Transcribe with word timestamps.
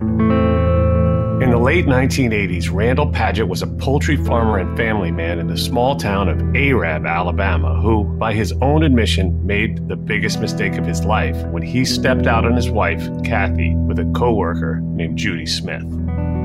In 0.00 1.50
the 1.50 1.58
late 1.58 1.84
1980s, 1.84 2.72
Randal 2.72 3.12
Padgett 3.12 3.48
was 3.48 3.60
a 3.60 3.66
poultry 3.66 4.16
farmer 4.16 4.58
and 4.58 4.74
family 4.74 5.10
man 5.10 5.38
in 5.38 5.46
the 5.46 5.58
small 5.58 5.96
town 5.96 6.28
of 6.28 6.40
Arab, 6.56 7.04
Alabama, 7.04 7.78
who, 7.82 8.04
by 8.04 8.32
his 8.32 8.52
own 8.62 8.82
admission, 8.82 9.46
made 9.46 9.88
the 9.88 9.96
biggest 9.96 10.40
mistake 10.40 10.78
of 10.78 10.86
his 10.86 11.04
life 11.04 11.36
when 11.48 11.62
he 11.62 11.84
stepped 11.84 12.26
out 12.26 12.46
on 12.46 12.56
his 12.56 12.70
wife, 12.70 13.06
Kathy, 13.24 13.74
with 13.74 13.98
a 13.98 14.10
coworker 14.14 14.80
named 14.82 15.18
Judy 15.18 15.44
Smith. 15.44 15.84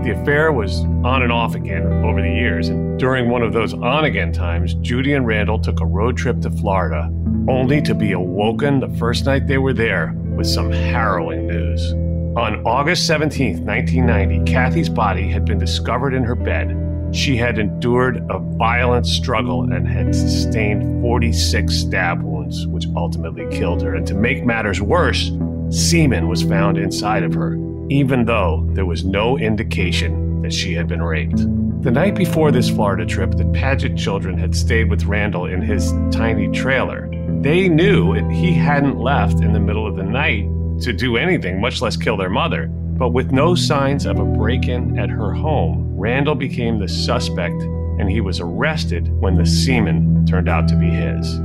The 0.03 0.19
affair 0.21 0.51
was 0.51 0.81
on 1.05 1.23
and 1.23 1.31
off 1.31 1.55
again 1.55 1.85
over 2.03 2.21
the 2.21 2.27
years, 2.27 2.67
and 2.67 2.99
during 2.99 3.29
one 3.29 3.41
of 3.41 3.53
those 3.53 3.73
on 3.73 4.03
again 4.03 4.33
times, 4.33 4.73
Judy 4.75 5.13
and 5.13 5.25
Randal 5.25 5.59
took 5.59 5.79
a 5.79 5.85
road 5.85 6.17
trip 6.17 6.41
to 6.41 6.51
Florida, 6.51 7.09
only 7.47 7.81
to 7.83 7.95
be 7.95 8.11
awoken 8.11 8.81
the 8.81 8.89
first 8.97 9.25
night 9.25 9.47
they 9.47 9.59
were 9.59 9.73
there 9.73 10.13
with 10.35 10.47
some 10.47 10.71
harrowing 10.71 11.47
news. 11.47 12.04
On 12.37 12.67
August 12.67 13.07
17, 13.07 13.65
1990, 13.65 14.51
Kathy's 14.51 14.89
body 14.89 15.29
had 15.29 15.45
been 15.45 15.57
discovered 15.57 16.13
in 16.13 16.21
her 16.25 16.35
bed. 16.35 16.75
She 17.13 17.37
had 17.37 17.57
endured 17.57 18.25
a 18.29 18.39
violent 18.39 19.07
struggle 19.07 19.63
and 19.63 19.87
had 19.87 20.13
sustained 20.13 21.01
46 21.01 21.73
stab 21.73 22.21
wounds, 22.21 22.67
which 22.67 22.87
ultimately 22.93 23.45
killed 23.57 23.81
her. 23.83 23.95
And 23.95 24.05
to 24.07 24.15
make 24.15 24.45
matters 24.45 24.81
worse, 24.81 25.31
semen 25.69 26.27
was 26.27 26.43
found 26.43 26.77
inside 26.77 27.23
of 27.23 27.33
her, 27.35 27.55
even 27.89 28.25
though 28.25 28.67
there 28.73 28.85
was 28.85 29.05
no 29.05 29.37
indication 29.37 30.41
that 30.41 30.51
she 30.51 30.73
had 30.73 30.89
been 30.89 31.01
raped. 31.01 31.37
The 31.83 31.91
night 31.91 32.15
before 32.15 32.51
this 32.51 32.69
Florida 32.69 33.05
trip, 33.05 33.31
the 33.31 33.45
Padgett 33.45 33.97
children 33.97 34.37
had 34.37 34.53
stayed 34.53 34.89
with 34.89 35.05
Randal 35.05 35.45
in 35.45 35.61
his 35.61 35.93
tiny 36.11 36.49
trailer. 36.51 37.09
They 37.39 37.69
knew 37.69 38.11
he 38.29 38.51
hadn't 38.51 38.99
left 38.99 39.39
in 39.39 39.53
the 39.53 39.59
middle 39.61 39.87
of 39.87 39.95
the 39.95 40.03
night 40.03 40.49
to 40.81 40.93
do 40.93 41.17
anything, 41.17 41.61
much 41.61 41.81
less 41.81 41.97
kill 41.97 42.17
their 42.17 42.29
mother. 42.29 42.67
But 42.67 43.09
with 43.09 43.31
no 43.31 43.55
signs 43.55 44.05
of 44.05 44.19
a 44.19 44.25
break 44.25 44.67
in 44.67 44.97
at 44.97 45.09
her 45.09 45.33
home, 45.33 45.97
Randal 45.97 46.35
became 46.35 46.79
the 46.79 46.87
suspect 46.87 47.61
and 47.99 48.09
he 48.09 48.21
was 48.21 48.39
arrested 48.39 49.09
when 49.19 49.35
the 49.35 49.45
semen 49.45 50.25
turned 50.25 50.49
out 50.49 50.67
to 50.67 50.75
be 50.75 50.89
his. 50.89 51.39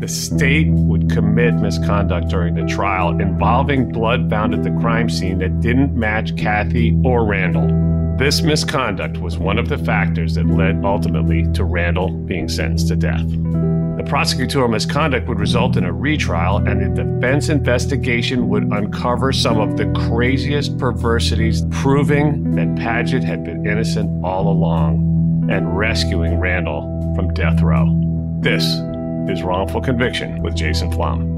The 0.00 0.08
state 0.08 0.68
would 0.68 1.10
commit 1.10 1.54
misconduct 1.54 2.28
during 2.28 2.54
the 2.54 2.66
trial 2.66 3.20
involving 3.20 3.90
blood 3.90 4.30
found 4.30 4.54
at 4.54 4.62
the 4.62 4.70
crime 4.80 5.10
scene 5.10 5.38
that 5.38 5.60
didn't 5.60 5.96
match 5.96 6.36
Kathy 6.36 6.96
or 7.04 7.24
Randal. 7.24 8.16
This 8.16 8.42
misconduct 8.42 9.18
was 9.18 9.38
one 9.38 9.58
of 9.58 9.68
the 9.68 9.78
factors 9.78 10.34
that 10.34 10.46
led 10.46 10.84
ultimately 10.84 11.44
to 11.52 11.64
Randal 11.64 12.10
being 12.10 12.48
sentenced 12.48 12.88
to 12.88 12.96
death. 12.96 13.26
The 13.98 14.04
prosecutorial 14.04 14.70
misconduct 14.70 15.26
would 15.26 15.40
result 15.40 15.76
in 15.76 15.84
a 15.84 15.92
retrial, 15.92 16.58
and 16.58 16.96
the 16.96 17.02
defense 17.02 17.48
investigation 17.48 18.48
would 18.48 18.62
uncover 18.62 19.32
some 19.32 19.58
of 19.58 19.76
the 19.76 19.86
craziest 20.08 20.78
perversities, 20.78 21.64
proving 21.72 22.54
that 22.54 22.68
Padgett 22.76 23.24
had 23.24 23.42
been 23.42 23.66
innocent 23.66 24.24
all 24.24 24.52
along 24.52 25.48
and 25.50 25.76
rescuing 25.76 26.38
Randal 26.38 26.82
from 27.16 27.34
death 27.34 27.60
row. 27.60 27.86
This 28.40 28.62
is 29.28 29.42
Wrongful 29.42 29.80
Conviction 29.80 30.42
with 30.42 30.54
Jason 30.54 30.92
Flom. 30.92 31.37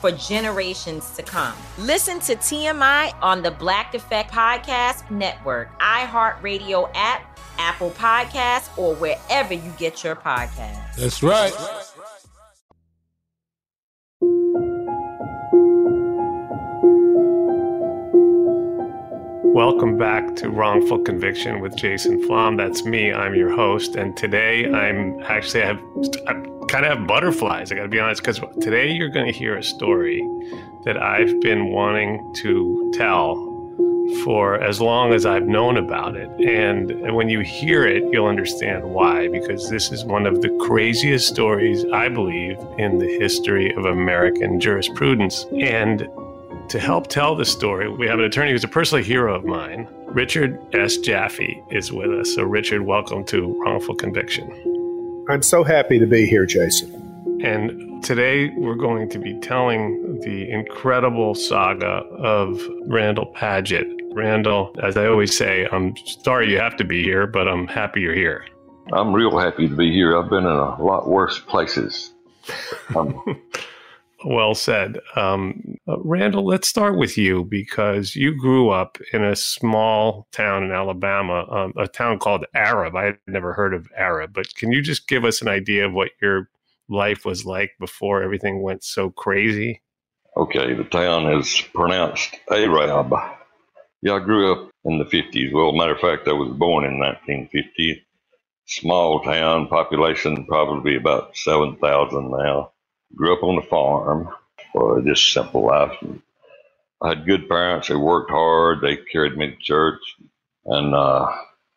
for 0.00 0.10
generations 0.12 1.10
to 1.12 1.22
come. 1.22 1.54
Listen 1.78 2.20
to 2.20 2.34
TMI 2.36 3.14
on 3.22 3.42
the 3.42 3.50
Black 3.50 3.94
Effect 3.94 4.32
Podcast 4.32 5.10
Network, 5.10 5.78
iHeartRadio 5.80 6.90
app, 6.94 7.38
Apple 7.58 7.90
Podcasts, 7.90 8.76
or 8.78 8.94
wherever 8.94 9.52
you 9.52 9.72
get 9.78 10.02
your 10.02 10.16
podcasts. 10.16 10.96
That's 10.96 11.22
right. 11.22 11.52
Welcome 19.52 19.98
back 19.98 20.36
to 20.36 20.48
Wrongful 20.48 21.00
Conviction 21.00 21.60
with 21.60 21.76
Jason 21.76 22.24
Flom. 22.24 22.56
That's 22.56 22.84
me. 22.84 23.12
I'm 23.12 23.34
your 23.34 23.54
host, 23.54 23.96
and 23.96 24.16
today 24.16 24.72
I'm 24.72 25.20
actually 25.24 25.64
I 25.64 25.66
have 25.66 25.82
I 26.28 26.59
kind 26.70 26.86
of 26.86 26.98
have 26.98 27.06
butterflies. 27.06 27.72
I 27.72 27.74
got 27.74 27.82
to 27.82 27.88
be 27.88 27.98
honest, 27.98 28.22
because 28.22 28.40
today 28.60 28.92
you're 28.92 29.08
going 29.08 29.26
to 29.26 29.36
hear 29.36 29.56
a 29.56 29.62
story 29.62 30.20
that 30.84 30.96
I've 30.96 31.40
been 31.40 31.70
wanting 31.70 32.32
to 32.36 32.92
tell 32.94 33.48
for 34.24 34.60
as 34.60 34.80
long 34.80 35.12
as 35.12 35.26
I've 35.26 35.46
known 35.46 35.76
about 35.76 36.16
it. 36.16 36.30
And 36.40 37.12
when 37.14 37.28
you 37.28 37.40
hear 37.40 37.86
it, 37.86 38.04
you'll 38.12 38.26
understand 38.26 38.84
why, 38.84 39.26
because 39.28 39.68
this 39.68 39.90
is 39.90 40.04
one 40.04 40.26
of 40.26 40.42
the 40.42 40.48
craziest 40.60 41.26
stories, 41.26 41.84
I 41.92 42.08
believe, 42.08 42.56
in 42.78 42.98
the 42.98 43.18
history 43.18 43.74
of 43.74 43.84
American 43.84 44.60
jurisprudence. 44.60 45.46
And 45.52 46.08
to 46.68 46.78
help 46.78 47.08
tell 47.08 47.34
the 47.34 47.44
story, 47.44 47.88
we 47.88 48.06
have 48.06 48.20
an 48.20 48.24
attorney 48.24 48.52
who's 48.52 48.64
a 48.64 48.68
personal 48.68 49.02
hero 49.02 49.34
of 49.34 49.44
mine. 49.44 49.88
Richard 50.06 50.56
S. 50.72 50.98
Jaffe 50.98 51.62
is 51.70 51.92
with 51.92 52.12
us. 52.12 52.34
So, 52.34 52.44
Richard, 52.44 52.82
welcome 52.82 53.24
to 53.24 53.60
Wrongful 53.60 53.96
Conviction. 53.96 54.79
I'm 55.28 55.42
so 55.42 55.62
happy 55.62 55.98
to 55.98 56.06
be 56.06 56.26
here, 56.26 56.46
Jason. 56.46 56.92
And 57.42 58.02
today 58.02 58.50
we're 58.56 58.74
going 58.74 59.08
to 59.10 59.18
be 59.18 59.38
telling 59.40 60.20
the 60.20 60.50
incredible 60.50 61.34
saga 61.34 61.86
of 61.86 62.60
Randal 62.86 63.32
Padgett, 63.36 63.86
Randal, 64.12 64.74
as 64.82 64.96
I 64.96 65.06
always 65.06 65.36
say, 65.36 65.68
I'm 65.70 65.94
sorry 66.24 66.50
you 66.50 66.58
have 66.58 66.76
to 66.76 66.84
be 66.84 67.02
here, 67.02 67.26
but 67.26 67.48
I'm 67.48 67.66
happy 67.66 68.00
you're 68.00 68.14
here. 68.14 68.44
I'm 68.92 69.12
real 69.12 69.38
happy 69.38 69.68
to 69.68 69.76
be 69.76 69.92
here. 69.92 70.18
I've 70.18 70.30
been 70.30 70.44
in 70.44 70.46
a 70.46 70.82
lot 70.82 71.08
worse 71.08 71.38
places. 71.38 72.12
Um, 72.96 73.22
Well 74.24 74.54
said. 74.54 74.98
Um, 75.16 75.76
uh, 75.88 75.96
Randal, 76.00 76.44
let's 76.44 76.68
start 76.68 76.98
with 76.98 77.16
you 77.16 77.44
because 77.44 78.14
you 78.14 78.36
grew 78.36 78.68
up 78.68 78.98
in 79.12 79.24
a 79.24 79.34
small 79.34 80.26
town 80.30 80.62
in 80.62 80.72
Alabama, 80.72 81.46
um, 81.50 81.72
a 81.78 81.88
town 81.88 82.18
called 82.18 82.44
Arab. 82.54 82.96
I 82.96 83.04
had 83.04 83.18
never 83.26 83.54
heard 83.54 83.72
of 83.72 83.88
Arab, 83.96 84.32
but 84.34 84.54
can 84.54 84.72
you 84.72 84.82
just 84.82 85.08
give 85.08 85.24
us 85.24 85.40
an 85.40 85.48
idea 85.48 85.86
of 85.86 85.94
what 85.94 86.10
your 86.20 86.50
life 86.88 87.24
was 87.24 87.46
like 87.46 87.72
before 87.80 88.22
everything 88.22 88.62
went 88.62 88.84
so 88.84 89.10
crazy? 89.10 89.80
Okay, 90.36 90.74
the 90.74 90.84
town 90.84 91.32
is 91.32 91.62
pronounced 91.74 92.36
Arab. 92.50 93.12
Yeah, 94.02 94.14
I 94.14 94.18
grew 94.18 94.52
up 94.52 94.70
in 94.84 94.98
the 94.98 95.04
50s. 95.04 95.52
Well, 95.52 95.72
matter 95.72 95.94
of 95.94 96.00
fact, 96.00 96.28
I 96.28 96.32
was 96.32 96.50
born 96.50 96.84
in 96.84 96.98
1950. 96.98 98.06
Small 98.66 99.20
town, 99.22 99.66
population 99.68 100.46
probably 100.46 100.96
about 100.96 101.36
7,000 101.36 102.30
now 102.30 102.72
grew 103.14 103.36
up 103.36 103.42
on 103.42 103.56
the 103.56 103.62
farm 103.62 104.28
for 104.72 105.00
this 105.02 105.24
simple 105.32 105.66
life. 105.66 105.96
I 107.02 107.10
had 107.10 107.26
good 107.26 107.48
parents. 107.48 107.88
They 107.88 107.96
worked 107.96 108.30
hard. 108.30 108.80
They 108.80 108.96
carried 108.96 109.36
me 109.36 109.50
to 109.50 109.56
church. 109.56 110.00
And, 110.66 110.94
uh, 110.94 111.30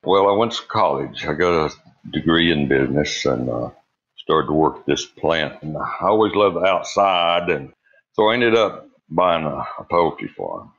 well, 0.04 0.28
I 0.28 0.34
went 0.38 0.52
to 0.54 0.68
college. 0.68 1.26
I 1.26 1.34
got 1.34 1.72
a 1.72 1.76
degree 2.12 2.52
in 2.52 2.68
business 2.68 3.26
and 3.26 3.50
uh, 3.50 3.70
started 4.18 4.48
to 4.48 4.54
work 4.54 4.86
this 4.86 5.06
plant. 5.06 5.62
And 5.64 5.78
I 5.78 5.98
always 6.02 6.34
loved 6.36 6.58
the 6.58 6.66
outside. 6.66 7.50
And 7.50 7.74
so 8.14 8.30
I 8.30 8.34
ended 8.34 8.56
up 8.56 8.88
buying 9.10 9.46
a, 9.46 9.66
a 9.80 9.86
poultry 9.90 10.28
farm. 10.28 10.72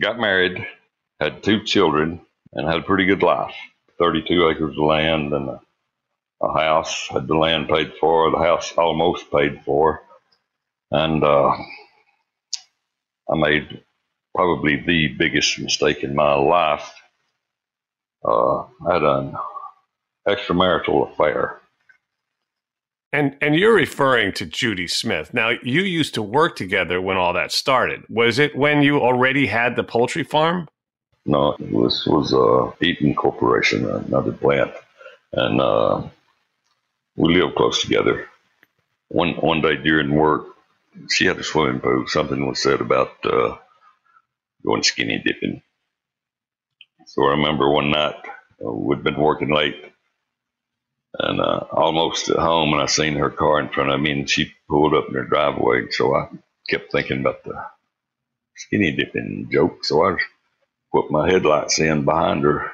Got 0.00 0.18
married, 0.18 0.66
had 1.20 1.42
two 1.42 1.62
children, 1.64 2.20
and 2.52 2.66
had 2.66 2.78
a 2.78 2.82
pretty 2.82 3.04
good 3.04 3.22
life 3.22 3.54
32 3.98 4.48
acres 4.48 4.76
of 4.76 4.84
land 4.84 5.32
and 5.32 5.50
a 5.50 5.60
a 6.42 6.52
house, 6.52 7.08
had 7.08 7.26
the 7.26 7.36
land 7.36 7.68
paid 7.68 7.92
for, 8.00 8.30
the 8.30 8.38
house 8.38 8.72
almost 8.76 9.30
paid 9.30 9.62
for, 9.64 10.02
and 10.90 11.22
uh, 11.22 11.50
I 13.30 13.36
made 13.36 13.82
probably 14.34 14.76
the 14.76 15.08
biggest 15.18 15.58
mistake 15.58 16.02
in 16.02 16.14
my 16.14 16.34
life. 16.34 16.92
Uh, 18.24 18.60
I 18.86 18.92
had 18.92 19.02
an 19.02 19.36
extramarital 20.26 21.12
affair. 21.12 21.60
And 23.12 23.36
and 23.40 23.56
you're 23.56 23.74
referring 23.74 24.32
to 24.34 24.46
Judy 24.46 24.86
Smith. 24.86 25.34
Now 25.34 25.50
you 25.64 25.82
used 25.82 26.14
to 26.14 26.22
work 26.22 26.54
together 26.54 27.00
when 27.00 27.16
all 27.16 27.32
that 27.32 27.50
started. 27.50 28.04
Was 28.08 28.38
it 28.38 28.54
when 28.54 28.82
you 28.82 29.00
already 29.00 29.48
had 29.48 29.74
the 29.74 29.82
poultry 29.82 30.22
farm? 30.22 30.68
No, 31.26 31.56
this 31.58 31.72
was 31.72 32.06
was 32.06 32.32
uh, 32.32 32.72
Eaton 32.84 33.14
Corporation, 33.16 33.90
another 33.90 34.32
plant, 34.32 34.70
and 35.32 35.60
uh, 35.60 36.02
we 37.16 37.34
lived 37.34 37.56
close 37.56 37.82
together. 37.82 38.26
One 39.08 39.34
one 39.34 39.62
day 39.62 39.76
during 39.76 40.14
work, 40.14 40.46
she 41.10 41.26
had 41.26 41.38
a 41.38 41.44
swimming 41.44 41.80
pool. 41.80 42.06
Something 42.08 42.46
was 42.46 42.62
said 42.62 42.80
about 42.80 43.12
uh, 43.24 43.56
going 44.66 44.82
skinny 44.84 45.22
dipping. 45.24 45.62
So 47.06 47.24
I 47.26 47.32
remember 47.32 47.70
one 47.70 47.90
night 47.90 48.16
uh, 48.64 48.72
we'd 48.72 49.04
been 49.04 49.20
working 49.20 49.54
late, 49.54 49.76
and 51.18 51.40
uh, 51.40 51.64
almost 51.72 52.30
at 52.30 52.38
home, 52.38 52.72
and 52.74 52.82
I 52.82 52.86
seen 52.86 53.14
her 53.16 53.30
car 53.30 53.60
in 53.60 53.70
front 53.70 53.90
of 53.90 54.00
me, 54.00 54.12
and 54.12 54.30
she 54.30 54.52
pulled 54.68 54.94
up 54.94 55.08
in 55.08 55.14
her 55.14 55.24
driveway. 55.24 55.90
So 55.90 56.14
I 56.16 56.28
kept 56.70 56.92
thinking 56.92 57.20
about 57.20 57.44
the 57.44 57.54
skinny 58.56 58.92
dipping 58.92 59.48
joke. 59.52 59.84
So 59.84 60.04
I 60.06 60.16
put 60.92 61.10
my 61.10 61.30
headlights 61.30 61.80
in 61.80 62.04
behind 62.04 62.44
her, 62.44 62.72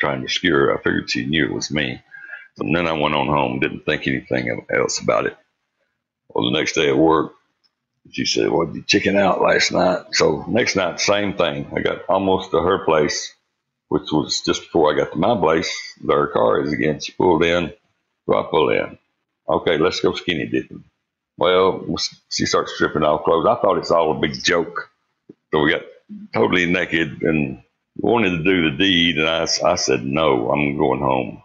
trying 0.00 0.22
to 0.22 0.28
scare 0.28 0.66
her. 0.68 0.78
I 0.78 0.82
figured 0.82 1.10
she 1.10 1.26
knew 1.26 1.46
it 1.46 1.54
was 1.54 1.70
me. 1.72 2.02
And 2.58 2.74
then 2.74 2.86
I 2.86 2.92
went 2.92 3.14
on 3.14 3.26
home, 3.26 3.60
didn't 3.60 3.84
think 3.86 4.06
anything 4.06 4.64
else 4.74 5.00
about 5.00 5.26
it. 5.26 5.36
Well, 6.28 6.50
the 6.50 6.58
next 6.58 6.74
day 6.74 6.88
at 6.88 6.98
work, 6.98 7.34
she 8.12 8.26
said, 8.26 8.50
Well, 8.50 8.74
you 8.74 8.82
chicken 8.82 9.16
out 9.16 9.42
last 9.42 9.72
night? 9.72 10.06
So 10.12 10.44
next 10.48 10.76
night, 10.76 11.00
same 11.00 11.34
thing. 11.36 11.72
I 11.76 11.80
got 11.80 12.04
almost 12.08 12.52
to 12.52 12.60
her 12.60 12.84
place, 12.84 13.34
which 13.88 14.10
was 14.12 14.42
just 14.42 14.62
before 14.62 14.92
I 14.92 14.98
got 14.98 15.12
to 15.12 15.18
my 15.18 15.36
place. 15.38 15.70
There 16.02 16.18
her 16.18 16.28
car 16.28 16.62
is 16.62 16.72
again. 16.72 17.00
She 17.00 17.12
pulled 17.12 17.44
in, 17.44 17.72
so 18.26 18.38
I 18.38 18.46
pulled 18.50 18.72
in. 18.72 18.98
Okay, 19.48 19.78
let's 19.78 20.00
go 20.00 20.14
skinny 20.14 20.46
dipping. 20.46 20.84
Well, 21.38 21.86
she 22.30 22.46
starts 22.46 22.74
stripping 22.74 23.04
off 23.04 23.24
clothes. 23.24 23.46
I 23.46 23.56
thought 23.60 23.78
it's 23.78 23.92
all 23.92 24.16
a 24.16 24.20
big 24.20 24.42
joke. 24.44 24.90
So 25.52 25.62
we 25.62 25.72
got 25.72 25.82
totally 26.34 26.66
naked 26.72 27.22
and 27.22 27.62
wanted 27.98 28.38
to 28.38 28.44
do 28.44 28.70
the 28.70 28.78
deed. 28.78 29.18
And 29.18 29.28
I, 29.28 29.46
I 29.64 29.76
said, 29.76 30.04
No, 30.04 30.50
I'm 30.52 30.78
going 30.78 31.00
home. 31.00 31.43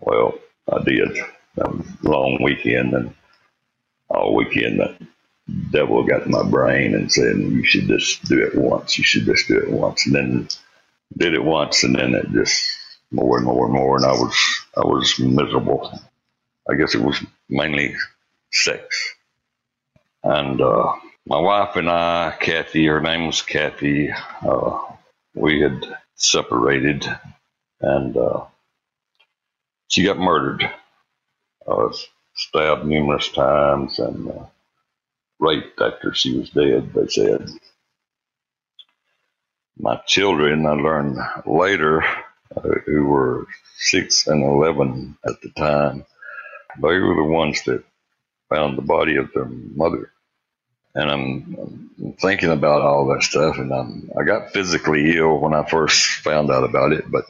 Well, 0.00 0.34
I 0.72 0.82
did. 0.84 1.18
That 1.56 1.74
was 1.74 1.86
a 2.04 2.08
long 2.08 2.38
weekend, 2.42 2.94
and 2.94 3.14
all 4.08 4.34
weekend 4.34 4.80
the 4.80 4.96
devil 5.70 6.04
got 6.04 6.24
in 6.26 6.32
my 6.32 6.44
brain 6.48 6.94
and 6.94 7.12
said, 7.12 7.36
"You 7.38 7.64
should 7.64 7.88
just 7.88 8.24
do 8.24 8.42
it 8.42 8.54
once. 8.54 8.98
You 8.98 9.04
should 9.04 9.24
just 9.24 9.48
do 9.48 9.58
it 9.58 9.70
once." 9.70 10.06
And 10.06 10.14
then 10.14 10.48
did 11.16 11.34
it 11.34 11.44
once, 11.44 11.84
and 11.84 11.96
then 11.96 12.14
it 12.14 12.30
just 12.32 12.64
more 13.10 13.36
and 13.38 13.46
more 13.46 13.66
and 13.66 13.74
more, 13.74 13.96
and 13.96 14.04
I 14.06 14.12
was 14.12 14.36
I 14.76 14.80
was 14.80 15.18
miserable. 15.18 15.98
I 16.70 16.74
guess 16.74 16.94
it 16.94 17.02
was 17.02 17.18
mainly 17.48 17.96
sex, 18.52 19.14
and 20.22 20.60
uh, 20.60 20.92
my 21.26 21.40
wife 21.40 21.76
and 21.76 21.88
I, 21.90 22.36
Kathy, 22.38 22.86
her 22.86 23.00
name 23.00 23.26
was 23.26 23.42
Kathy. 23.42 24.10
Uh, 24.42 24.78
we 25.34 25.60
had 25.60 25.84
separated, 26.14 27.06
and 27.80 28.16
uh, 28.16 28.44
she 29.88 30.04
got 30.04 30.18
murdered, 30.18 30.64
I 31.68 31.70
was 31.70 32.06
stabbed 32.34 32.86
numerous 32.86 33.28
times, 33.30 33.98
and 33.98 34.30
uh, 34.30 34.46
raped 35.40 35.80
after 35.80 36.14
she 36.14 36.38
was 36.38 36.50
dead, 36.50 36.92
they 36.94 37.08
said. 37.08 37.48
My 39.78 39.96
children, 40.06 40.66
I 40.66 40.72
learned 40.72 41.18
later, 41.46 42.02
uh, 42.56 42.62
who 42.86 43.06
were 43.06 43.46
six 43.78 44.26
and 44.26 44.42
11 44.42 45.18
at 45.26 45.40
the 45.42 45.50
time, 45.50 46.04
they 46.78 46.98
were 46.98 47.16
the 47.16 47.24
ones 47.24 47.62
that 47.64 47.84
found 48.50 48.78
the 48.78 48.82
body 48.82 49.16
of 49.16 49.32
their 49.34 49.46
mother. 49.46 50.12
And 50.94 51.10
I'm, 51.10 51.90
I'm 52.02 52.12
thinking 52.14 52.50
about 52.50 52.82
all 52.82 53.06
that 53.08 53.22
stuff, 53.22 53.58
and 53.58 53.72
I'm, 53.72 54.10
I 54.18 54.24
got 54.24 54.52
physically 54.52 55.16
ill 55.16 55.38
when 55.38 55.54
I 55.54 55.64
first 55.68 56.20
found 56.20 56.50
out 56.50 56.64
about 56.64 56.92
it, 56.92 57.10
but 57.10 57.24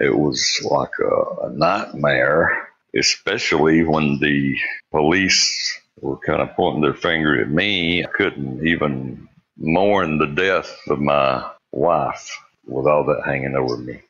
it 0.00 0.16
was 0.16 0.66
like 0.68 0.98
a, 0.98 1.46
a 1.46 1.50
nightmare, 1.50 2.68
especially 2.98 3.84
when 3.84 4.18
the 4.18 4.56
police 4.90 5.78
were 6.00 6.16
kind 6.16 6.40
of 6.40 6.56
pointing 6.56 6.80
their 6.80 6.94
finger 6.94 7.40
at 7.40 7.50
me. 7.50 8.02
I 8.02 8.08
couldn't 8.08 8.66
even 8.66 9.28
mourn 9.58 10.18
the 10.18 10.26
death 10.26 10.74
of 10.88 11.00
my 11.00 11.50
wife 11.70 12.30
with 12.66 12.86
all 12.86 13.04
that 13.04 13.22
hanging 13.26 13.54
over 13.54 13.76
me. 13.76 14.00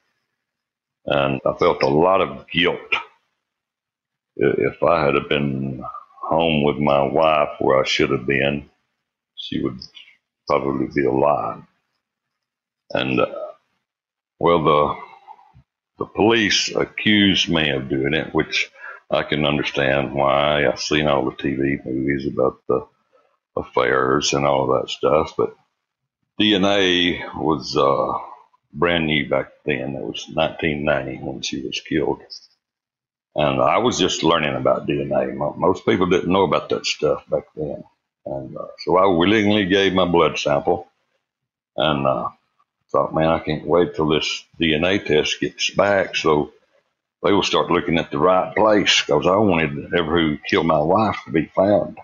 And 1.06 1.40
I 1.44 1.54
felt 1.54 1.82
a 1.82 1.88
lot 1.88 2.20
of 2.20 2.48
guilt. 2.48 2.78
If 4.36 4.82
I 4.84 5.04
had 5.06 5.14
been 5.28 5.82
home 6.22 6.62
with 6.62 6.76
my 6.76 7.02
wife 7.02 7.56
where 7.58 7.80
I 7.80 7.84
should 7.84 8.10
have 8.10 8.26
been, 8.26 8.70
she 9.36 9.60
would 9.60 9.80
probably 10.46 10.86
be 10.94 11.04
alive. 11.04 11.62
And, 12.92 13.20
uh, 13.20 13.26
well, 14.38 14.62
the 14.62 15.09
the 16.00 16.06
police 16.06 16.74
accused 16.74 17.50
me 17.50 17.68
of 17.70 17.90
doing 17.90 18.14
it, 18.14 18.34
which 18.34 18.70
I 19.10 19.22
can 19.22 19.44
understand 19.44 20.14
why. 20.14 20.66
I've 20.66 20.80
seen 20.80 21.06
all 21.06 21.26
the 21.26 21.36
TV 21.36 21.84
movies 21.84 22.26
about 22.26 22.62
the 22.66 22.86
affairs 23.54 24.32
and 24.32 24.46
all 24.46 24.68
that 24.68 24.88
stuff, 24.88 25.34
but 25.36 25.54
DNA 26.40 27.20
was 27.36 27.76
uh, 27.76 28.18
brand 28.72 29.06
new 29.08 29.28
back 29.28 29.48
then. 29.66 29.94
It 29.94 30.02
was 30.02 30.26
1990 30.32 31.22
when 31.22 31.42
she 31.42 31.60
was 31.60 31.78
killed. 31.86 32.22
And 33.34 33.60
I 33.60 33.76
was 33.78 33.98
just 33.98 34.22
learning 34.22 34.56
about 34.56 34.88
DNA. 34.88 35.36
Most 35.58 35.84
people 35.84 36.06
didn't 36.06 36.32
know 36.32 36.44
about 36.44 36.70
that 36.70 36.86
stuff 36.86 37.28
back 37.28 37.44
then. 37.54 37.84
And 38.24 38.56
uh, 38.56 38.68
so 38.78 38.96
I 38.96 39.06
willingly 39.06 39.66
gave 39.66 39.92
my 39.92 40.06
blood 40.06 40.38
sample. 40.38 40.88
And 41.76 42.06
uh, 42.06 42.30
thought, 42.90 43.14
man, 43.14 43.28
I 43.28 43.38
can't 43.38 43.66
wait 43.66 43.94
till 43.94 44.08
this 44.08 44.44
DNA 44.60 45.04
test 45.04 45.40
gets 45.40 45.70
back 45.70 46.16
so 46.16 46.52
they 47.22 47.32
will 47.32 47.42
start 47.42 47.70
looking 47.70 47.98
at 47.98 48.10
the 48.10 48.18
right 48.18 48.54
place 48.54 49.02
because 49.02 49.26
I 49.26 49.36
wanted 49.36 49.92
ever 49.94 50.18
who 50.18 50.38
killed 50.48 50.66
my 50.66 50.80
wife 50.80 51.18
to 51.24 51.32
be 51.32 51.50
found. 51.54 51.98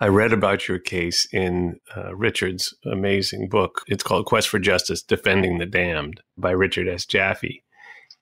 I 0.00 0.08
read 0.08 0.32
about 0.32 0.68
your 0.68 0.78
case 0.78 1.26
in 1.32 1.80
uh, 1.96 2.14
Richard's 2.14 2.74
amazing 2.84 3.48
book. 3.48 3.84
It's 3.86 4.02
called 4.02 4.26
Quest 4.26 4.48
for 4.48 4.58
Justice 4.58 5.02
Defending 5.02 5.58
the 5.58 5.66
Damned 5.66 6.20
by 6.36 6.50
Richard 6.50 6.88
S. 6.88 7.06
Jaffe. 7.06 7.62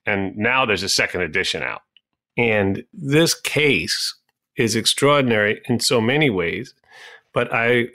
And 0.07 0.37
now 0.37 0.65
there's 0.65 0.83
a 0.83 0.89
second 0.89 1.23
edition 1.23 1.63
out. 1.63 1.83
And 2.37 2.85
this 2.93 3.35
case 3.35 4.15
is 4.57 4.77
extraordinary 4.77 5.61
in 5.69 5.81
so 5.81 6.01
many 6.01 6.31
ways. 6.31 6.75
But 7.33 7.53
I 7.53 7.89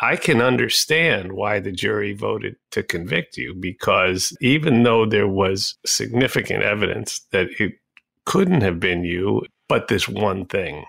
I 0.00 0.16
can 0.16 0.40
understand 0.40 1.32
why 1.32 1.60
the 1.60 1.72
jury 1.72 2.14
voted 2.14 2.56
to 2.70 2.82
convict 2.82 3.36
you 3.36 3.54
because 3.54 4.36
even 4.40 4.82
though 4.82 5.04
there 5.04 5.28
was 5.28 5.76
significant 5.84 6.62
evidence 6.62 7.20
that 7.32 7.48
it 7.58 7.74
couldn't 8.24 8.62
have 8.62 8.80
been 8.80 9.04
you, 9.04 9.42
but 9.68 9.88
this 9.88 10.08
one 10.08 10.46
thing. 10.46 10.84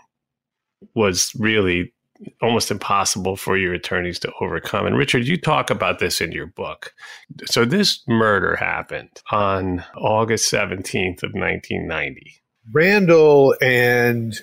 was 0.95 1.31
really 1.37 1.93
almost 2.41 2.71
impossible 2.71 3.35
for 3.35 3.57
your 3.57 3.73
attorneys 3.73 4.19
to 4.19 4.31
overcome. 4.41 4.85
And 4.85 4.97
Richard, 4.97 5.27
you 5.27 5.37
talk 5.37 5.69
about 5.69 5.99
this 5.99 6.21
in 6.21 6.31
your 6.31 6.47
book. 6.47 6.93
So 7.45 7.65
this 7.65 8.01
murder 8.07 8.55
happened 8.55 9.09
on 9.31 9.83
August 9.95 10.51
17th 10.51 11.23
of 11.23 11.33
1990. 11.33 12.41
Randal 12.71 13.55
and 13.61 14.35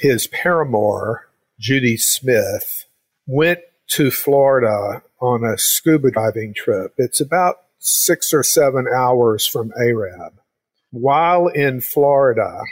his 0.00 0.26
paramour, 0.26 1.28
Judy 1.58 1.96
Smith, 1.96 2.86
went 3.26 3.60
to 3.88 4.10
Florida 4.10 5.02
on 5.20 5.44
a 5.44 5.58
scuba 5.58 6.10
diving 6.10 6.54
trip. 6.54 6.94
It's 6.98 7.20
about 7.20 7.56
six 7.78 8.32
or 8.32 8.42
seven 8.42 8.86
hours 8.94 9.46
from 9.46 9.72
Arab. 9.80 10.34
While 10.90 11.48
in 11.48 11.80
Florida, 11.80 12.62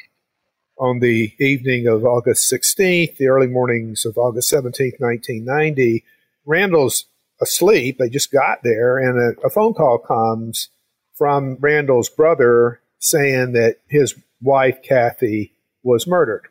on 0.79 1.01
the 1.01 1.33
evening 1.39 1.87
of 1.87 2.05
August 2.05 2.53
16th, 2.53 3.17
the 3.17 3.29
early 3.29 3.47
mornings 3.47 4.05
of 4.05 4.19
August 4.19 4.53
17th, 4.53 5.01
1990, 5.01 6.05
Randal's 6.45 7.07
asleep. 7.41 7.99
They 7.99 8.09
just 8.09 8.33
got 8.33 8.63
there, 8.63 8.99
and 8.99 9.19
a, 9.19 9.47
a 9.47 9.51
phone 9.51 9.75
call 9.75 9.99
comes 9.99 10.69
from 11.15 11.57
Randal's 11.61 12.09
brother 12.09 12.81
saying 12.99 13.53
that 13.53 13.77
his 13.89 14.15
wife, 14.43 14.83
Kathy, 14.83 15.53
was 15.83 16.07
murdered. 16.07 16.47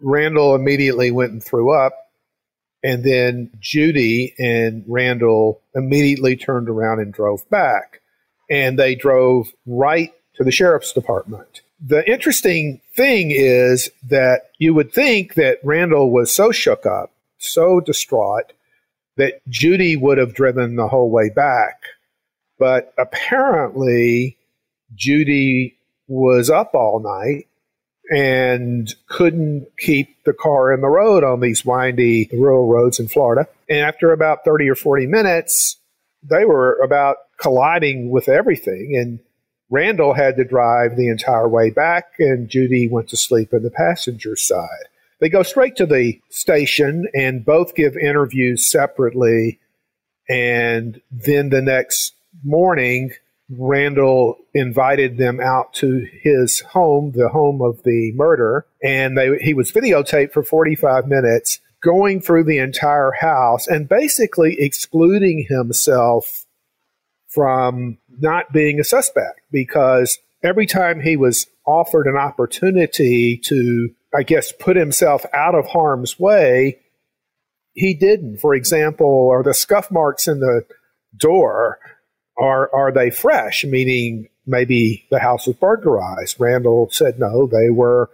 Randal 0.00 0.54
immediately 0.54 1.10
went 1.10 1.32
and 1.32 1.42
threw 1.42 1.72
up. 1.72 1.94
And 2.82 3.04
then 3.04 3.50
Judy 3.60 4.34
and 4.38 4.84
Randal 4.88 5.60
immediately 5.74 6.36
turned 6.36 6.68
around 6.68 7.00
and 7.00 7.12
drove 7.12 7.48
back. 7.48 8.00
And 8.50 8.78
they 8.78 8.94
drove 8.94 9.52
right 9.66 10.12
to 10.34 10.44
the 10.44 10.50
sheriff's 10.50 10.92
department. 10.92 11.62
The 11.84 12.08
interesting 12.10 12.80
thing 12.94 13.30
is 13.30 13.90
that 14.08 14.50
you 14.58 14.74
would 14.74 14.92
think 14.92 15.34
that 15.34 15.58
Randal 15.64 16.10
was 16.10 16.30
so 16.32 16.52
shook 16.52 16.86
up, 16.86 17.12
so 17.38 17.80
distraught, 17.80 18.52
that 19.16 19.40
Judy 19.48 19.96
would 19.96 20.18
have 20.18 20.34
driven 20.34 20.76
the 20.76 20.88
whole 20.88 21.10
way 21.10 21.28
back. 21.28 21.82
But 22.58 22.92
apparently, 22.98 24.36
Judy 24.94 25.76
was 26.06 26.50
up 26.50 26.74
all 26.74 27.00
night 27.00 27.46
and 28.12 28.94
couldn't 29.08 29.66
keep 29.78 30.22
the 30.24 30.34
car 30.34 30.70
in 30.70 30.82
the 30.82 30.88
road 30.88 31.24
on 31.24 31.40
these 31.40 31.64
windy 31.64 32.28
rural 32.30 32.68
roads 32.68 33.00
in 33.00 33.08
Florida. 33.08 33.48
And 33.70 33.78
after 33.78 34.12
about 34.12 34.44
30 34.44 34.68
or 34.68 34.74
40 34.74 35.06
minutes, 35.06 35.78
they 36.22 36.44
were 36.44 36.74
about 36.82 37.16
colliding 37.38 38.10
with 38.10 38.28
everything. 38.28 38.94
And 38.96 39.18
Randal 39.70 40.12
had 40.12 40.36
to 40.36 40.44
drive 40.44 40.96
the 40.96 41.08
entire 41.08 41.48
way 41.48 41.70
back, 41.70 42.04
and 42.18 42.50
Judy 42.50 42.86
went 42.86 43.08
to 43.08 43.16
sleep 43.16 43.54
in 43.54 43.62
the 43.62 43.70
passenger 43.70 44.36
side. 44.36 44.84
They 45.18 45.30
go 45.30 45.42
straight 45.42 45.76
to 45.76 45.86
the 45.86 46.20
station 46.28 47.06
and 47.14 47.44
both 47.44 47.74
give 47.74 47.96
interviews 47.96 48.70
separately. 48.70 49.58
And 50.28 51.00
then 51.10 51.48
the 51.48 51.62
next 51.62 52.14
morning, 52.44 53.12
Randal 53.58 54.38
invited 54.54 55.18
them 55.18 55.40
out 55.40 55.74
to 55.74 56.06
his 56.22 56.60
home, 56.60 57.12
the 57.14 57.28
home 57.28 57.60
of 57.60 57.82
the 57.82 58.12
murder, 58.14 58.66
and 58.82 59.16
they, 59.16 59.36
he 59.38 59.52
was 59.54 59.72
videotaped 59.72 60.32
for 60.32 60.42
45 60.42 61.06
minutes, 61.06 61.60
going 61.82 62.20
through 62.20 62.44
the 62.44 62.58
entire 62.58 63.12
house 63.12 63.66
and 63.66 63.88
basically 63.88 64.56
excluding 64.58 65.46
himself 65.48 66.46
from 67.28 67.98
not 68.20 68.52
being 68.52 68.78
a 68.78 68.84
suspect 68.84 69.40
because 69.50 70.18
every 70.42 70.66
time 70.66 71.00
he 71.00 71.16
was 71.16 71.46
offered 71.66 72.06
an 72.06 72.16
opportunity 72.16 73.36
to, 73.36 73.90
I 74.14 74.22
guess, 74.22 74.52
put 74.52 74.76
himself 74.76 75.24
out 75.34 75.54
of 75.54 75.66
harm's 75.66 76.18
way, 76.18 76.78
he 77.74 77.94
didn't. 77.94 78.38
For 78.38 78.54
example, 78.54 79.28
are 79.30 79.42
the 79.42 79.54
scuff 79.54 79.90
marks 79.90 80.28
in 80.28 80.40
the 80.40 80.64
door 81.16 81.78
are 82.42 82.68
are 82.74 82.92
they 82.92 83.10
fresh? 83.10 83.64
Meaning 83.64 84.28
maybe 84.46 85.06
the 85.10 85.20
house 85.20 85.46
was 85.46 85.56
burglarized. 85.56 86.38
Randal 86.38 86.90
said 86.90 87.18
no, 87.18 87.46
they 87.46 87.70
were 87.70 88.10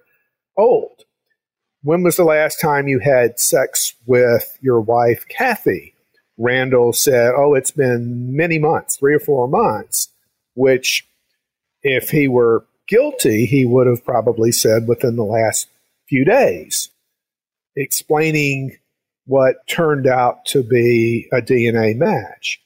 old. 0.56 1.04
When 1.82 2.02
was 2.02 2.16
the 2.16 2.24
last 2.24 2.60
time 2.60 2.88
you 2.88 2.98
had 2.98 3.40
sex 3.40 3.94
with 4.06 4.58
your 4.60 4.80
wife, 4.80 5.24
Kathy? 5.28 5.94
Randal 6.36 6.92
said, 6.92 7.32
Oh, 7.36 7.54
it's 7.54 7.70
been 7.70 8.36
many 8.36 8.58
months, 8.58 8.96
three 8.96 9.14
or 9.14 9.20
four 9.20 9.48
months, 9.48 10.08
which 10.54 11.08
if 11.82 12.10
he 12.10 12.28
were 12.28 12.66
guilty, 12.86 13.46
he 13.46 13.64
would 13.64 13.86
have 13.86 14.04
probably 14.04 14.52
said 14.52 14.86
within 14.86 15.16
the 15.16 15.24
last 15.24 15.68
few 16.08 16.24
days, 16.24 16.90
explaining 17.76 18.76
what 19.26 19.66
turned 19.68 20.06
out 20.06 20.44
to 20.46 20.62
be 20.62 21.28
a 21.32 21.40
DNA 21.40 21.96
match 21.96 22.60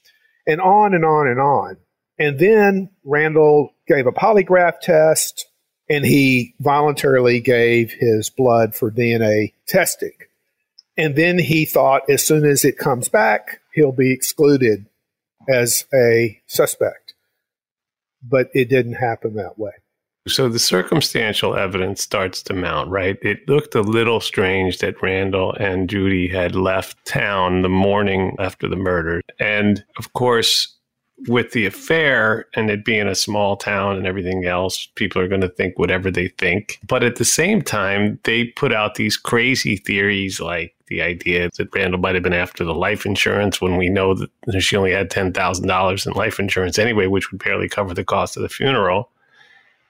and 0.47 0.61
on 0.61 0.93
and 0.93 1.05
on 1.05 1.27
and 1.27 1.39
on. 1.39 1.77
And 2.19 2.39
then 2.39 2.89
Randal 3.03 3.73
gave 3.87 4.07
a 4.07 4.11
polygraph 4.11 4.79
test 4.81 5.47
and 5.89 6.05
he 6.05 6.55
voluntarily 6.59 7.39
gave 7.39 7.91
his 7.91 8.29
blood 8.29 8.75
for 8.75 8.91
DNA 8.91 9.53
testing. 9.67 10.13
And 10.95 11.15
then 11.15 11.39
he 11.39 11.65
thought 11.65 12.09
as 12.09 12.25
soon 12.25 12.45
as 12.45 12.63
it 12.63 12.77
comes 12.77 13.09
back, 13.09 13.59
he'll 13.73 13.91
be 13.91 14.11
excluded 14.11 14.85
as 15.49 15.85
a 15.93 16.39
suspect. 16.47 17.13
But 18.21 18.49
it 18.53 18.69
didn't 18.69 18.93
happen 18.93 19.35
that 19.35 19.57
way. 19.57 19.71
So 20.27 20.47
the 20.47 20.59
circumstantial 20.59 21.55
evidence 21.55 22.01
starts 22.01 22.41
to 22.43 22.53
mount, 22.53 22.89
right? 22.89 23.17
It 23.21 23.47
looked 23.49 23.75
a 23.75 23.81
little 23.81 24.21
strange 24.21 24.77
that 24.77 25.01
Randal 25.01 25.53
and 25.55 25.89
Judy 25.89 26.29
had 26.29 26.55
left 26.55 27.05
town 27.05 27.61
the 27.61 27.69
morning 27.69 28.35
after 28.39 28.69
the 28.69 28.77
murder. 28.77 29.21
And 29.39 29.83
of 29.97 30.13
course, 30.13 30.77
with 31.27 31.51
the 31.51 31.65
affair 31.65 32.45
and 32.55 32.69
it 32.69 32.85
being 32.85 33.07
a 33.07 33.15
small 33.15 33.57
town 33.57 33.97
and 33.97 34.07
everything 34.07 34.45
else, 34.45 34.87
people 34.95 35.21
are 35.21 35.27
going 35.27 35.41
to 35.41 35.49
think 35.49 35.77
whatever 35.77 36.09
they 36.09 36.29
think. 36.29 36.79
But 36.87 37.03
at 37.03 37.17
the 37.17 37.25
same 37.25 37.61
time, 37.61 38.19
they 38.23 38.45
put 38.45 38.73
out 38.73 38.95
these 38.95 39.17
crazy 39.17 39.75
theories 39.75 40.39
like 40.39 40.73
the 40.87 41.01
idea 41.01 41.49
that 41.57 41.75
Randal 41.75 41.99
might 41.99 42.15
have 42.15 42.23
been 42.23 42.33
after 42.33 42.63
the 42.63 42.73
life 42.73 43.05
insurance 43.05 43.59
when 43.59 43.75
we 43.75 43.89
know 43.89 44.13
that 44.13 44.61
she 44.61 44.77
only 44.77 44.91
had 44.91 45.11
$10,000 45.11 46.07
in 46.07 46.13
life 46.13 46.39
insurance 46.39 46.79
anyway, 46.79 47.07
which 47.07 47.29
would 47.31 47.43
barely 47.43 47.67
cover 47.67 47.93
the 47.93 48.05
cost 48.05 48.37
of 48.37 48.43
the 48.43 48.49
funeral. 48.49 49.09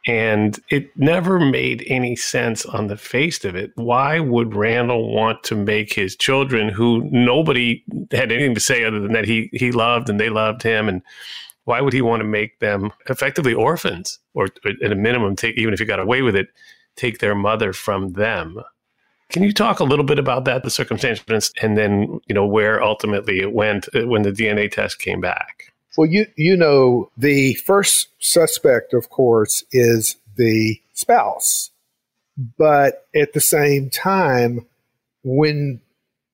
And 0.05 0.59
it 0.69 0.95
never 0.97 1.39
made 1.39 1.85
any 1.87 2.15
sense 2.15 2.65
on 2.65 2.87
the 2.87 2.97
face 2.97 3.45
of 3.45 3.55
it. 3.55 3.71
Why 3.75 4.19
would 4.19 4.53
Randal 4.53 5.13
want 5.13 5.43
to 5.43 5.55
make 5.55 5.93
his 5.93 6.15
children, 6.17 6.67
who 6.67 7.09
nobody 7.11 7.83
had 8.11 8.31
anything 8.31 8.53
to 8.55 8.59
say 8.59 8.83
other 8.83 8.99
than 8.99 9.13
that 9.13 9.25
he, 9.25 9.49
he 9.53 9.71
loved 9.71 10.09
and 10.09 10.19
they 10.19 10.29
loved 10.29 10.61
him, 10.61 10.89
and 10.89 11.01
why 11.65 11.79
would 11.79 11.93
he 11.93 12.01
want 12.01 12.19
to 12.19 12.27
make 12.27 12.59
them 12.59 12.91
effectively 13.07 13.53
orphans, 13.53 14.19
or 14.33 14.49
at 14.83 14.91
a 14.91 14.95
minimum, 14.95 15.35
take 15.37 15.57
even 15.57 15.73
if 15.73 15.79
he 15.79 15.85
got 15.85 15.99
away 15.99 16.21
with 16.21 16.35
it, 16.35 16.47
take 16.97 17.19
their 17.19 17.35
mother 17.35 17.71
from 17.71 18.13
them? 18.13 18.61
Can 19.29 19.43
you 19.43 19.53
talk 19.53 19.79
a 19.79 19.85
little 19.85 20.05
bit 20.05 20.19
about 20.19 20.45
that, 20.45 20.63
the 20.63 20.69
circumstantial 20.69 21.23
evidence, 21.23 21.51
and 21.61 21.77
then 21.77 22.19
you 22.27 22.35
know 22.35 22.45
where 22.45 22.83
ultimately 22.83 23.39
it 23.39 23.53
went 23.53 23.87
uh, 23.95 24.05
when 24.05 24.23
the 24.23 24.31
DNA 24.31 24.69
test 24.69 24.99
came 24.99 25.21
back? 25.21 25.72
Well, 25.97 26.09
you 26.09 26.25
you 26.35 26.57
know 26.57 27.11
the 27.17 27.53
first 27.55 28.07
suspect, 28.19 28.93
of 28.93 29.09
course, 29.09 29.63
is 29.71 30.15
the 30.35 30.81
spouse, 30.93 31.69
but 32.57 33.07
at 33.15 33.33
the 33.33 33.41
same 33.41 33.89
time, 33.89 34.65
when 35.23 35.81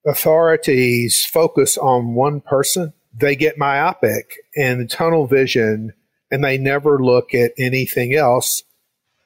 authorities 0.05 1.25
focus 1.25 1.77
on 1.77 2.15
one 2.15 2.39
person, 2.39 2.93
they 3.13 3.35
get 3.35 3.57
myopic 3.57 4.37
and 4.55 4.89
tunnel 4.89 5.27
vision, 5.27 5.93
and 6.31 6.43
they 6.43 6.57
never 6.57 7.03
look 7.03 7.33
at 7.33 7.51
anything 7.57 8.13
else. 8.15 8.63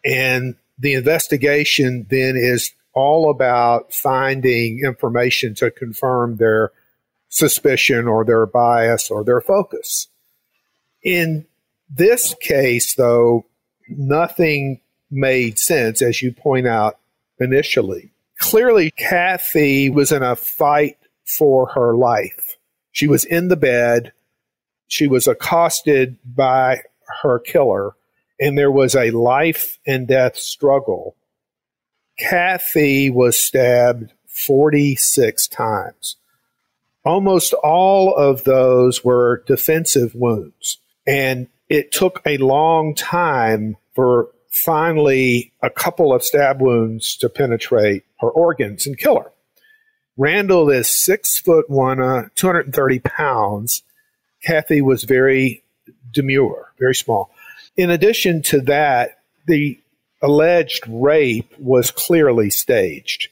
And 0.03 0.55
the 0.79 0.95
investigation 0.95 2.07
then 2.09 2.35
is 2.35 2.71
all 2.93 3.29
about 3.29 3.93
finding 3.93 4.79
information 4.83 5.53
to 5.55 5.69
confirm 5.69 6.37
their 6.37 6.71
suspicion 7.29 8.07
or 8.07 8.25
their 8.25 8.45
bias 8.45 9.09
or 9.09 9.23
their 9.23 9.41
focus. 9.41 10.07
In 11.03 11.45
this 11.89 12.35
case, 12.41 12.95
though, 12.95 13.45
nothing 13.89 14.81
made 15.11 15.59
sense, 15.59 16.01
as 16.01 16.21
you 16.21 16.31
point 16.31 16.67
out 16.67 16.97
initially. 17.39 18.11
Clearly, 18.39 18.91
Kathy 18.91 19.89
was 19.89 20.11
in 20.11 20.23
a 20.23 20.35
fight 20.35 20.97
for 21.25 21.67
her 21.69 21.95
life. 21.95 22.57
She 22.91 23.07
was 23.07 23.25
in 23.25 23.47
the 23.47 23.55
bed. 23.55 24.11
She 24.87 25.07
was 25.07 25.27
accosted 25.27 26.17
by 26.25 26.81
her 27.21 27.39
killer, 27.39 27.95
and 28.39 28.57
there 28.57 28.71
was 28.71 28.95
a 28.95 29.11
life 29.11 29.77
and 29.85 30.07
death 30.07 30.37
struggle. 30.37 31.15
Kathy 32.19 33.09
was 33.09 33.37
stabbed 33.37 34.13
46 34.27 35.47
times. 35.47 36.17
Almost 37.05 37.53
all 37.53 38.15
of 38.15 38.43
those 38.43 39.03
were 39.03 39.43
defensive 39.45 40.15
wounds. 40.15 40.79
And 41.05 41.47
it 41.69 41.91
took 41.91 42.21
a 42.25 42.37
long 42.37 42.95
time 42.95 43.77
for 43.93 44.29
finally 44.49 45.51
a 45.61 45.69
couple 45.69 46.13
of 46.13 46.23
stab 46.23 46.61
wounds 46.61 47.17
to 47.17 47.29
penetrate 47.29 48.03
her 48.19 48.29
organs 48.29 48.85
and 48.85 48.97
kill 48.97 49.19
her. 49.19 49.31
Randal 50.15 50.69
is 50.69 50.87
six 50.87 51.39
foot 51.39 51.69
one, 51.69 51.99
uh, 51.99 52.29
230 52.35 52.99
pounds. 52.99 53.81
Kathy 54.43 54.81
was 54.81 55.03
very 55.03 55.63
demure, 56.11 56.71
very 56.77 56.93
small. 56.93 57.31
In 57.75 57.89
addition 57.89 58.43
to 58.43 58.61
that, 58.61 59.19
the 59.47 59.79
alleged 60.21 60.83
rape 60.87 61.51
was 61.57 61.89
clearly 61.89 62.49
staged. 62.49 63.29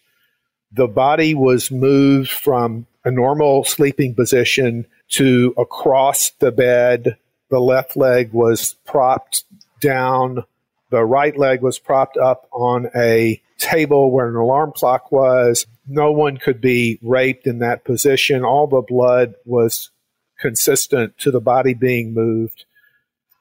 The 0.72 0.88
body 0.88 1.36
was 1.36 1.70
moved 1.70 2.32
from 2.32 2.88
a 3.06 3.12
normal 3.12 3.64
sleeping 3.64 4.16
position 4.16 4.86
to 5.10 5.54
across 5.58 6.32
the 6.32 6.52
bed. 6.52 7.18
The 7.52 7.60
left 7.60 7.98
leg 7.98 8.32
was 8.32 8.76
propped 8.86 9.44
down. 9.82 10.46
The 10.90 11.04
right 11.04 11.38
leg 11.38 11.62
was 11.62 11.78
propped 11.80 12.18
up 12.18 12.48
on 12.52 12.90
a 12.96 13.42
table 13.58 14.10
where 14.10 14.30
an 14.30 14.38
alarm 14.38 14.72
clock 14.74 15.12
was. 15.12 15.68
No 15.86 16.14
one 16.14 16.38
could 16.38 16.62
be 16.62 16.98
raped 17.02 17.46
in 17.46 17.60
that 17.60 17.84
position. 17.84 18.46
All 18.46 18.68
the 18.68 18.82
blood 18.82 19.36
was 19.46 19.92
consistent 20.40 21.18
to 21.20 21.30
the 21.30 21.42
body 21.42 21.74
being 21.74 22.14
moved. 22.14 22.64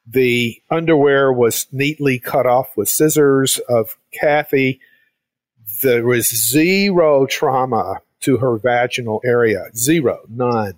The 0.06 0.60
underwear 0.70 1.32
was 1.32 1.68
neatly 1.70 2.18
cut 2.18 2.46
off 2.46 2.76
with 2.76 2.88
scissors 2.88 3.58
of 3.68 3.96
Kathy. 4.12 4.80
There 5.82 6.04
was 6.04 6.50
zero 6.50 7.26
trauma 7.26 8.00
to 8.22 8.38
her 8.38 8.58
vaginal 8.58 9.22
area. 9.24 9.66
Zero, 9.76 10.20
none, 10.28 10.74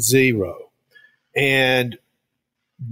zero. 0.00 0.70
And 1.36 1.98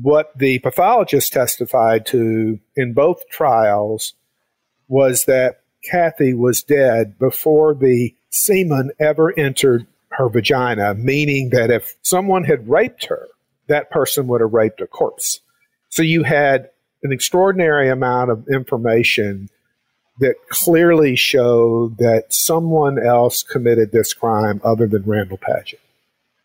what 0.02 0.36
the 0.36 0.58
pathologist 0.58 1.32
testified 1.32 2.06
to 2.06 2.58
in 2.74 2.92
both 2.92 3.28
trials 3.28 4.14
was 4.88 5.24
that 5.24 5.60
Kathy 5.88 6.34
was 6.34 6.62
dead 6.62 7.18
before 7.18 7.74
the 7.74 8.14
semen 8.30 8.90
ever 8.98 9.36
entered 9.38 9.86
her 10.10 10.28
vagina, 10.28 10.94
meaning 10.94 11.50
that 11.50 11.70
if 11.70 11.96
someone 12.02 12.44
had 12.44 12.68
raped 12.68 13.06
her, 13.06 13.28
that 13.68 13.90
person 13.90 14.26
would 14.28 14.40
have 14.40 14.52
raped 14.52 14.80
a 14.80 14.86
corpse. 14.86 15.40
So 15.88 16.02
you 16.02 16.22
had 16.24 16.70
an 17.02 17.12
extraordinary 17.12 17.88
amount 17.88 18.30
of 18.30 18.48
information 18.48 19.48
that 20.18 20.34
clearly 20.48 21.14
showed 21.14 21.98
that 21.98 22.32
someone 22.32 22.98
else 22.98 23.42
committed 23.42 23.92
this 23.92 24.14
crime 24.14 24.60
other 24.64 24.86
than 24.86 25.02
Randal 25.02 25.38
Padgett. 25.38 25.78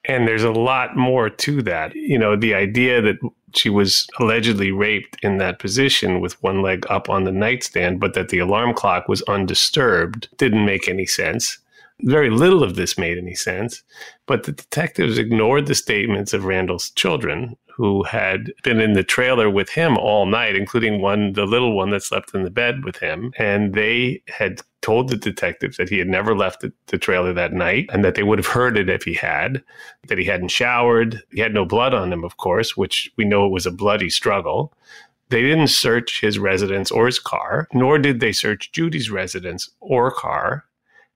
And 0.05 0.27
there's 0.27 0.43
a 0.43 0.51
lot 0.51 0.98
more 0.98 1.29
to 1.29 1.62
that. 1.63 1.93
You 1.96 2.17
know, 2.17 2.36
the 2.36 2.55
idea 2.55 3.01
that 3.01 3.17
she 3.53 3.70
was 3.70 4.08
allegedly 4.20 4.72
raped 4.72 5.17
in 5.24 5.38
that 5.38 5.60
position 5.60 6.22
with 6.22 6.41
one 6.41 6.62
leg 6.62 6.86
up 6.89 7.10
on 7.10 7.24
the 7.24 7.31
nightstand, 7.31 8.00
but 8.00 8.13
that 8.13 8.29
the 8.29 8.39
alarm 8.39 8.74
clock 8.74 9.08
was 9.08 9.22
undisturbed 9.24 10.27
didn't 10.38 10.65
make 10.65 10.88
any 10.88 11.05
sense. 11.05 11.60
Very 12.03 12.29
little 12.29 12.63
of 12.63 12.75
this 12.75 12.98
made 12.98 13.17
any 13.17 13.36
sense, 13.36 13.84
but 14.25 14.43
the 14.43 14.51
detectives 14.51 15.17
ignored 15.17 15.67
the 15.67 15.75
statements 15.75 16.34
of 16.34 16.46
Randal's 16.46 16.89
children, 16.91 17.55
who 17.75 18.03
had 18.03 18.53
been 18.63 18.79
in 18.79 18.93
the 18.93 19.03
trailer 19.03 19.50
with 19.50 19.70
him 19.70 19.98
all 19.98 20.25
night, 20.25 20.55
including 20.55 21.01
one, 21.01 21.34
the 21.34 21.46
little 21.46 21.75
one 21.75 21.89
that 21.91 22.03
slept 22.03 22.34
in 22.34 22.43
the 22.43 22.50
bed 22.50 22.84
with 22.84 22.98
him. 22.98 23.34
And 23.38 23.74
they 23.74 24.22
had 24.27 24.62
told 24.81 25.10
the 25.10 25.17
detectives 25.17 25.77
that 25.77 25.89
he 25.89 25.98
had 25.98 26.08
never 26.08 26.36
left 26.36 26.62
the, 26.62 26.74
the, 26.88 26.98
trailer 26.98 27.34
that 27.34 27.53
night 27.53 27.88
and 27.93 28.03
that 28.03 28.15
they 28.15 28.24
would 28.24 28.39
have 28.39 28.48
heard 28.48 28.77
it 28.77 28.89
if 28.89 29.03
he 29.03 29.13
had, 29.13 29.63
that 30.08 30.17
he 30.17 30.25
hadn't 30.25 30.50
showered. 30.50 31.22
He 31.31 31.39
had 31.39 31.53
no 31.53 31.65
blood 31.65 31.93
on 31.93 32.12
him, 32.12 32.24
of 32.24 32.38
course, 32.38 32.75
which 32.75 33.12
we 33.17 33.25
know 33.25 33.46
it 33.46 33.51
was 33.51 33.65
a 33.65 33.72
bloody 33.72 34.10
struggle. 34.10 34.74
They 35.29 35.41
didn't 35.41 35.67
search 35.67 36.20
his 36.20 36.38
residence 36.38 36.91
or 36.91 37.05
his 37.05 37.20
car, 37.20 37.67
nor 37.74 37.98
did 37.98 38.20
they 38.20 38.31
search 38.31 38.72
Judy's 38.72 39.10
residence 39.10 39.70
or 39.79 40.12
car 40.12 40.65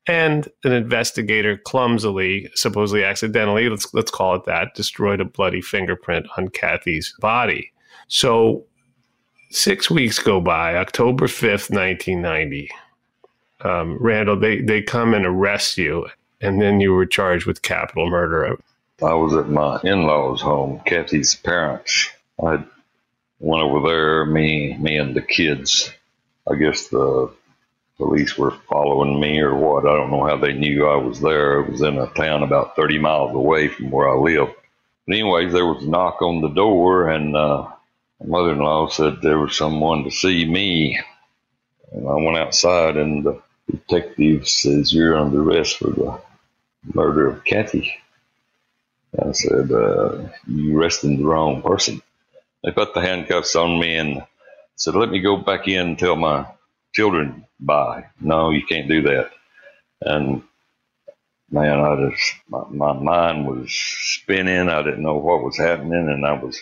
and 0.08 0.48
an 0.64 0.72
investigator 0.72 1.58
clumsily, 1.58 2.50
supposedly 2.54 3.04
accidentally, 3.04 3.70
let's 3.70 3.94
let's 3.94 4.12
call 4.12 4.36
it 4.36 4.46
that, 4.46 4.76
destroyed 4.76 5.22
a 5.22 5.26
bloody 5.26 5.62
fingerprint 5.62 6.28
on 6.38 6.50
Kathy's 6.50 7.14
body. 7.20 7.72
So 8.08 8.64
six 9.50 9.90
weeks 9.90 10.20
go 10.20 10.40
by, 10.42 10.76
October 10.76 11.28
fifth, 11.28 11.72
nineteen 11.72 12.22
ninety. 12.22 12.70
Um, 13.62 13.98
Randal, 14.00 14.40
they 14.40 14.62
they 14.62 14.82
come 14.82 15.14
and 15.14 15.26
arrest 15.26 15.78
you, 15.78 16.08
and 16.42 16.62
then 16.62 16.80
you 16.80 16.94
were 16.94 17.06
charged 17.06 17.48
with 17.48 17.62
capital 17.62 18.10
murder. 18.10 18.60
I 19.02 19.14
was 19.14 19.34
at 19.34 19.50
my 19.50 19.80
in-laws' 19.84 20.42
home, 20.42 20.82
Kathy's 20.86 21.36
parents. 21.36 22.10
I 22.42 22.64
went 23.40 23.64
over 23.64 23.88
there, 23.88 24.26
me, 24.26 24.78
me 24.78 24.98
and 24.98 25.16
the 25.16 25.22
kids. 25.22 25.92
I 26.50 26.56
guess 26.56 26.88
the 26.90 27.32
police 27.98 28.38
were 28.38 28.52
following 28.70 29.20
me 29.20 29.40
or 29.40 29.56
what. 29.56 29.88
I 29.88 29.96
don't 29.96 30.12
know 30.12 30.26
how 30.26 30.38
they 30.38 30.54
knew 30.54 30.88
I 30.88 30.98
was 30.98 31.22
there. 31.22 31.62
It 31.62 31.72
was 31.72 31.82
in 31.82 31.98
a 31.98 32.08
town 32.14 32.44
about 32.44 32.76
30 32.76 33.00
miles 33.00 33.36
away 33.36 33.70
from 33.70 33.92
where 33.92 34.10
I 34.10 34.16
live. 34.16 34.50
But 35.08 35.16
anyways, 35.16 35.54
there 35.54 35.66
was 35.66 35.84
a 35.84 35.90
knock 35.90 36.22
on 36.22 36.42
the 36.42 36.50
door, 36.50 37.10
and 37.10 37.36
uh, 37.36 37.68
mother-in-law 38.26 38.90
said 38.90 39.22
there 39.22 39.40
was 39.40 39.58
someone 39.58 40.04
to 40.06 40.12
see 40.12 40.46
me. 40.46 41.00
And 41.94 42.08
I 42.08 42.16
went 42.16 42.38
outside, 42.38 42.98
and 42.98 43.26
the 43.26 43.42
detective 43.72 44.48
says, 44.48 44.94
"You're 44.94 45.18
under 45.18 45.42
arrest 45.44 45.78
for 45.80 45.92
the 45.92 46.22
murder 46.94 47.28
of 47.30 47.46
Kathy." 47.46 47.94
I 49.20 49.32
said, 49.34 49.72
uh, 49.72 50.30
"You 50.48 50.78
arresting 50.80 51.18
the 51.20 51.26
wrong 51.26 51.62
person." 51.62 52.02
They 52.64 52.72
put 52.72 52.94
the 52.94 53.02
handcuffs 53.02 53.56
on 53.56 53.80
me 53.80 53.96
and 53.98 54.24
said, 54.76 54.96
"Let 54.96 55.10
me 55.12 55.22
go 55.22 55.38
back 55.38 55.68
in 55.68 55.88
and 55.88 56.00
tell 56.00 56.16
my 56.18 56.48
children 56.96 57.46
by. 57.60 58.06
No, 58.22 58.52
you 58.52 58.66
can't 58.66 58.90
do 58.90 59.04
that. 59.04 59.32
And 60.02 60.44
man, 61.52 61.80
I 61.80 62.10
just 62.12 62.36
my, 62.50 62.64
my 62.70 62.94
mind 62.94 63.48
was 63.48 63.72
spinning. 63.74 64.70
I 64.70 64.84
didn't 64.84 65.04
know 65.04 65.18
what 65.18 65.44
was 65.44 65.58
happening, 65.58 66.10
and 66.10 66.26
I 66.26 66.34
was 66.34 66.62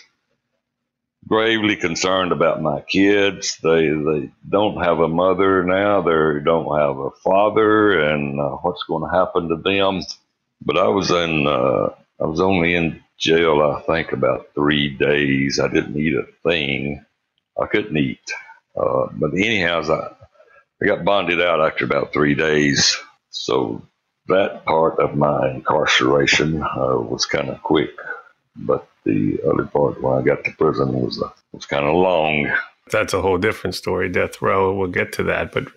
gravely 1.28 1.76
concerned 1.76 2.32
about 2.32 2.62
my 2.62 2.80
kids. 2.82 3.58
They 3.62 3.88
they 3.88 4.30
don't 4.48 4.82
have 4.82 5.00
a 5.00 5.08
mother 5.08 5.64
now. 5.64 6.02
They 6.02 6.40
don't 6.44 6.78
have 6.78 6.98
a 6.98 7.10
father, 7.24 7.98
and 8.00 8.40
uh, 8.40 8.56
what's 8.62 8.84
going 8.84 9.08
to 9.10 9.16
happen 9.16 9.48
to 9.48 9.56
them? 9.56 10.02
But 10.62 10.78
I 10.78 10.88
was 10.88 11.10
in 11.10 11.46
uh, 11.46 11.90
I 12.20 12.26
was 12.26 12.40
only 12.40 12.74
in 12.74 13.02
jail, 13.18 13.62
I 13.62 13.82
think, 13.82 14.12
about 14.12 14.48
three 14.54 14.90
days. 14.90 15.60
I 15.60 15.68
didn't 15.68 15.96
eat 15.98 16.14
a 16.14 16.26
thing. 16.48 17.04
I 17.60 17.66
couldn't 17.66 17.96
eat. 17.96 18.20
Uh, 18.76 19.06
but 19.12 19.32
anyhow, 19.34 19.82
I, 19.82 20.23
I 20.82 20.86
got 20.86 21.04
bonded 21.04 21.40
out 21.40 21.60
after 21.60 21.84
about 21.84 22.12
three 22.12 22.34
days. 22.34 22.96
So 23.30 23.82
that 24.28 24.64
part 24.64 24.98
of 24.98 25.16
my 25.16 25.50
incarceration 25.50 26.62
uh, 26.62 26.98
was 26.98 27.26
kind 27.26 27.48
of 27.48 27.62
quick, 27.62 27.90
but 28.56 28.88
the 29.04 29.38
other 29.50 29.64
part 29.64 30.02
when 30.02 30.18
I 30.18 30.22
got 30.22 30.44
to 30.44 30.52
prison 30.52 30.92
was 30.92 31.22
uh, 31.22 31.28
was 31.52 31.66
kind 31.66 31.84
of 31.84 31.94
long. 31.94 32.50
That's 32.90 33.14
a 33.14 33.22
whole 33.22 33.38
different 33.38 33.74
story, 33.74 34.08
death 34.10 34.42
row. 34.42 34.74
We'll 34.74 34.88
get 34.88 35.12
to 35.14 35.22
that. 35.24 35.52
But 35.52 35.68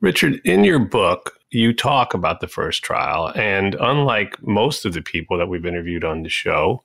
Richard, 0.00 0.40
in 0.44 0.64
your 0.64 0.78
book, 0.78 1.34
you 1.50 1.74
talk 1.74 2.14
about 2.14 2.40
the 2.40 2.48
first 2.48 2.82
trial, 2.82 3.32
and 3.34 3.74
unlike 3.76 4.42
most 4.42 4.84
of 4.84 4.92
the 4.92 5.02
people 5.02 5.38
that 5.38 5.48
we've 5.48 5.66
interviewed 5.66 6.04
on 6.04 6.22
the 6.22 6.30
show, 6.30 6.82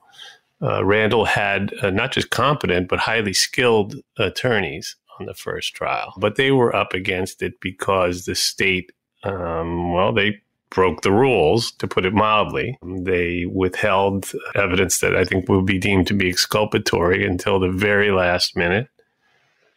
uh, 0.62 0.84
Randal 0.84 1.26
had 1.26 1.74
uh, 1.82 1.90
not 1.90 2.12
just 2.12 2.30
competent 2.30 2.90
but 2.90 3.00
highly 3.00 3.34
skilled 3.34 3.96
attorneys 4.18 4.96
on 5.20 5.26
the 5.26 5.34
first 5.34 5.76
trial, 5.76 6.14
but 6.18 6.36
they 6.36 6.52
were 6.52 6.76
up 6.76 6.94
against 6.94 7.42
it 7.42 7.60
because 7.60 8.26
the 8.26 8.36
state, 8.36 8.92
um, 9.24 9.94
well, 9.94 10.14
they 10.14 10.42
broke 10.70 11.02
the 11.02 11.12
rules, 11.12 11.72
to 11.74 11.88
put 11.88 12.06
it 12.06 12.14
mildly. 12.14 12.78
They 12.84 13.46
withheld 13.46 14.32
evidence 14.56 15.00
that 15.00 15.16
I 15.16 15.26
think 15.26 15.50
would 15.50 15.66
be 15.66 15.80
deemed 15.80 16.08
to 16.08 16.14
be 16.14 16.30
exculpatory 16.30 17.26
until 17.26 17.60
the 17.60 17.72
very 17.72 18.12
last 18.12 18.56
minute. 18.56 18.88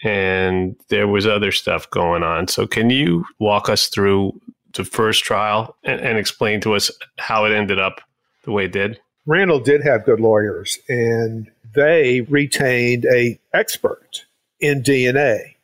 And 0.04 0.76
there 0.88 1.08
was 1.08 1.26
other 1.26 1.52
stuff 1.52 1.88
going 1.90 2.22
on. 2.22 2.48
So, 2.48 2.66
can 2.66 2.90
you 2.90 3.24
walk 3.38 3.68
us 3.68 3.86
through 3.86 4.40
the 4.74 4.84
first 4.84 5.24
trial 5.24 5.76
and, 5.84 6.00
and 6.00 6.18
explain 6.18 6.60
to 6.62 6.74
us 6.74 6.90
how 7.18 7.44
it 7.44 7.52
ended 7.52 7.78
up 7.78 8.00
the 8.44 8.50
way 8.50 8.64
it 8.64 8.72
did? 8.72 9.00
Randal 9.26 9.60
did 9.60 9.82
have 9.82 10.04
good 10.04 10.18
lawyers, 10.18 10.78
and 10.88 11.48
they 11.74 12.22
retained 12.22 13.06
a 13.06 13.38
expert 13.54 14.24
in 14.62 14.82
DNA. 14.82 15.56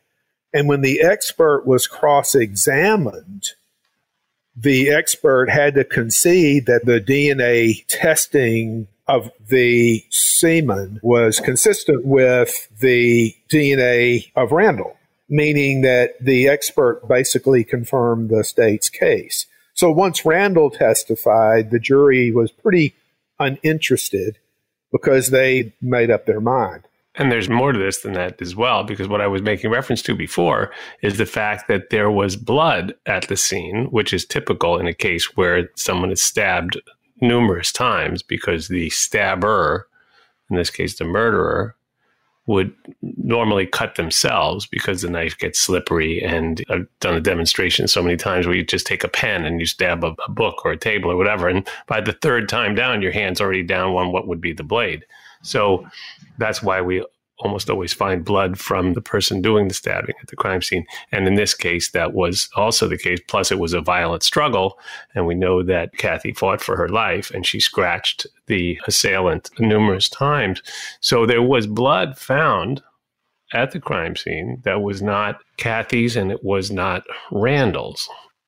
And 0.53 0.67
when 0.67 0.81
the 0.81 1.01
expert 1.01 1.65
was 1.65 1.87
cross 1.87 2.35
examined, 2.35 3.45
the 4.55 4.89
expert 4.89 5.49
had 5.49 5.75
to 5.75 5.83
concede 5.83 6.65
that 6.65 6.85
the 6.85 6.99
DNA 6.99 7.85
testing 7.87 8.87
of 9.07 9.31
the 9.47 10.03
semen 10.09 10.99
was 11.01 11.39
consistent 11.39 12.05
with 12.05 12.67
the 12.79 13.35
DNA 13.51 14.31
of 14.35 14.51
Randal, 14.51 14.97
meaning 15.29 15.81
that 15.81 16.13
the 16.19 16.47
expert 16.47 17.07
basically 17.07 17.63
confirmed 17.63 18.29
the 18.29 18.43
state's 18.43 18.89
case. 18.89 19.45
So 19.73 19.91
once 19.91 20.25
Randal 20.25 20.71
testified, 20.71 21.71
the 21.71 21.79
jury 21.79 22.31
was 22.31 22.51
pretty 22.51 22.95
uninterested 23.39 24.37
because 24.91 25.29
they 25.29 25.73
made 25.81 26.11
up 26.11 26.25
their 26.25 26.41
mind. 26.41 26.83
And 27.15 27.31
there's 27.31 27.49
more 27.49 27.71
to 27.71 27.79
this 27.79 28.01
than 28.01 28.13
that 28.13 28.41
as 28.41 28.55
well, 28.55 28.83
because 28.83 29.07
what 29.07 29.21
I 29.21 29.27
was 29.27 29.41
making 29.41 29.71
reference 29.71 30.01
to 30.03 30.15
before 30.15 30.71
is 31.01 31.17
the 31.17 31.25
fact 31.25 31.67
that 31.67 31.89
there 31.89 32.11
was 32.11 32.35
blood 32.35 32.93
at 33.05 33.27
the 33.27 33.35
scene, 33.35 33.85
which 33.85 34.13
is 34.13 34.25
typical 34.25 34.77
in 34.77 34.87
a 34.87 34.93
case 34.93 35.35
where 35.35 35.69
someone 35.75 36.11
is 36.11 36.21
stabbed 36.21 36.79
numerous 37.21 37.71
times 37.71 38.21
because 38.23 38.67
the 38.67 38.89
stabber, 38.91 39.87
in 40.49 40.55
this 40.55 40.69
case 40.69 40.97
the 40.97 41.05
murderer, 41.05 41.75
would 42.49 42.73
normally 43.01 43.67
cut 43.67 43.93
themselves 43.93 44.65
because 44.65 45.03
the 45.03 45.09
knife 45.09 45.37
gets 45.37 45.59
slippery. 45.59 46.19
And 46.19 46.63
I've 46.69 46.87
done 46.99 47.15
a 47.15 47.21
demonstration 47.21 47.87
so 47.87 48.01
many 48.01 48.17
times 48.17 48.47
where 48.47 48.55
you 48.55 48.63
just 48.63 48.87
take 48.87 49.03
a 49.03 49.07
pen 49.07 49.45
and 49.45 49.59
you 49.59 49.67
stab 49.67 50.03
a, 50.03 50.15
a, 50.25 50.31
book 50.31 50.65
or 50.65 50.71
a 50.71 50.77
table 50.77 51.11
or 51.11 51.15
whatever. 51.15 51.47
And 51.47 51.67
by 51.85 52.01
the 52.01 52.13
third 52.13 52.49
time 52.49 52.73
down, 52.73 53.03
your 53.03 53.11
hand's 53.11 53.39
already 53.39 53.61
down 53.61 53.91
on 53.91 54.11
what 54.11 54.27
would 54.27 54.41
be 54.41 54.51
the 54.51 54.63
blade. 54.63 55.05
So 55.41 55.87
that's 56.37 56.61
why 56.61 56.81
we 56.81 57.03
almost 57.39 57.69
always 57.69 57.93
find 57.93 58.25
blood 58.25 58.59
from 58.59 58.93
the 58.93 59.01
person 59.01 59.41
doing 59.41 59.67
the 59.67 59.73
stabbing 59.73 60.15
at 60.21 60.27
the 60.27 60.35
crime 60.35 60.61
scene. 60.61 60.85
And 61.11 61.27
in 61.27 61.35
this 61.35 61.53
case, 61.53 61.91
that 61.91 62.13
was 62.13 62.49
also 62.55 62.87
the 62.87 62.97
case. 62.97 63.19
Plus, 63.27 63.51
it 63.51 63.59
was 63.59 63.73
a 63.73 63.81
violent 63.81 64.23
struggle. 64.23 64.77
And 65.15 65.25
we 65.25 65.35
know 65.35 65.63
that 65.63 65.93
Kathy 65.97 66.33
fought 66.33 66.61
for 66.61 66.75
her 66.75 66.89
life 66.89 67.31
and 67.31 67.45
she 67.45 67.59
scratched 67.59 68.27
the 68.47 68.79
assailant 68.87 69.49
numerous 69.59 70.09
times. 70.09 70.61
So 70.99 71.25
there 71.25 71.41
was 71.41 71.67
blood 71.67 72.17
found 72.17 72.81
at 73.53 73.71
the 73.71 73.79
crime 73.79 74.15
scene 74.15 74.61
that 74.63 74.81
was 74.81 75.01
not 75.01 75.39
Kathy's 75.57 76.15
and 76.15 76.31
it 76.31 76.43
was 76.43 76.71
not 76.71 77.03
Randal's. 77.31 78.07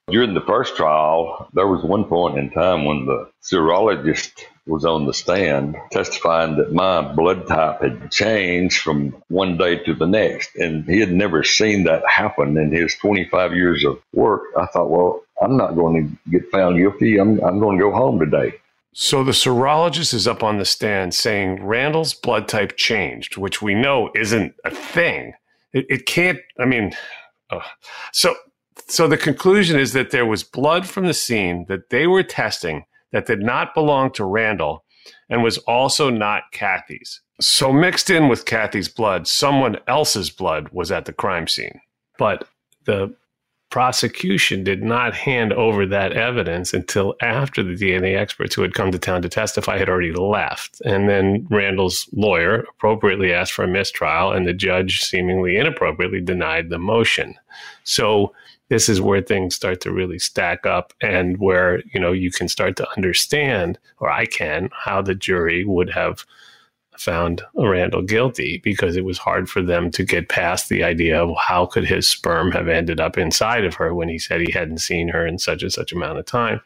During 0.10 0.34
the 0.34 0.42
first 0.42 0.76
trial, 0.76 1.48
there 1.54 1.68
was 1.68 1.84
one 1.84 2.04
point 2.06 2.38
in 2.38 2.52
time 2.52 2.86
when 2.86 3.06
the 3.06 3.32
serologist 3.42 4.44
was 4.67 4.86
on 4.86 5.06
the 5.06 5.13
stand 5.13 5.76
testifying 5.91 6.58
that 6.58 6.71
my 6.71 7.02
blood 7.02 7.47
type 7.47 7.82
had 7.82 8.12
changed 8.12 8.82
from 8.82 9.15
one 9.28 9.58
day 9.58 9.78
to 9.84 9.93
the 9.93 10.06
next. 10.06 10.56
And 10.56 10.86
he 10.86 11.00
had 11.00 11.12
never 11.12 11.43
seen 11.43 11.86
that 11.86 12.08
happen 12.08 12.58
in 12.58 12.71
his 12.71 12.95
25 12.95 13.56
years 13.56 13.84
of 13.84 14.00
work. 14.13 14.43
I 14.58 14.67
thought, 14.67 14.89
well, 14.89 15.24
I'm 15.41 15.58
not 15.58 15.76
going 15.76 16.19
to 16.26 16.32
get 16.32 16.52
found 16.52 16.78
guilty. 16.78 17.17
I'm, 17.17 17.43
I'm 17.43 17.60
going 17.60 17.78
to 17.78 17.84
go 17.84 17.91
home 17.91 18.19
today. 18.19 18.54
So 18.93 19.24
the 19.24 19.32
serologist 19.32 20.13
is 20.13 20.28
up 20.28 20.43
on 20.43 20.58
the 20.58 20.65
stand 20.65 21.13
saying 21.13 21.63
Randal's 21.63 22.13
blood 22.13 22.47
type 22.47 22.76
changed, 22.76 23.38
which 23.38 23.62
we 23.62 23.74
know 23.74 24.12
isn't 24.15 24.54
a 24.65 24.69
thing. 24.69 25.34
It, 25.74 25.86
it 25.89 26.06
can't, 26.06 26.39
I 26.60 26.65
mean, 26.65 26.93
uh, 27.50 27.62
so 28.12 28.36
so 28.88 29.08
the 29.08 29.17
conclusion 29.17 29.80
is 29.80 29.93
that 29.93 30.12
there 30.12 30.26
was 30.26 30.43
blood 30.43 30.86
from 30.86 31.06
the 31.06 31.13
scene 31.13 31.65
that 31.69 31.89
they 31.89 32.08
were 32.08 32.24
testing 32.24 32.84
that 33.12 33.26
did 33.26 33.41
not 33.41 33.74
belong 33.74 34.12
to 34.13 34.26
Randal 34.26 34.84
and 35.30 35.43
was 35.43 35.58
also 35.60 36.10
not 36.10 36.43
Kathy's. 36.52 37.21
So, 37.39 37.74
mixed 37.74 38.10
in 38.10 38.28
with 38.28 38.45
Kathy's 38.45 38.89
blood, 38.89 39.28
someone 39.28 39.78
else's 39.88 40.30
blood 40.30 40.69
was 40.71 40.91
at 40.91 41.06
the 41.06 41.13
crime 41.13 41.47
scene. 41.47 41.82
But 42.17 42.47
the 42.86 43.15
prosecution 43.71 44.63
did 44.63 44.84
not 44.84 45.15
hand 45.15 45.54
over 45.54 45.86
that 45.86 46.12
evidence 46.12 46.74
until 46.74 47.15
after 47.21 47.63
the 47.63 47.74
DNA 47.74 48.17
experts 48.17 48.54
who 48.54 48.62
had 48.62 48.74
come 48.74 48.91
to 48.91 49.00
town 49.00 49.21
to 49.21 49.30
testify 49.30 49.78
had 49.78 49.89
already 49.89 50.12
left. 50.12 50.82
And 50.82 51.10
then 51.10 51.47
Randal's 51.50 52.08
lawyer 52.12 52.65
appropriately 52.69 53.34
asked 53.34 53.54
for 53.54 53.63
a 53.63 53.67
mistrial, 53.67 54.34
and 54.34 54.45
the 54.45 54.54
judge 54.54 55.02
seemingly 55.02 55.58
inappropriately 55.58 56.21
denied 56.21 56.69
the 56.69 56.78
motion. 56.78 57.34
So, 57.86 58.34
this 58.72 58.88
is 58.88 59.02
where 59.02 59.22
things 59.22 59.54
start 59.54 59.82
to 59.82 59.92
really 59.92 60.18
stack 60.18 60.66
up 60.66 60.94
and 61.02 61.38
where 61.40 61.84
you 61.94 62.00
know 62.00 62.14
you 62.14 62.32
can 62.32 62.48
start 62.48 62.78
to 62.78 62.90
understand 62.96 63.78
or 64.00 64.10
i 64.10 64.26
can 64.26 64.70
how 64.72 65.02
the 65.02 65.14
jury 65.14 65.66
would 65.66 65.90
have 65.90 66.26
found 66.98 67.42
randal 67.56 68.02
guilty 68.02 68.62
because 68.64 68.96
it 68.96 69.04
was 69.04 69.18
hard 69.18 69.50
for 69.50 69.62
them 69.62 69.92
to 69.92 70.06
get 70.06 70.30
past 70.30 70.70
the 70.70 70.84
idea 70.84 71.22
of 71.22 71.36
how 71.38 71.66
could 71.66 71.84
his 71.84 72.08
sperm 72.08 72.52
have 72.52 72.68
ended 72.70 73.00
up 73.00 73.18
inside 73.18 73.66
of 73.66 73.76
her 73.76 73.94
when 73.94 74.08
he 74.08 74.18
said 74.18 74.40
he 74.40 74.52
hadn't 74.52 74.78
seen 74.78 75.10
her 75.10 75.28
in 75.28 75.38
such 75.38 75.64
and 75.64 75.74
such 75.74 75.92
amount 75.92 76.20
of 76.20 76.26
time. 76.26 76.62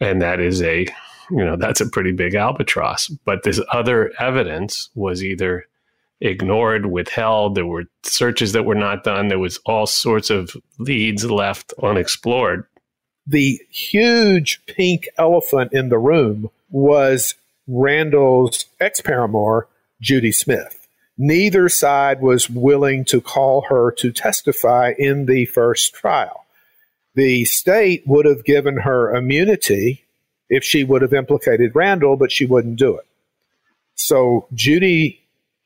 And 0.00 0.20
that 0.22 0.40
is 0.40 0.62
a 0.62 0.86
you 1.30 1.44
know 1.44 1.56
that's 1.56 1.80
a 1.80 1.88
pretty 1.88 2.12
big 2.12 2.34
albatross. 2.34 3.08
But 3.08 3.42
this 3.42 3.60
other 3.70 4.12
evidence 4.18 4.88
was 4.94 5.22
either 5.22 5.66
ignored, 6.20 6.86
withheld. 6.86 7.54
There 7.54 7.66
were 7.66 7.84
searches 8.02 8.52
that 8.52 8.64
were 8.64 8.74
not 8.74 9.04
done. 9.04 9.28
There 9.28 9.38
was 9.38 9.58
all 9.66 9.86
sorts 9.86 10.30
of 10.30 10.56
leads 10.78 11.30
left 11.30 11.72
unexplored. 11.82 12.66
The 13.26 13.60
huge 13.70 14.60
pink 14.66 15.08
elephant 15.16 15.72
in 15.72 15.88
the 15.88 15.98
room 15.98 16.50
was 16.70 17.34
Randal's 17.66 18.66
ex 18.80 19.00
paramour, 19.00 19.68
Judy 20.00 20.32
Smith. 20.32 20.88
Neither 21.16 21.68
side 21.68 22.22
was 22.22 22.48
willing 22.48 23.04
to 23.06 23.20
call 23.20 23.62
her 23.68 23.92
to 23.98 24.10
testify 24.10 24.94
in 24.98 25.26
the 25.26 25.44
first 25.46 25.94
trial. 25.94 26.46
The 27.14 27.44
state 27.44 28.02
would 28.06 28.24
have 28.24 28.44
given 28.44 28.78
her 28.78 29.14
immunity 29.14 30.04
if 30.48 30.64
she 30.64 30.82
would 30.82 31.02
have 31.02 31.12
implicated 31.12 31.72
Randal, 31.74 32.16
but 32.16 32.32
she 32.32 32.46
wouldn't 32.46 32.78
do 32.78 32.96
it. 32.96 33.06
So 33.94 34.48
Judy 34.54 35.19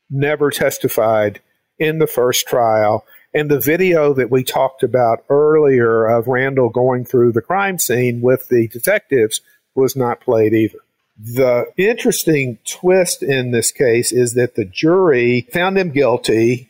never 0.09 0.49
testified 0.51 1.41
in 1.77 1.99
the 1.99 2.07
first 2.07 2.47
trial. 2.47 3.05
And 3.33 3.51
the 3.51 3.59
video 3.59 4.13
that 4.13 4.31
we 4.31 4.43
talked 4.43 4.81
about 4.81 5.25
earlier 5.29 6.05
of 6.05 6.27
Randal 6.27 6.69
going 6.69 7.05
through 7.05 7.33
the 7.33 7.41
crime 7.41 7.79
scene 7.79 8.21
with 8.21 8.47
the 8.47 8.67
detectives 8.67 9.41
was 9.75 9.95
not 9.95 10.21
played 10.21 10.53
either. 10.53 10.79
The 11.17 11.65
interesting 11.77 12.59
twist 12.65 13.23
in 13.23 13.51
this 13.51 13.71
case 13.71 14.11
is 14.11 14.33
that 14.33 14.55
the 14.55 14.65
jury 14.65 15.47
found 15.51 15.77
him 15.77 15.91
guilty 15.91 16.69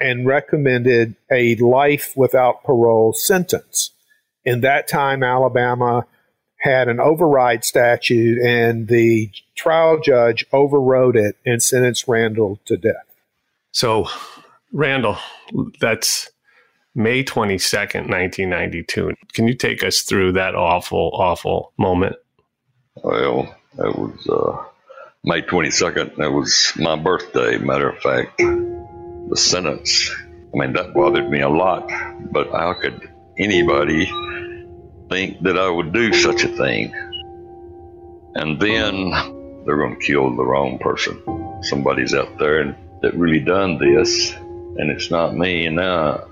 and 0.00 0.26
recommended 0.26 1.14
a 1.30 1.54
life 1.56 2.16
without 2.16 2.64
parole 2.64 3.12
sentence. 3.12 3.90
In 4.44 4.62
that 4.62 4.88
time, 4.88 5.22
Alabama 5.22 6.06
had 6.60 6.88
an 6.88 7.00
override 7.00 7.64
statute, 7.64 8.38
and 8.38 8.88
the 8.88 9.30
trial 9.60 10.00
judge 10.00 10.44
overrode 10.52 11.16
it 11.16 11.36
and 11.44 11.62
sentenced 11.62 12.08
Randal 12.08 12.58
to 12.64 12.76
death. 12.76 13.06
So, 13.72 14.08
Randal, 14.72 15.18
that's 15.80 16.30
May 16.94 17.22
22nd, 17.22 18.08
1992. 18.08 19.14
Can 19.32 19.46
you 19.46 19.54
take 19.54 19.84
us 19.84 20.00
through 20.00 20.32
that 20.32 20.54
awful, 20.54 21.10
awful 21.14 21.72
moment? 21.76 22.16
Well, 23.02 23.54
it 23.78 23.96
was 23.96 24.26
uh, 24.28 24.64
May 25.24 25.42
22nd. 25.42 26.16
That 26.16 26.32
was 26.32 26.72
my 26.76 26.96
birthday, 26.96 27.58
matter 27.58 27.90
of 27.90 27.98
fact. 27.98 28.38
The 28.38 29.36
sentence, 29.36 30.10
I 30.54 30.58
mean, 30.58 30.72
that 30.72 30.94
bothered 30.94 31.30
me 31.30 31.40
a 31.40 31.48
lot, 31.48 31.90
but 32.32 32.50
how 32.50 32.72
could 32.72 33.08
anybody 33.38 34.10
think 35.10 35.42
that 35.42 35.58
I 35.58 35.68
would 35.68 35.92
do 35.92 36.12
such 36.14 36.44
a 36.44 36.48
thing. 36.48 36.94
And 38.36 38.60
then 38.60 39.39
they're 39.70 39.78
going 39.78 40.00
to 40.00 40.04
kill 40.04 40.34
the 40.34 40.44
wrong 40.44 40.80
person. 40.80 41.22
Somebody's 41.62 42.12
out 42.12 42.38
there 42.38 42.76
that 43.02 43.14
really 43.14 43.38
done 43.38 43.78
this, 43.78 44.32
and 44.32 44.90
it's 44.90 45.12
not 45.12 45.36
me. 45.36 45.66
And 45.66 45.76
now 45.76 46.26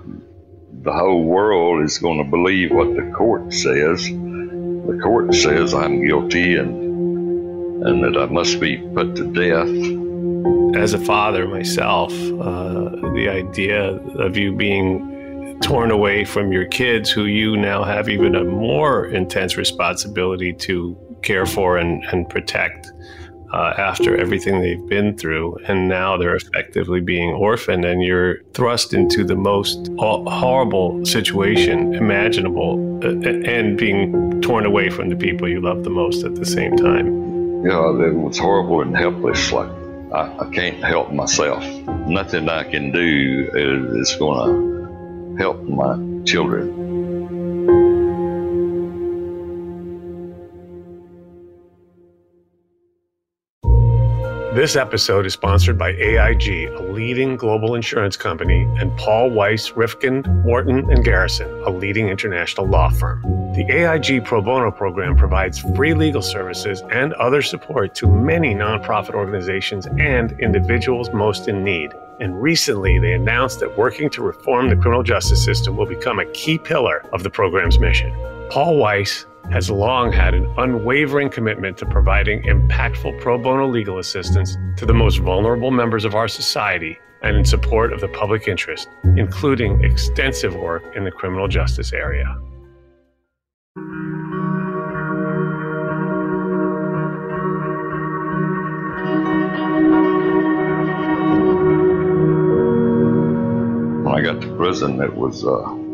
the 0.81 0.91
whole 0.91 1.23
world 1.23 1.85
is 1.85 1.99
going 1.99 2.17
to 2.17 2.29
believe 2.29 2.71
what 2.71 2.93
the 2.97 3.13
court 3.15 3.53
says. 3.53 4.03
The 4.03 4.99
court 5.01 5.33
says 5.33 5.73
I'm 5.73 6.05
guilty 6.05 6.57
and 6.57 7.85
and 7.87 8.03
that 8.03 8.21
I 8.21 8.25
must 8.25 8.59
be 8.59 8.75
put 8.75 9.15
to 9.15 9.31
death. 9.31 10.75
As 10.77 10.93
a 10.93 10.99
father 10.99 11.47
myself, 11.47 12.11
uh, 12.11 12.89
the 13.13 13.29
idea 13.29 13.91
of 14.19 14.35
you 14.35 14.53
being 14.53 15.57
torn 15.61 15.91
away 15.91 16.25
from 16.25 16.51
your 16.51 16.65
kids 16.65 17.09
who 17.09 17.23
you 17.23 17.55
now 17.55 17.85
have 17.85 18.09
even 18.09 18.35
a 18.35 18.43
more 18.43 19.05
intense 19.05 19.55
responsibility 19.55 20.51
to 20.51 20.97
care 21.21 21.45
for 21.45 21.77
and, 21.77 22.03
and 22.11 22.27
protect 22.27 22.91
uh, 23.51 23.73
after 23.77 24.15
everything 24.15 24.61
they've 24.61 24.87
been 24.87 25.17
through. 25.17 25.57
And 25.67 25.87
now 25.87 26.17
they're 26.17 26.35
effectively 26.35 27.01
being 27.01 27.31
orphaned, 27.31 27.85
and 27.85 28.03
you're 28.03 28.43
thrust 28.53 28.93
into 28.93 29.23
the 29.23 29.35
most 29.35 29.89
horrible 29.97 31.05
situation 31.05 31.93
imaginable 31.95 32.99
uh, 33.03 33.09
and 33.09 33.77
being 33.77 34.41
torn 34.41 34.65
away 34.65 34.89
from 34.89 35.09
the 35.09 35.15
people 35.15 35.47
you 35.47 35.61
love 35.61 35.83
the 35.83 35.89
most 35.89 36.23
at 36.23 36.35
the 36.35 36.45
same 36.45 36.75
time. 36.75 37.07
Yeah, 37.65 37.89
it 38.07 38.13
was 38.13 38.37
horrible 38.37 38.81
and 38.81 38.95
helpless. 38.95 39.51
Like, 39.51 39.69
I, 40.13 40.37
I 40.39 40.49
can't 40.53 40.83
help 40.83 41.11
myself. 41.11 41.63
Nothing 42.07 42.49
I 42.49 42.63
can 42.63 42.91
do 42.91 43.49
is, 43.53 44.09
is 44.09 44.15
going 44.17 45.35
to 45.35 45.35
help 45.37 45.61
my 45.63 46.23
children. 46.23 46.78
This 54.59 54.75
episode 54.75 55.25
is 55.25 55.31
sponsored 55.31 55.77
by 55.77 55.91
AIG, 55.91 56.67
a 56.67 56.81
leading 56.81 57.37
global 57.37 57.75
insurance 57.75 58.17
company, 58.17 58.63
and 58.77 58.93
Paul 58.97 59.29
Weiss, 59.29 59.69
Rifkind, 59.69 60.27
Wharton, 60.43 60.79
and 60.91 61.01
Garrison, 61.01 61.49
a 61.63 61.69
leading 61.69 62.09
international 62.09 62.67
law 62.67 62.89
firm. 62.89 63.21
The 63.53 63.65
AIG 63.71 64.25
Pro 64.25 64.41
Bono 64.41 64.69
program 64.69 65.15
provides 65.15 65.59
free 65.59 65.93
legal 65.93 66.21
services 66.21 66.83
and 66.91 67.13
other 67.13 67.41
support 67.41 67.95
to 67.95 68.07
many 68.07 68.53
nonprofit 68.53 69.13
organizations 69.13 69.87
and 69.97 70.37
individuals 70.41 71.09
most 71.13 71.47
in 71.47 71.63
need. 71.63 71.93
And 72.19 72.41
recently, 72.41 72.99
they 72.99 73.13
announced 73.13 73.61
that 73.61 73.77
working 73.77 74.09
to 74.09 74.21
reform 74.21 74.67
the 74.67 74.75
criminal 74.75 75.03
justice 75.03 75.41
system 75.41 75.77
will 75.77 75.85
become 75.85 76.19
a 76.19 76.25
key 76.33 76.57
pillar 76.57 77.05
of 77.13 77.23
the 77.23 77.29
program's 77.29 77.79
mission. 77.79 78.13
Paul 78.49 78.75
Weiss 78.75 79.25
has 79.51 79.69
long 79.71 80.11
had 80.11 80.35
an 80.35 80.45
unwavering 80.57 81.29
commitment 81.29 81.77
to 81.77 81.85
providing 81.85 82.43
impactful 82.43 83.19
pro 83.19 83.37
bono 83.37 83.67
legal 83.67 83.97
assistance 83.97 84.55
to 84.77 84.85
the 84.85 84.93
most 84.93 85.17
vulnerable 85.17 85.71
members 85.71 86.05
of 86.05 86.13
our 86.13 86.27
society 86.27 86.97
and 87.23 87.35
in 87.35 87.43
support 87.43 87.91
of 87.91 87.99
the 87.99 88.07
public 88.09 88.47
interest, 88.47 88.87
including 89.17 89.83
extensive 89.83 90.55
work 90.55 90.83
in 90.95 91.03
the 91.03 91.11
criminal 91.11 91.47
justice 91.47 91.93
area. 91.93 92.37
When 104.03 104.15
I 104.15 104.21
got 104.21 104.41
to 104.41 104.55
prison, 104.55 105.01
it 105.01 105.13
was 105.13 105.43
uh, 105.43 105.88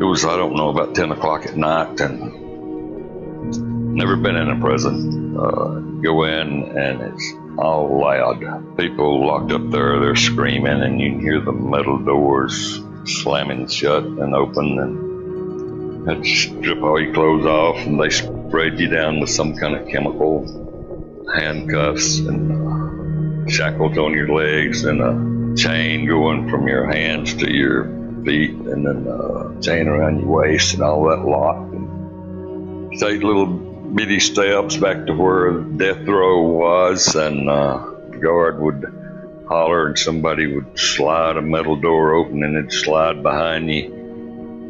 it 0.00 0.04
was 0.04 0.24
I 0.24 0.36
don't 0.36 0.56
know 0.56 0.70
about 0.70 0.94
ten 0.94 1.12
o'clock 1.12 1.46
at 1.46 1.56
night, 1.56 2.00
and 2.00 3.94
never 3.94 4.16
been 4.16 4.36
in 4.36 4.50
a 4.50 4.60
prison. 4.60 5.36
Uh, 5.36 5.80
go 6.02 6.24
in 6.24 6.76
and 6.76 7.00
it's 7.00 7.32
all 7.56 8.00
loud. 8.00 8.76
People 8.76 9.26
locked 9.26 9.52
up 9.52 9.70
there, 9.70 10.00
they're 10.00 10.16
screaming, 10.16 10.82
and 10.82 11.00
you 11.00 11.12
can 11.12 11.20
hear 11.20 11.40
the 11.40 11.52
metal 11.52 11.98
doors 11.98 12.80
slamming 13.04 13.68
shut 13.68 14.04
and 14.04 14.34
open, 14.34 14.78
and 14.78 16.08
had 16.08 16.22
to 16.22 16.28
strip 16.28 16.82
all 16.82 17.00
your 17.00 17.14
clothes 17.14 17.46
off, 17.46 17.78
and 17.86 18.00
they 18.00 18.10
sprayed 18.10 18.78
you 18.78 18.88
down 18.88 19.20
with 19.20 19.30
some 19.30 19.56
kind 19.56 19.76
of 19.76 19.88
chemical, 19.88 21.24
handcuffs 21.34 22.18
and 22.18 23.50
shackles 23.50 23.96
on 23.96 24.12
your 24.12 24.28
legs, 24.28 24.84
and 24.84 25.00
a 25.00 25.56
chain 25.56 26.06
going 26.06 26.50
from 26.50 26.66
your 26.66 26.86
hands 26.86 27.34
to 27.34 27.50
your 27.50 28.03
feet, 28.24 28.50
and 28.50 28.86
then 28.86 29.06
a 29.06 29.60
chain 29.60 29.88
around 29.88 30.20
your 30.20 30.28
waist, 30.28 30.74
and 30.74 30.82
all 30.82 31.08
that 31.10 31.24
lot. 31.24 31.56
And 31.56 32.92
take 32.98 33.22
little 33.22 33.46
bitty 33.46 34.20
steps 34.20 34.76
back 34.76 35.06
to 35.06 35.14
where 35.14 35.52
death 35.52 36.06
row 36.06 36.42
was, 36.42 37.14
and 37.14 37.48
uh, 37.48 37.90
the 38.10 38.18
guard 38.18 38.60
would 38.60 39.44
holler, 39.48 39.88
and 39.88 39.98
somebody 39.98 40.54
would 40.54 40.78
slide 40.78 41.36
a 41.36 41.42
metal 41.42 41.76
door 41.76 42.14
open, 42.14 42.42
and 42.42 42.56
it'd 42.56 42.72
slide 42.72 43.22
behind 43.22 43.70
you. 43.70 43.92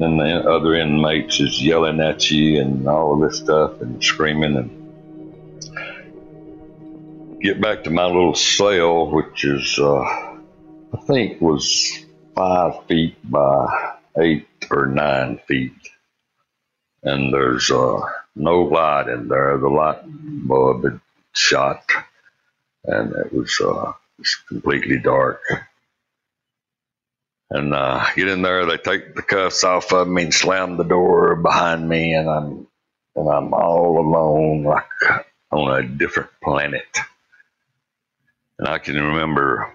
And 0.01 0.19
the 0.19 0.51
other 0.51 0.75
inmates 0.75 1.38
is 1.38 1.62
yelling 1.62 2.01
at 2.01 2.29
you 2.29 2.61
and 2.61 2.88
all 2.88 3.14
of 3.14 3.21
this 3.31 3.38
stuff 3.38 3.81
and 3.81 4.03
screaming 4.03 4.57
and 4.57 4.85
get 7.40 7.61
back 7.61 7.85
to 7.85 7.90
my 7.90 8.07
little 8.07 8.35
cell, 8.35 9.09
which 9.11 9.45
is 9.45 9.79
uh, 9.79 10.01
I 10.01 10.97
think 11.07 11.40
was 11.40 12.04
five 12.35 12.87
feet 12.87 13.16
by 13.31 13.94
eight 14.18 14.49
or 14.70 14.87
nine 14.87 15.38
feet, 15.49 15.73
and 17.03 17.33
there's 17.33 17.70
uh, 17.70 18.01
no 18.37 18.62
light 18.62 19.09
in 19.09 19.29
there. 19.29 19.59
The 19.59 19.68
light 19.68 20.03
bulb 20.05 20.85
had 20.85 21.01
shot, 21.33 21.85
and 22.85 23.14
it 23.14 23.33
was 23.33 23.61
uh, 23.61 23.92
completely 24.49 24.99
dark. 24.99 25.42
And 27.51 27.75
uh, 27.75 28.05
get 28.16 28.29
in 28.29 28.42
there, 28.42 28.66
they 28.66 28.79
take 28.79 29.14
the 29.14 29.23
cuffs 29.23 29.64
off 29.64 29.92
of 29.92 30.09
me 30.09 30.25
and 30.25 30.35
slam 30.35 30.77
the 30.77 30.85
door 30.85 31.37
behind 31.37 31.88
me, 31.88 32.14
and 32.14 32.29
I'm 32.29 32.66
and 33.16 33.29
I'm 33.29 33.55
all 33.55 34.01
alone, 34.01 34.64
like 34.64 34.88
on 35.53 35.79
a 35.79 35.87
different 35.87 36.31
planet. 36.42 36.99
And 38.59 38.68
I 38.68 38.79
can 38.79 38.97
remember, 38.97 39.73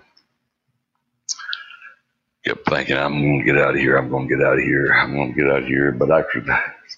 kept 2.50 2.68
thinking, 2.68 2.98
I'm 2.98 3.22
going 3.22 3.40
to 3.40 3.46
get 3.46 3.62
out 3.62 3.76
of 3.76 3.80
here. 3.80 3.96
I'm 3.96 4.10
going 4.10 4.28
to 4.28 4.36
get 4.36 4.44
out 4.46 4.58
of 4.58 4.64
here. 4.64 4.92
I'm 4.92 5.14
going 5.14 5.34
to 5.34 5.40
get 5.40 5.52
out 5.52 5.62
of 5.62 5.68
here. 5.68 5.92
But 5.92 6.10
after 6.10 6.44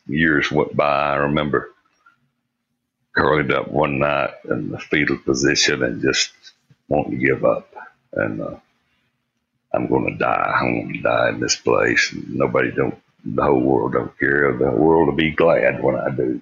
years 0.07 0.49
went 0.49 0.75
by, 0.75 1.11
I 1.11 1.15
remember 1.15 1.71
curling 3.13 3.51
up 3.51 3.67
one 3.67 3.99
night 3.99 4.31
in 4.49 4.69
the 4.69 4.79
fetal 4.79 5.17
position 5.17 5.83
and 5.83 6.01
just 6.01 6.31
wanting 6.87 7.19
to 7.19 7.25
give 7.25 7.43
up. 7.43 7.67
And 8.13 8.41
uh, 8.41 8.55
I'm 9.73 9.87
going 9.87 10.13
to 10.13 10.17
die. 10.17 10.53
I'm 10.55 10.73
going 10.73 10.93
to 10.93 11.01
die 11.01 11.29
in 11.29 11.41
this 11.41 11.57
place. 11.57 12.13
And 12.13 12.35
Nobody 12.35 12.71
don't. 12.71 12.97
The 13.23 13.43
whole 13.43 13.59
world 13.59 13.93
don't 13.93 14.17
care. 14.17 14.57
The 14.57 14.71
world 14.71 15.07
will 15.07 15.15
be 15.15 15.31
glad 15.31 15.83
when 15.83 15.95
I 15.95 16.09
do. 16.09 16.41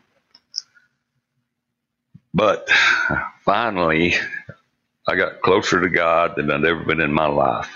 But 2.31 2.69
finally, 3.43 4.13
I 5.07 5.15
got 5.15 5.41
closer 5.41 5.81
to 5.81 5.89
God 5.89 6.35
than 6.35 6.51
I'd 6.51 6.63
ever 6.63 6.83
been 6.85 7.01
in 7.01 7.11
my 7.11 7.25
life. 7.25 7.75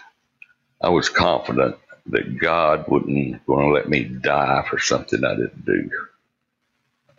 I 0.83 0.89
was 0.89 1.09
confident 1.09 1.77
that 2.07 2.39
God 2.39 2.85
wouldn't 2.89 3.45
going 3.47 3.67
to 3.67 3.73
let 3.73 3.89
me 3.89 4.05
die 4.05 4.65
for 4.69 4.79
something 4.79 5.25
I 5.25 5.35
didn't 5.35 5.65
do, 5.65 5.91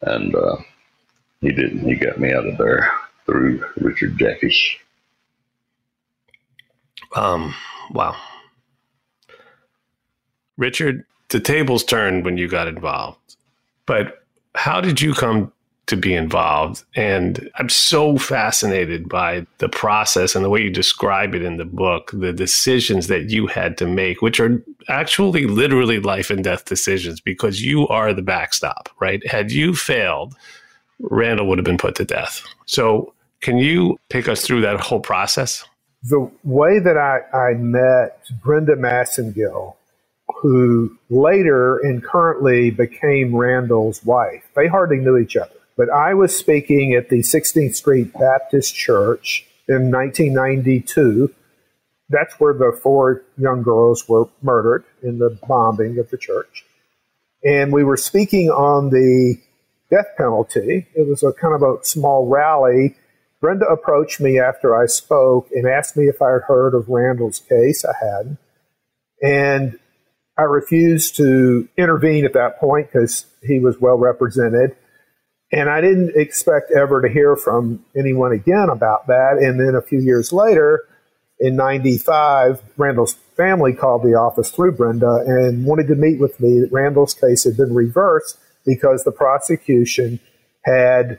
and 0.02 0.34
uh, 0.36 0.56
He 1.40 1.50
didn't. 1.52 1.80
He 1.80 1.96
got 1.96 2.20
me 2.20 2.32
out 2.34 2.46
of 2.46 2.58
there 2.58 2.92
through 3.26 3.64
Richard 3.78 4.18
Jaffe. 4.18 4.54
Um, 7.16 7.54
wow. 7.92 8.16
Richard, 10.58 11.04
the 11.30 11.40
tables 11.40 11.84
turned 11.84 12.24
when 12.24 12.38
you 12.38 12.48
got 12.48 12.68
involved. 12.68 13.36
But 13.86 14.24
how 14.54 14.80
did 14.82 15.00
you 15.00 15.14
come 15.14 15.52
to 15.86 15.96
be 15.96 16.14
involved? 16.14 16.84
And 16.94 17.50
I'm 17.56 17.68
so 17.68 18.16
fascinated 18.16 19.08
by 19.08 19.46
the 19.58 19.68
process 19.68 20.34
and 20.34 20.44
the 20.44 20.50
way 20.50 20.62
you 20.62 20.70
describe 20.70 21.34
it 21.34 21.42
in 21.42 21.56
the 21.56 21.64
book, 21.64 22.10
the 22.12 22.32
decisions 22.32 23.08
that 23.08 23.30
you 23.30 23.46
had 23.46 23.76
to 23.78 23.86
make, 23.86 24.22
which 24.22 24.40
are 24.40 24.62
actually 24.88 25.46
literally 25.46 25.98
life 26.00 26.30
and 26.30 26.42
death 26.44 26.64
decisions 26.64 27.20
because 27.20 27.62
you 27.62 27.86
are 27.88 28.12
the 28.12 28.22
backstop, 28.22 28.88
right? 29.00 29.26
Had 29.26 29.52
you 29.52 29.74
failed, 29.74 30.34
Randal 31.00 31.46
would 31.48 31.58
have 31.58 31.64
been 31.64 31.78
put 31.78 31.96
to 31.96 32.04
death. 32.04 32.42
So, 32.66 33.12
can 33.40 33.58
you 33.58 33.98
take 34.08 34.28
us 34.28 34.42
through 34.42 34.62
that 34.62 34.80
whole 34.80 35.00
process? 35.00 35.64
The 36.04 36.30
way 36.44 36.78
that 36.78 36.96
I, 36.96 37.20
I 37.36 37.54
met 37.54 38.18
Brenda 38.42 38.76
Massengill, 38.76 39.74
who 40.40 40.96
later 41.10 41.78
and 41.78 42.02
currently 42.02 42.70
became 42.70 43.34
Randal's 43.34 44.04
wife, 44.04 44.44
they 44.54 44.66
hardly 44.66 44.96
knew 44.98 45.18
each 45.18 45.36
other. 45.36 45.50
But 45.76 45.90
I 45.90 46.14
was 46.14 46.36
speaking 46.36 46.94
at 46.94 47.08
the 47.08 47.20
16th 47.20 47.74
Street 47.74 48.12
Baptist 48.12 48.74
Church 48.74 49.46
in 49.68 49.90
1992. 49.90 51.34
That's 52.08 52.34
where 52.38 52.54
the 52.54 52.78
four 52.82 53.22
young 53.36 53.62
girls 53.62 54.08
were 54.08 54.26
murdered 54.42 54.84
in 55.02 55.18
the 55.18 55.36
bombing 55.48 55.98
of 55.98 56.10
the 56.10 56.18
church. 56.18 56.64
And 57.42 57.72
we 57.72 57.82
were 57.82 57.96
speaking 57.96 58.50
on 58.50 58.90
the 58.90 59.40
death 59.90 60.06
penalty. 60.16 60.86
It 60.94 61.08
was 61.08 61.22
a 61.22 61.32
kind 61.32 61.54
of 61.54 61.62
a 61.62 61.84
small 61.84 62.26
rally. 62.26 62.94
Brenda 63.40 63.66
approached 63.66 64.20
me 64.20 64.38
after 64.38 64.80
I 64.80 64.86
spoke 64.86 65.48
and 65.52 65.66
asked 65.66 65.96
me 65.96 66.04
if 66.04 66.22
I 66.22 66.32
had 66.32 66.42
heard 66.46 66.74
of 66.74 66.88
Randal's 66.88 67.40
case. 67.40 67.84
I 67.84 67.92
hadn't. 68.00 68.38
And 69.22 69.78
I 70.38 70.42
refused 70.42 71.16
to 71.16 71.68
intervene 71.76 72.24
at 72.24 72.32
that 72.32 72.58
point 72.58 72.88
because 72.92 73.26
he 73.42 73.58
was 73.60 73.80
well 73.80 73.96
represented. 73.96 74.76
And 75.52 75.68
I 75.68 75.80
didn't 75.80 76.16
expect 76.16 76.72
ever 76.72 77.02
to 77.02 77.08
hear 77.08 77.36
from 77.36 77.84
anyone 77.96 78.32
again 78.32 78.68
about 78.70 79.06
that. 79.06 79.38
And 79.40 79.60
then 79.60 79.74
a 79.74 79.82
few 79.82 80.00
years 80.00 80.32
later, 80.32 80.80
in 81.38 81.56
95, 81.56 82.62
Randal's 82.76 83.14
family 83.36 83.72
called 83.72 84.02
the 84.02 84.14
office 84.14 84.50
through 84.50 84.72
Brenda 84.72 85.22
and 85.26 85.64
wanted 85.64 85.88
to 85.88 85.94
meet 85.94 86.20
with 86.20 86.40
me. 86.40 86.64
Randal's 86.70 87.14
case 87.14 87.44
had 87.44 87.56
been 87.56 87.74
reversed 87.74 88.38
because 88.64 89.04
the 89.04 89.12
prosecution 89.12 90.20
had 90.64 91.18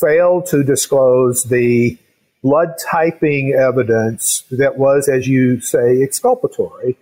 failed 0.00 0.46
to 0.46 0.62
disclose 0.62 1.44
the 1.44 1.98
blood 2.42 2.74
typing 2.90 3.52
evidence 3.52 4.44
that 4.50 4.78
was, 4.78 5.08
as 5.08 5.26
you 5.26 5.60
say, 5.60 6.02
exculpatory. 6.02 6.96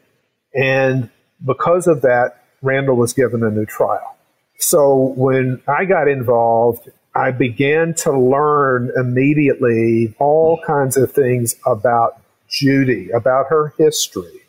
And 0.54 1.10
because 1.44 1.86
of 1.86 2.02
that, 2.02 2.42
Randal 2.62 2.96
was 2.96 3.12
given 3.12 3.44
a 3.44 3.50
new 3.50 3.66
trial. 3.66 4.16
So 4.58 5.14
when 5.16 5.62
I 5.68 5.84
got 5.84 6.08
involved, 6.08 6.90
I 7.14 7.30
began 7.30 7.94
to 7.94 8.12
learn 8.12 8.92
immediately 8.96 10.14
all 10.18 10.60
kinds 10.66 10.96
of 10.96 11.12
things 11.12 11.56
about 11.66 12.20
Judy, 12.48 13.10
about 13.10 13.46
her 13.48 13.72
history, 13.78 14.42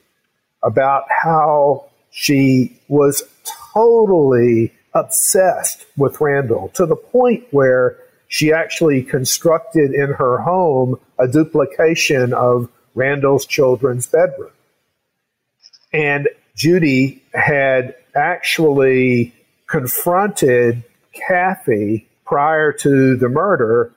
about 0.64 1.04
how 1.10 1.86
she 2.12 2.80
was 2.88 3.24
totally 3.74 4.74
obsessed 4.94 5.86
with 5.96 6.20
Randal 6.20 6.70
to 6.74 6.86
the 6.86 6.96
point 6.96 7.46
where 7.52 7.98
she 8.28 8.52
actually 8.52 9.04
constructed 9.04 9.92
in 9.94 10.14
her 10.14 10.40
home 10.40 11.00
a 11.18 11.28
duplication 11.28 12.34
of 12.34 12.70
Randal's 12.96 13.46
children's 13.46 14.08
bedroom. 14.08 14.52
And 15.94 16.30
Judy 16.56 17.24
had 17.34 17.96
actually 18.16 19.34
confronted 19.70 20.84
Kathy 21.14 22.10
prior 22.26 22.74
to 22.74 23.16
the 23.16 23.30
murder 23.30 23.94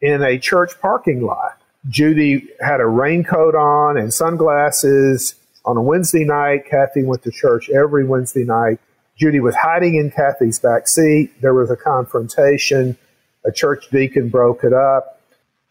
in 0.00 0.22
a 0.22 0.38
church 0.38 0.72
parking 0.80 1.22
lot. 1.22 1.58
Judy 1.88 2.48
had 2.60 2.80
a 2.80 2.86
raincoat 2.86 3.54
on 3.54 3.96
and 3.96 4.12
sunglasses 4.12 5.34
on 5.64 5.76
a 5.76 5.82
Wednesday 5.82 6.24
night. 6.24 6.66
Kathy 6.68 7.02
went 7.02 7.22
to 7.22 7.30
church 7.30 7.70
every 7.70 8.04
Wednesday 8.04 8.44
night. 8.44 8.78
Judy 9.16 9.40
was 9.40 9.54
hiding 9.54 9.94
in 9.94 10.10
Kathy's 10.10 10.58
back 10.58 10.88
seat. 10.88 11.40
There 11.40 11.54
was 11.54 11.70
a 11.70 11.76
confrontation. 11.76 12.96
A 13.44 13.52
church 13.52 13.88
deacon 13.90 14.28
broke 14.28 14.64
it 14.64 14.72
up. 14.72 15.20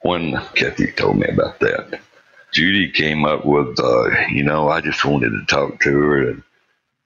When 0.02 0.38
Kathy 0.56 0.92
told 0.92 1.18
me 1.18 1.28
about 1.28 1.60
that, 1.60 2.00
Judy 2.52 2.90
came 2.90 3.26
up 3.26 3.46
with, 3.46 3.80
uh, 3.80 4.10
you 4.30 4.44
know, 4.44 4.70
I 4.70 4.82
just 4.82 5.06
wanted 5.06 5.30
to 5.30 5.46
talk 5.46 5.80
to 5.82 5.92
her, 5.92 6.30
and, 6.30 6.44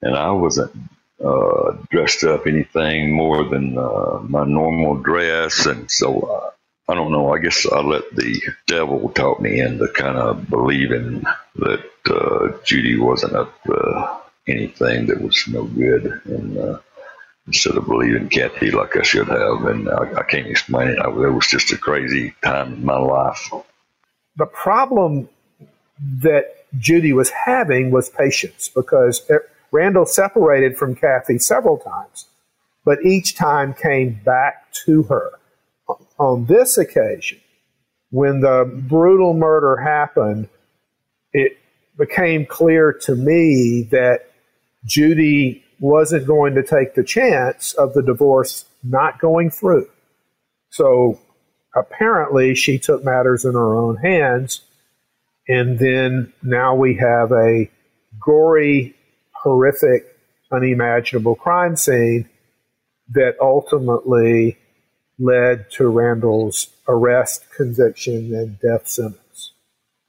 and 0.01 0.15
I 0.15 0.31
wasn't 0.31 0.75
uh, 1.23 1.77
dressed 1.89 2.23
up 2.23 2.47
anything 2.47 3.13
more 3.13 3.43
than 3.43 3.77
uh, 3.77 4.19
my 4.21 4.45
normal 4.45 4.95
dress, 4.95 5.65
and 5.65 5.89
so 5.89 6.21
uh, 6.21 6.49
I 6.91 6.95
don't 6.95 7.11
know. 7.11 7.33
I 7.33 7.39
guess 7.39 7.65
I 7.65 7.79
let 7.79 8.15
the 8.15 8.41
devil 8.67 9.09
talk 9.09 9.39
me 9.39 9.59
into 9.59 9.87
kind 9.87 10.17
of 10.17 10.49
believing 10.49 11.23
that 11.55 11.85
uh, 12.09 12.57
Judy 12.63 12.97
wasn't 12.97 13.35
up 13.35 13.63
to 13.63 14.19
anything 14.47 15.07
that 15.07 15.21
was 15.21 15.47
no 15.47 15.63
good, 15.63 16.21
and 16.25 16.57
uh, 16.57 16.79
instead 17.47 17.77
of 17.77 17.85
believing 17.85 18.29
Kathy 18.29 18.71
like 18.71 18.95
I 18.97 19.03
should 19.03 19.27
have, 19.27 19.65
and 19.65 19.89
I, 19.89 20.19
I 20.19 20.23
can't 20.23 20.47
explain 20.47 20.89
it. 20.89 20.99
I, 20.99 21.09
it 21.09 21.31
was 21.31 21.47
just 21.47 21.71
a 21.71 21.77
crazy 21.77 22.35
time 22.43 22.73
in 22.73 22.85
my 22.85 22.97
life. 22.97 23.51
The 24.35 24.45
problem 24.45 25.29
that 25.99 26.65
Judy 26.77 27.13
was 27.13 27.29
having 27.29 27.91
was 27.91 28.09
patience 28.09 28.69
because 28.69 29.21
Randal 29.75 30.05
separated 30.05 30.77
from 30.77 30.95
Kathy 30.95 31.37
several 31.37 31.77
times, 31.77 32.25
but 32.85 33.03
each 33.03 33.35
time 33.35 33.73
came 33.73 34.19
back 34.23 34.71
to 34.85 35.03
her 35.03 35.31
on 36.17 36.45
this 36.45 36.77
occasion, 36.77 37.39
when 38.09 38.41
the 38.41 38.69
brutal 38.87 39.33
murder 39.33 39.77
happened, 39.77 40.47
it 41.33 41.57
became 41.97 42.45
clear 42.45 42.93
to 42.93 43.15
me 43.15 43.87
that 43.91 44.31
Judy 44.85 45.63
wasn't 45.79 46.25
going 46.25 46.55
to 46.55 46.63
take 46.63 46.95
the 46.95 47.03
chance 47.03 47.73
of 47.73 47.93
the 47.93 48.01
divorce 48.01 48.65
not 48.83 49.19
going 49.19 49.49
through. 49.49 49.89
So 50.69 51.19
apparently 51.75 52.55
she 52.55 52.77
took 52.77 53.03
matters 53.03 53.43
in 53.43 53.53
her 53.53 53.75
own 53.75 53.97
hands. 53.97 54.61
And 55.47 55.77
then 55.77 56.33
now 56.41 56.75
we 56.75 56.95
have 56.95 57.31
a 57.31 57.69
gory, 58.19 58.94
horrific, 59.45 60.17
unimaginable 60.51 61.35
crime 61.35 61.77
scene 61.77 62.27
that 63.09 63.35
ultimately 63.39 64.57
led 65.19 65.69
to 65.71 65.87
Randal's 65.87 66.67
arrest, 66.87 67.45
conviction, 67.55 68.33
and 68.33 68.59
death 68.59 68.87
sentence. 68.87 69.53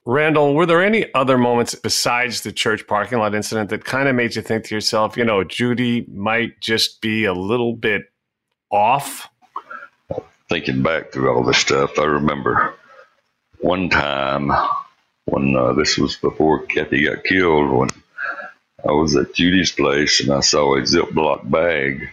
Randal, 0.06 0.54
were 0.54 0.66
there 0.66 0.82
any 0.82 1.12
other 1.14 1.36
moments 1.36 1.74
besides 1.74 2.40
the 2.40 2.52
church 2.52 2.86
parking 2.86 3.18
lot 3.18 3.34
incident 3.34 3.70
that 3.70 3.84
kind 3.84 4.08
of 4.08 4.14
made 4.14 4.34
you 4.34 4.42
think 4.42 4.64
to 4.64 4.74
yourself, 4.74 5.16
you 5.16 5.24
know, 5.24 5.44
Judy 5.44 6.06
might 6.08 6.60
just 6.60 7.00
be 7.02 7.24
a 7.24 7.34
little 7.34 7.74
bit 7.74 8.04
off? 8.70 9.28
Thinking 10.48 10.82
back 10.82 11.12
through 11.12 11.30
all 11.30 11.44
this 11.44 11.58
stuff, 11.58 11.98
I 11.98 12.04
remember 12.04 12.74
one 13.58 13.90
time 13.90 14.50
when 15.24 15.56
uh, 15.56 15.72
this 15.72 15.98
was 15.98 16.16
before 16.16 16.64
Kathy 16.66 17.04
got 17.04 17.24
killed, 17.24 17.70
when 17.70 17.90
I 18.88 18.92
was 18.92 19.16
at 19.16 19.34
Judy's 19.34 19.72
place 19.72 20.20
and 20.22 20.32
I 20.32 20.40
saw 20.40 20.76
a 20.76 20.82
Ziploc 20.82 21.50
bag 21.50 22.10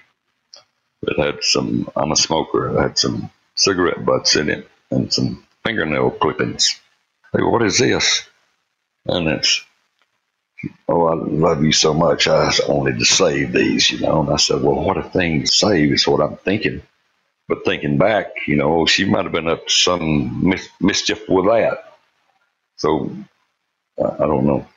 that 1.04 1.20
had 1.20 1.44
some, 1.44 1.90
I'm 1.96 2.12
a 2.12 2.16
smoker, 2.18 2.82
had 2.82 2.98
some 3.00 3.32
cigarette 3.56 4.06
butts 4.06 4.36
in 4.36 4.50
it 4.50 4.70
and 4.92 5.14
some 5.14 5.46
fingernail 5.66 6.12
clippings. 6.12 6.80
I 7.34 7.40
go, 7.40 7.50
what 7.50 7.64
is 7.64 7.80
this? 7.80 8.28
And 9.08 9.28
it's, 9.30 9.64
oh, 10.90 11.06
I 11.08 11.16
love 11.16 11.64
you 11.64 11.74
so 11.74 11.94
much. 11.94 12.28
I 12.28 12.52
wanted 12.70 13.00
to 13.00 13.06
save 13.06 13.54
these, 13.54 13.92
you 13.92 14.02
know. 14.02 14.22
And 14.22 14.32
I 14.32 14.38
said, 14.38 14.62
well, 14.64 14.84
what 14.84 14.98
a 14.98 15.04
thing 15.04 15.42
to 15.42 15.48
save 15.48 15.94
is 15.94 16.08
what 16.08 16.22
I'm 16.22 16.38
thinking. 16.38 16.82
But 17.50 17.66
thinking 17.66 17.98
back, 17.98 18.28
you 18.48 18.58
know, 18.58 18.86
she 18.88 19.06
might 19.06 19.26
have 19.26 19.34
been 19.34 19.50
up 19.50 19.68
to 19.68 19.74
some 19.74 20.50
mis- 20.50 20.70
mischief 20.82 21.30
with 21.30 21.46
that. 21.46 21.94
So 22.78 23.12
I 24.00 24.26
don't 24.26 24.46
know. 24.48 24.68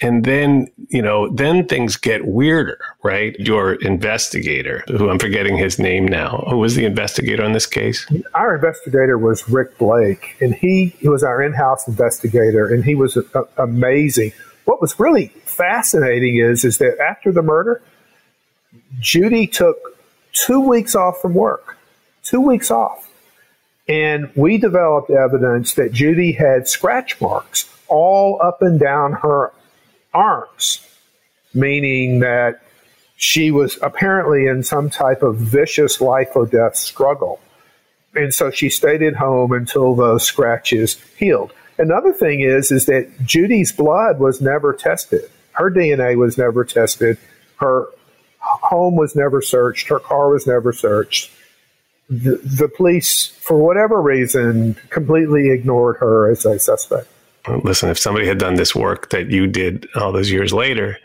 And 0.00 0.24
then, 0.24 0.68
you 0.88 1.02
know, 1.02 1.28
then 1.28 1.68
things 1.68 1.96
get 1.96 2.26
weirder, 2.26 2.78
right? 3.02 3.38
Your 3.38 3.74
investigator, 3.74 4.82
who 4.88 5.10
I'm 5.10 5.18
forgetting 5.18 5.56
his 5.56 5.78
name 5.78 6.06
now, 6.06 6.44
who 6.48 6.58
was 6.58 6.74
the 6.74 6.84
investigator 6.84 7.44
on 7.44 7.52
this 7.52 7.66
case? 7.66 8.06
Our 8.34 8.54
investigator 8.54 9.18
was 9.18 9.48
Rick 9.48 9.78
Blake, 9.78 10.36
and 10.40 10.54
he, 10.54 10.94
was 11.02 11.22
our 11.22 11.42
in 11.42 11.52
house 11.52 11.86
investigator, 11.86 12.66
and 12.66 12.84
he 12.84 12.94
was 12.94 13.16
a, 13.16 13.24
amazing. 13.58 14.32
What 14.64 14.80
was 14.80 14.98
really 14.98 15.28
fascinating 15.44 16.38
is, 16.38 16.64
is 16.64 16.78
that 16.78 16.98
after 16.98 17.30
the 17.30 17.42
murder, 17.42 17.82
Judy 18.98 19.46
took 19.46 19.76
two 20.32 20.60
weeks 20.60 20.94
off 20.94 21.20
from 21.20 21.34
work, 21.34 21.76
two 22.22 22.40
weeks 22.40 22.70
off. 22.70 23.08
And 23.88 24.30
we 24.34 24.58
developed 24.58 25.10
evidence 25.10 25.74
that 25.74 25.92
Judy 25.92 26.32
had 26.32 26.66
scratch 26.66 27.20
marks 27.20 27.68
all 27.88 28.40
up 28.42 28.62
and 28.62 28.80
down 28.80 29.12
her 29.12 29.52
arms, 30.14 30.86
meaning 31.54 32.20
that 32.20 32.60
she 33.16 33.50
was 33.50 33.78
apparently 33.82 34.46
in 34.46 34.62
some 34.62 34.90
type 34.90 35.22
of 35.22 35.36
vicious 35.36 36.00
life 36.00 36.30
or 36.34 36.46
death 36.46 36.76
struggle. 36.76 37.40
And 38.14 38.34
so 38.34 38.50
she 38.50 38.68
stayed 38.68 39.02
at 39.02 39.14
home 39.14 39.52
until 39.52 39.94
those 39.94 40.24
scratches 40.24 41.00
healed. 41.16 41.52
Another 41.78 42.12
thing 42.12 42.40
is 42.40 42.70
is 42.70 42.86
that 42.86 43.08
Judy's 43.24 43.72
blood 43.72 44.18
was 44.18 44.40
never 44.40 44.74
tested. 44.74 45.30
Her 45.52 45.70
DNA 45.70 46.16
was 46.16 46.36
never 46.36 46.64
tested. 46.64 47.16
Her 47.56 47.86
home 48.38 48.96
was 48.96 49.14
never 49.14 49.40
searched. 49.40 49.88
Her 49.88 50.00
car 50.00 50.30
was 50.30 50.46
never 50.46 50.72
searched. 50.72 51.30
The, 52.10 52.40
the 52.44 52.68
police, 52.68 53.26
for 53.26 53.56
whatever 53.56 54.02
reason, 54.02 54.74
completely 54.90 55.50
ignored 55.50 55.96
her 55.98 56.30
as 56.30 56.44
a 56.44 56.58
suspect 56.58 57.08
listen, 57.48 57.90
if 57.90 57.98
somebody 57.98 58.26
had 58.26 58.38
done 58.38 58.54
this 58.54 58.74
work 58.74 59.10
that 59.10 59.30
you 59.30 59.46
did 59.46 59.88
all 59.96 60.12
those 60.12 60.30
years 60.30 60.52
later, 60.52 60.98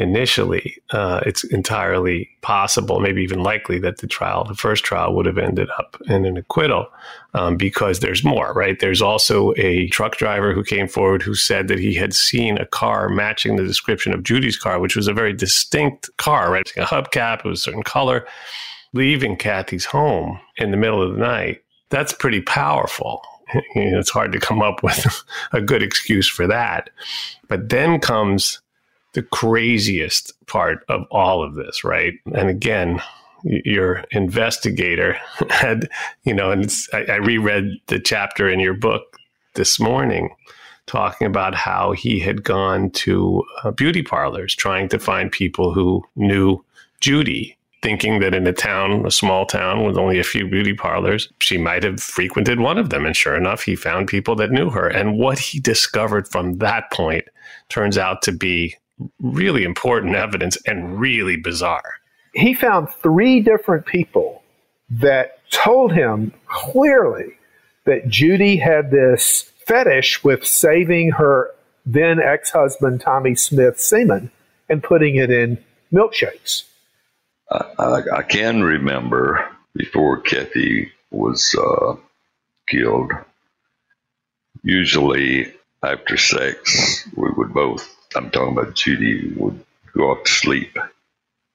initially, 0.00 0.76
uh, 0.92 1.20
it's 1.26 1.44
entirely 1.44 2.28
possible, 2.40 3.00
maybe 3.00 3.22
even 3.22 3.42
likely, 3.42 3.78
that 3.78 3.98
the 3.98 4.06
trial, 4.06 4.44
the 4.44 4.54
first 4.54 4.82
trial, 4.82 5.14
would 5.14 5.26
have 5.26 5.36
ended 5.36 5.68
up 5.78 5.96
in 6.06 6.24
an 6.24 6.38
acquittal 6.38 6.86
um, 7.34 7.56
because 7.56 8.00
there's 8.00 8.24
more, 8.24 8.52
right? 8.54 8.80
There's 8.80 9.02
also 9.02 9.52
a 9.58 9.88
truck 9.88 10.16
driver 10.16 10.54
who 10.54 10.64
came 10.64 10.88
forward 10.88 11.22
who 11.22 11.34
said 11.34 11.68
that 11.68 11.78
he 11.78 11.94
had 11.94 12.14
seen 12.14 12.56
a 12.56 12.66
car 12.66 13.08
matching 13.10 13.56
the 13.56 13.64
description 13.64 14.14
of 14.14 14.22
Judy's 14.22 14.56
car, 14.56 14.78
which 14.78 14.96
was 14.96 15.06
a 15.06 15.12
very 15.12 15.34
distinct 15.34 16.08
car, 16.16 16.50
right? 16.50 16.70
A 16.78 16.84
hubcap, 16.84 17.40
it 17.40 17.44
was 17.44 17.60
a 17.60 17.62
certain 17.62 17.82
color, 17.82 18.26
leaving 18.94 19.36
Kathy's 19.36 19.84
home 19.84 20.40
in 20.56 20.70
the 20.70 20.78
middle 20.78 21.02
of 21.02 21.12
the 21.12 21.20
night. 21.20 21.62
That's 21.90 22.12
pretty 22.14 22.40
powerful 22.40 23.22
it's 23.74 24.10
hard 24.10 24.32
to 24.32 24.40
come 24.40 24.62
up 24.62 24.82
with 24.82 25.24
a 25.52 25.60
good 25.60 25.82
excuse 25.82 26.28
for 26.28 26.46
that. 26.46 26.90
But 27.48 27.68
then 27.68 28.00
comes 28.00 28.60
the 29.12 29.22
craziest 29.22 30.32
part 30.46 30.84
of 30.88 31.04
all 31.10 31.42
of 31.42 31.54
this, 31.54 31.82
right? 31.82 32.14
And 32.34 32.48
again, 32.48 33.02
your 33.42 34.04
investigator 34.12 35.16
had, 35.50 35.88
you 36.24 36.34
know, 36.34 36.50
and 36.50 36.72
I, 36.92 37.04
I 37.04 37.16
reread 37.16 37.80
the 37.86 37.98
chapter 37.98 38.48
in 38.48 38.60
your 38.60 38.74
book 38.74 39.16
this 39.54 39.80
morning 39.80 40.34
talking 40.86 41.26
about 41.26 41.54
how 41.54 41.92
he 41.92 42.18
had 42.18 42.42
gone 42.42 42.90
to 42.90 43.44
uh, 43.62 43.70
beauty 43.70 44.02
parlors 44.02 44.54
trying 44.54 44.88
to 44.88 44.98
find 44.98 45.30
people 45.30 45.72
who 45.72 46.04
knew 46.16 46.64
Judy 47.00 47.56
thinking 47.82 48.20
that 48.20 48.34
in 48.34 48.46
a 48.46 48.52
town, 48.52 49.06
a 49.06 49.10
small 49.10 49.46
town 49.46 49.84
with 49.84 49.96
only 49.96 50.18
a 50.18 50.24
few 50.24 50.46
beauty 50.46 50.74
parlors, 50.74 51.32
she 51.40 51.56
might 51.56 51.82
have 51.82 52.00
frequented 52.00 52.60
one 52.60 52.78
of 52.78 52.90
them. 52.90 53.06
And 53.06 53.16
sure 53.16 53.36
enough, 53.36 53.62
he 53.62 53.74
found 53.74 54.08
people 54.08 54.34
that 54.36 54.50
knew 54.50 54.70
her. 54.70 54.86
And 54.86 55.18
what 55.18 55.38
he 55.38 55.60
discovered 55.60 56.28
from 56.28 56.58
that 56.58 56.90
point 56.92 57.24
turns 57.68 57.96
out 57.96 58.22
to 58.22 58.32
be 58.32 58.76
really 59.20 59.64
important 59.64 60.14
evidence 60.14 60.58
and 60.66 61.00
really 61.00 61.36
bizarre. 61.36 61.94
He 62.34 62.54
found 62.54 62.90
three 62.90 63.40
different 63.40 63.86
people 63.86 64.42
that 64.90 65.38
told 65.50 65.92
him 65.92 66.32
clearly 66.46 67.38
that 67.86 68.08
Judy 68.08 68.56
had 68.56 68.90
this 68.90 69.50
fetish 69.66 70.22
with 70.22 70.46
saving 70.46 71.12
her 71.12 71.50
then 71.86 72.20
ex 72.20 72.50
husband 72.50 73.00
Tommy 73.00 73.34
Smith 73.34 73.80
semen 73.80 74.30
and 74.68 74.82
putting 74.82 75.16
it 75.16 75.30
in 75.30 75.58
milkshakes. 75.92 76.64
I, 77.50 78.02
I, 78.16 78.22
can 78.22 78.62
remember 78.62 79.48
before 79.74 80.20
Kathy 80.20 80.92
was 81.10 81.54
uh, 81.58 81.96
killed. 82.68 83.12
Usually 84.62 85.52
after 85.82 86.16
sex, 86.16 87.08
we 87.16 87.28
would 87.30 87.52
both. 87.52 87.88
I'm 88.14 88.30
talking 88.30 88.56
about 88.56 88.74
Judy 88.74 89.32
would 89.36 89.64
go 89.94 90.12
off 90.12 90.24
to 90.24 90.30
sleep 90.30 90.76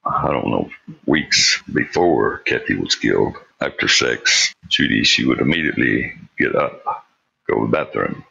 I 0.06 0.30
don't 0.30 0.50
know, 0.50 0.70
weeks 1.04 1.60
before 1.72 2.38
Kathy 2.38 2.76
was 2.76 2.94
killed, 2.94 3.36
after 3.60 3.88
sex, 3.88 4.54
Judy, 4.68 5.02
she 5.02 5.24
would 5.24 5.40
immediately 5.40 6.14
get 6.38 6.54
up, 6.54 7.06
go 7.48 7.60
to 7.60 7.66
the 7.66 7.72
bathroom. 7.76 8.24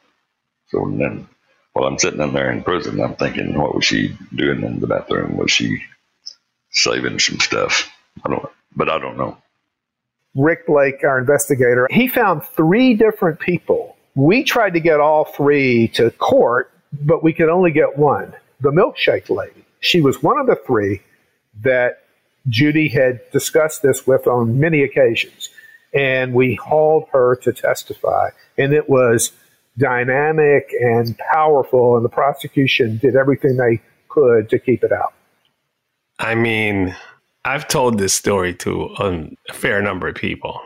So 0.67 0.89
then 0.97 1.27
while 1.73 1.87
I'm 1.87 1.99
sitting 1.99 2.21
in 2.21 2.33
there 2.33 2.51
in 2.51 2.63
prison, 2.63 3.01
I'm 3.01 3.15
thinking, 3.15 3.57
what 3.59 3.75
was 3.75 3.83
she 3.83 4.17
doing 4.33 4.63
in 4.63 4.79
the 4.79 4.87
bathroom? 4.87 5.35
Was 5.35 5.51
she 5.51 5.83
saving 6.75 7.19
some 7.19 7.39
stuff? 7.39 7.91
I 8.23 8.29
don't, 8.29 8.45
but 8.75 8.89
I 8.89 8.99
don't 8.99 9.17
know. 9.17 9.37
Rick 10.35 10.67
Blake, 10.67 11.03
our 11.03 11.17
investigator, 11.17 11.87
he 11.89 12.07
found 12.07 12.43
three 12.43 12.93
different 12.93 13.39
people. 13.39 13.95
We 14.15 14.43
tried 14.43 14.73
to 14.73 14.79
get 14.79 14.99
all 14.99 15.25
three 15.25 15.87
to 15.89 16.11
court, 16.11 16.71
but 16.93 17.23
we 17.23 17.33
could 17.33 17.49
only 17.49 17.71
get 17.71 17.97
one 17.97 18.33
the 18.61 18.71
milkshake 18.71 19.29
lady. 19.29 19.65
She 19.79 20.01
was 20.01 20.23
one 20.23 20.39
of 20.39 20.47
the 20.47 20.55
three 20.55 21.01
that 21.61 22.03
Judy 22.47 22.89
had 22.89 23.19
discussed 23.31 23.81
this 23.81 24.05
with 24.05 24.27
on 24.27 24.59
many 24.59 24.83
occasions. 24.83 25.49
And 25.93 26.33
we 26.33 26.55
hauled 26.55 27.07
her 27.11 27.35
to 27.37 27.53
testify. 27.53 28.29
And 28.57 28.73
it 28.73 28.89
was 28.89 29.31
dynamic 29.77 30.73
and 30.79 31.17
powerful, 31.17 31.95
and 31.95 32.05
the 32.05 32.09
prosecution 32.09 32.97
did 32.97 33.15
everything 33.15 33.57
they 33.57 33.81
could 34.09 34.49
to 34.49 34.59
keep 34.59 34.83
it 34.83 34.91
out. 34.91 35.13
I 36.19 36.35
mean, 36.35 36.95
I've 37.43 37.67
told 37.67 37.99
this 37.99 38.13
story 38.13 38.53
to 38.55 38.83
a 38.99 39.53
fair 39.53 39.81
number 39.81 40.07
of 40.07 40.15
people, 40.15 40.59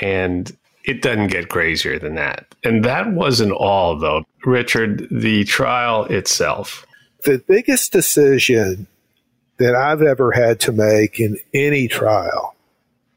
and 0.00 0.54
it 0.84 1.02
doesn't 1.02 1.28
get 1.28 1.48
crazier 1.48 1.98
than 1.98 2.14
that. 2.14 2.54
And 2.62 2.84
that 2.84 3.12
wasn't 3.12 3.52
all, 3.52 3.98
though. 3.98 4.24
Richard, 4.44 5.08
the 5.10 5.44
trial 5.44 6.04
itself. 6.04 6.86
The 7.24 7.38
biggest 7.38 7.92
decision 7.92 8.86
that 9.58 9.74
I've 9.74 10.02
ever 10.02 10.32
had 10.32 10.60
to 10.60 10.72
make 10.72 11.18
in 11.18 11.38
any 11.52 11.88
trial 11.88 12.54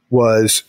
was 0.09 0.63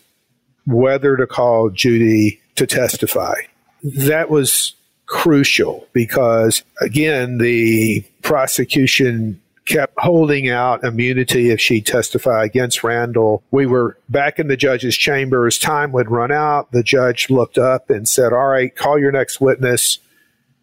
whether 0.66 1.16
to 1.16 1.26
call 1.26 1.70
Judy 1.70 2.40
to 2.56 2.66
testify. 2.66 3.34
That 3.82 4.28
was 4.28 4.74
crucial 5.06 5.88
because, 5.92 6.62
again, 6.80 7.38
the 7.38 8.04
prosecution 8.22 9.40
kept 9.66 9.94
holding 9.98 10.48
out 10.48 10.84
immunity 10.84 11.50
if 11.50 11.60
she 11.60 11.80
testified 11.80 12.46
against 12.46 12.82
Randal. 12.82 13.42
We 13.50 13.66
were 13.66 13.96
back 14.08 14.38
in 14.38 14.48
the 14.48 14.56
judge's 14.56 14.96
chambers. 14.96 15.58
Time 15.58 15.92
would 15.92 16.10
run 16.10 16.32
out. 16.32 16.72
The 16.72 16.82
judge 16.82 17.30
looked 17.30 17.58
up 17.58 17.90
and 17.90 18.08
said, 18.08 18.32
All 18.32 18.48
right, 18.48 18.74
call 18.74 18.98
your 18.98 19.12
next 19.12 19.40
witness. 19.40 19.98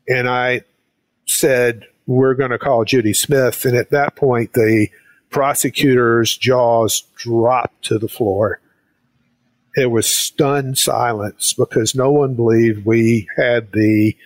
And 0.08 0.28
I 0.28 0.62
said, 1.26 1.86
We're 2.06 2.34
going 2.34 2.52
to 2.52 2.60
call 2.60 2.86
Judy 2.86 3.14
Smith. 3.14 3.66
And 3.66 3.76
at 3.76 3.91
that 3.91 4.16
point, 4.16 4.54
the 4.54 4.89
prosecutor's 5.30 6.36
jaws 6.36 7.04
dropped 7.16 7.86
to 7.86 8.00
the 8.00 8.08
floor. 8.08 8.60
It 9.76 9.91
was 9.91 10.08
stunned 10.08 10.78
silence 10.78 11.54
because 11.54 11.93
no 11.93 12.12
one 12.12 12.34
believed 12.34 12.86
we 12.86 13.28
had 13.38 13.72
the, 13.74 14.18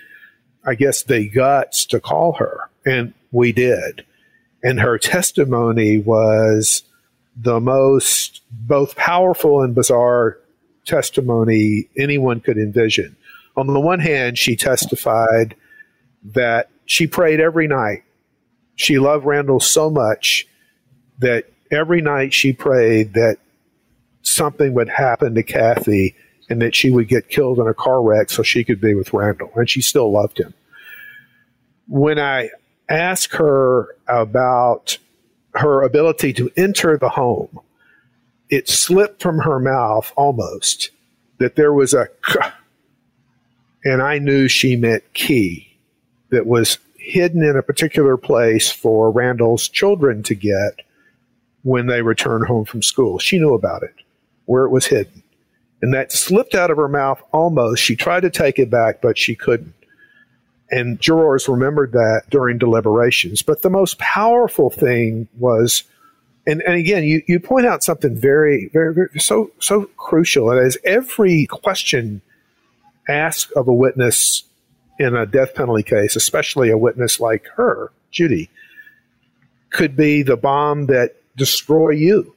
I 0.65 0.75
guess, 0.75 1.03
the 1.03 1.27
guts 1.27 1.85
to 1.87 1.99
call 1.99 2.33
her. 2.33 2.69
And 2.85 3.13
we 3.31 3.51
did. 3.51 4.05
And 4.63 4.79
her 4.79 4.97
testimony 4.97 5.97
was 5.97 6.83
the 7.35 7.59
most 7.59 8.41
both 8.51 8.95
powerful 8.95 9.61
and 9.61 9.73
bizarre 9.73 10.37
testimony 10.85 11.89
anyone 11.97 12.39
could 12.39 12.57
envision. 12.57 13.15
On 13.55 13.67
the 13.67 13.79
one 13.79 13.99
hand, 13.99 14.37
she 14.37 14.55
testified 14.55 15.55
that 16.23 16.69
she 16.85 17.07
prayed 17.07 17.39
every 17.39 17.67
night. 17.67 18.03
She 18.75 18.99
loved 18.99 19.25
Randal 19.25 19.59
so 19.59 19.89
much 19.89 20.47
that 21.19 21.45
every 21.71 22.01
night 22.01 22.33
she 22.33 22.53
prayed 22.53 23.13
that 23.13 23.37
something 24.23 24.73
would 24.73 24.89
happen 24.89 25.35
to 25.35 25.43
Kathy 25.43 26.15
and 26.49 26.61
that 26.61 26.75
she 26.75 26.89
would 26.89 27.07
get 27.07 27.29
killed 27.29 27.59
in 27.59 27.67
a 27.67 27.73
car 27.73 28.01
wreck 28.01 28.29
so 28.29 28.43
she 28.43 28.63
could 28.63 28.81
be 28.81 28.93
with 28.93 29.13
Randal. 29.13 29.51
And 29.55 29.69
she 29.69 29.81
still 29.81 30.11
loved 30.11 30.39
him. 30.39 30.53
When 31.87 32.19
I 32.19 32.49
ask 32.91 33.31
her 33.33 33.95
about 34.07 34.97
her 35.53 35.81
ability 35.81 36.33
to 36.33 36.51
enter 36.57 36.97
the 36.97 37.09
home, 37.09 37.59
it 38.49 38.67
slipped 38.67 39.21
from 39.21 39.39
her 39.39 39.59
mouth 39.59 40.11
almost 40.15 40.91
that 41.39 41.55
there 41.55 41.73
was 41.73 41.93
a 41.93 42.07
and 43.83 44.01
I 44.01 44.19
knew 44.19 44.47
she 44.47 44.75
meant 44.75 45.03
key 45.13 45.77
that 46.29 46.45
was 46.45 46.77
hidden 46.97 47.43
in 47.43 47.57
a 47.57 47.63
particular 47.63 48.15
place 48.15 48.71
for 48.71 49.11
Randal's 49.11 49.67
children 49.67 50.21
to 50.23 50.35
get 50.35 50.81
when 51.63 51.87
they 51.87 52.01
returned 52.01 52.45
home 52.45 52.65
from 52.65 52.83
school. 52.83 53.17
She 53.17 53.39
knew 53.39 53.53
about 53.53 53.83
it, 53.83 53.95
where 54.45 54.65
it 54.65 54.69
was 54.69 54.85
hidden. 54.85 55.23
And 55.81 55.93
that 55.93 56.11
slipped 56.11 56.53
out 56.53 56.69
of 56.69 56.77
her 56.77 56.87
mouth 56.87 57.21
almost. 57.33 57.81
She 57.81 57.95
tried 57.95 58.21
to 58.21 58.29
take 58.29 58.59
it 58.59 58.69
back, 58.69 59.01
but 59.01 59.17
she 59.17 59.35
couldn't. 59.35 59.73
And 60.71 60.99
jurors 61.01 61.49
remembered 61.49 61.91
that 61.91 62.23
during 62.29 62.57
deliberations. 62.57 63.41
But 63.41 63.61
the 63.61 63.69
most 63.69 63.99
powerful 63.99 64.69
thing 64.69 65.27
was, 65.37 65.83
and, 66.47 66.61
and 66.61 66.75
again, 66.75 67.03
you, 67.03 67.21
you 67.27 67.41
point 67.41 67.65
out 67.65 67.83
something 67.83 68.15
very, 68.15 68.69
very, 68.71 68.93
very, 68.93 69.09
so, 69.19 69.51
so 69.59 69.85
crucial. 69.97 70.49
And 70.49 70.65
as 70.65 70.77
every 70.85 71.45
question 71.45 72.21
asked 73.09 73.51
of 73.51 73.67
a 73.67 73.73
witness 73.73 74.43
in 74.97 75.15
a 75.15 75.25
death 75.25 75.53
penalty 75.55 75.83
case, 75.83 76.15
especially 76.15 76.69
a 76.69 76.77
witness 76.77 77.19
like 77.19 77.45
her, 77.55 77.91
Judy, 78.09 78.49
could 79.71 79.97
be 79.97 80.23
the 80.23 80.37
bomb 80.37 80.85
that 80.85 81.15
destroy 81.35 81.89
you. 81.89 82.33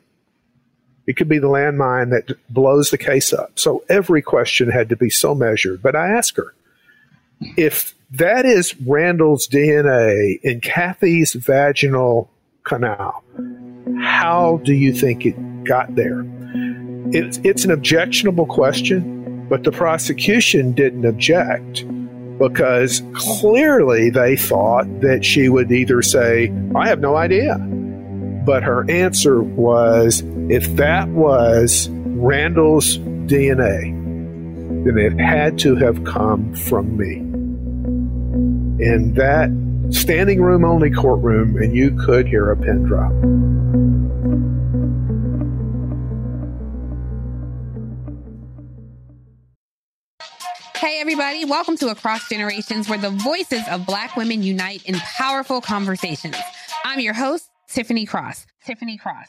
It 1.07 1.17
could 1.17 1.29
be 1.29 1.39
the 1.39 1.49
landmine 1.49 2.11
that 2.11 2.37
blows 2.49 2.91
the 2.91 2.99
case 2.99 3.33
up. 3.33 3.59
So 3.59 3.85
every 3.89 4.23
question 4.23 4.71
had 4.71 4.89
to 4.89 4.97
be 4.97 5.11
so 5.11 5.35
measured. 5.35 5.83
But 5.83 5.95
I 5.95 6.09
asked 6.09 6.37
her 6.37 6.55
if 7.57 7.95
that 8.19 8.47
is 8.47 8.81
Randal's 8.81 9.49
DNA 9.49 10.41
in 10.43 10.61
Kathy's 10.61 11.33
vaginal 11.33 12.31
canal. 12.63 13.25
How 14.01 14.61
do 14.65 14.73
you 14.73 14.93
think 14.93 15.27
it 15.27 15.65
got 15.65 15.97
there? 15.97 16.25
It's, 17.13 17.41
it's 17.43 17.65
an 17.65 17.73
objectionable 17.73 18.47
question, 18.47 19.47
but 19.49 19.65
the 19.65 19.73
prosecution 19.73 20.73
didn't 20.73 21.05
object 21.05 21.85
because 22.39 23.03
clearly 23.15 24.11
they 24.11 24.37
thought 24.37 24.87
that 25.01 25.25
she 25.25 25.49
would 25.49 25.73
either 25.73 26.01
say, 26.01 26.53
I 26.77 26.87
have 26.89 27.01
no 27.01 27.17
idea. 27.17 27.57
But 28.47 28.63
her 28.63 28.89
answer 28.89 29.43
was, 29.43 30.23
if 30.49 30.67
that 30.77 31.09
was 31.09 31.89
Randal's 31.91 32.99
DNA, 32.99 33.93
then 34.85 34.99
it 34.99 35.19
had 35.19 35.59
to 35.61 35.75
have 35.77 36.05
come 36.05 36.55
from 36.55 36.97
me 36.97 37.24
in 38.81 39.15
that 39.15 39.51
standing 39.91 40.43
room 40.43 40.65
only 40.65 40.91
courtroom, 40.91 41.57
and 41.57 41.77
you 41.77 41.97
could 42.05 42.27
hear 42.27 42.51
a 42.51 42.57
pin 42.57 42.83
drop. 42.83 43.13
Hey, 50.77 51.01
everybody, 51.01 51.45
welcome 51.45 51.77
to 51.79 51.89
Across 51.89 52.29
Generations, 52.29 52.89
where 52.89 52.99
the 52.99 53.11
voices 53.11 53.63
of 53.71 53.87
Black 53.87 54.17
women 54.17 54.43
unite 54.43 54.85
in 54.85 54.97
powerful 54.97 55.61
conversations. 55.61 56.37
I'm 56.85 57.01
your 57.01 57.15
host, 57.15 57.51
Tiffany 57.69 58.07
Cross. 58.07 58.47
Tiffany 58.65 58.97
Cross. 58.97 59.29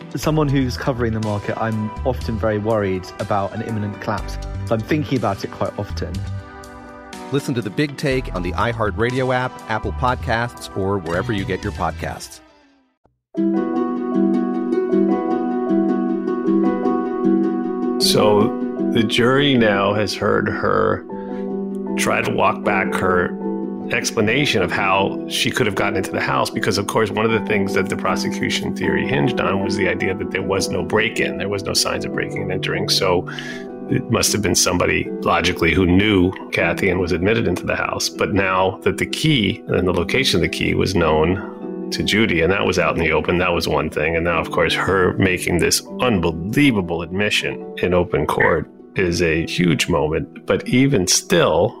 As 0.13 0.21
someone 0.21 0.49
who's 0.49 0.75
covering 0.75 1.13
the 1.13 1.21
market, 1.21 1.57
I'm 1.57 1.89
often 2.05 2.37
very 2.37 2.57
worried 2.57 3.05
about 3.19 3.53
an 3.53 3.61
imminent 3.61 4.01
collapse. 4.01 4.37
So 4.65 4.75
I'm 4.75 4.81
thinking 4.81 5.17
about 5.17 5.41
it 5.45 5.51
quite 5.51 5.71
often. 5.79 6.13
Listen 7.31 7.53
to 7.53 7.61
the 7.61 7.69
big 7.69 7.95
take 7.95 8.35
on 8.35 8.43
the 8.43 8.51
iHeartRadio 8.51 9.33
app, 9.33 9.53
Apple 9.69 9.93
Podcasts, 9.93 10.75
or 10.75 10.97
wherever 10.97 11.31
you 11.31 11.45
get 11.45 11.63
your 11.63 11.71
podcasts. 11.71 12.41
So 18.01 18.49
the 18.91 19.03
jury 19.07 19.57
now 19.57 19.93
has 19.93 20.13
heard 20.13 20.49
her 20.49 21.05
try 21.97 22.21
to 22.21 22.31
walk 22.33 22.65
back 22.65 22.93
her 22.95 23.29
explanation 23.93 24.61
of 24.61 24.71
how 24.71 25.25
she 25.27 25.51
could 25.51 25.65
have 25.65 25.75
gotten 25.75 25.97
into 25.97 26.11
the 26.11 26.21
house 26.21 26.49
because 26.49 26.77
of 26.77 26.87
course 26.87 27.11
one 27.11 27.25
of 27.25 27.31
the 27.31 27.45
things 27.45 27.73
that 27.73 27.89
the 27.89 27.95
prosecution 27.95 28.75
theory 28.75 29.07
hinged 29.07 29.39
on 29.39 29.63
was 29.63 29.75
the 29.75 29.87
idea 29.87 30.13
that 30.15 30.31
there 30.31 30.43
was 30.43 30.69
no 30.69 30.83
break-in 30.83 31.37
there 31.37 31.49
was 31.49 31.63
no 31.63 31.73
signs 31.73 32.05
of 32.05 32.13
breaking 32.13 32.43
and 32.43 32.51
entering 32.51 32.87
so 32.89 33.27
it 33.91 34.09
must 34.09 34.31
have 34.31 34.41
been 34.41 34.55
somebody 34.55 35.09
logically 35.21 35.73
who 35.73 35.85
knew 35.85 36.31
Kathy 36.51 36.89
and 36.89 37.01
was 37.01 37.11
admitted 37.11 37.45
into 37.45 37.65
the 37.65 37.75
house. 37.75 38.07
But 38.07 38.33
now 38.33 38.79
that 38.83 38.97
the 38.97 39.05
key 39.05 39.61
and 39.67 39.85
the 39.85 39.91
location 39.91 40.37
of 40.37 40.41
the 40.41 40.57
key 40.57 40.75
was 40.75 40.95
known 40.95 41.89
to 41.91 42.01
Judy, 42.01 42.39
and 42.39 42.53
that 42.53 42.65
was 42.65 42.79
out 42.79 42.95
in 42.95 43.03
the 43.03 43.11
open, 43.11 43.37
that 43.39 43.51
was 43.51 43.67
one 43.67 43.89
thing. 43.89 44.15
And 44.15 44.23
now, 44.23 44.39
of 44.39 44.51
course, 44.51 44.73
her 44.73 45.13
making 45.17 45.57
this 45.57 45.85
unbelievable 45.99 47.01
admission 47.01 47.75
in 47.79 47.93
open 47.93 48.25
court 48.25 48.71
is 48.95 49.21
a 49.21 49.45
huge 49.45 49.89
moment. 49.89 50.45
But 50.45 50.65
even 50.69 51.05
still, 51.05 51.77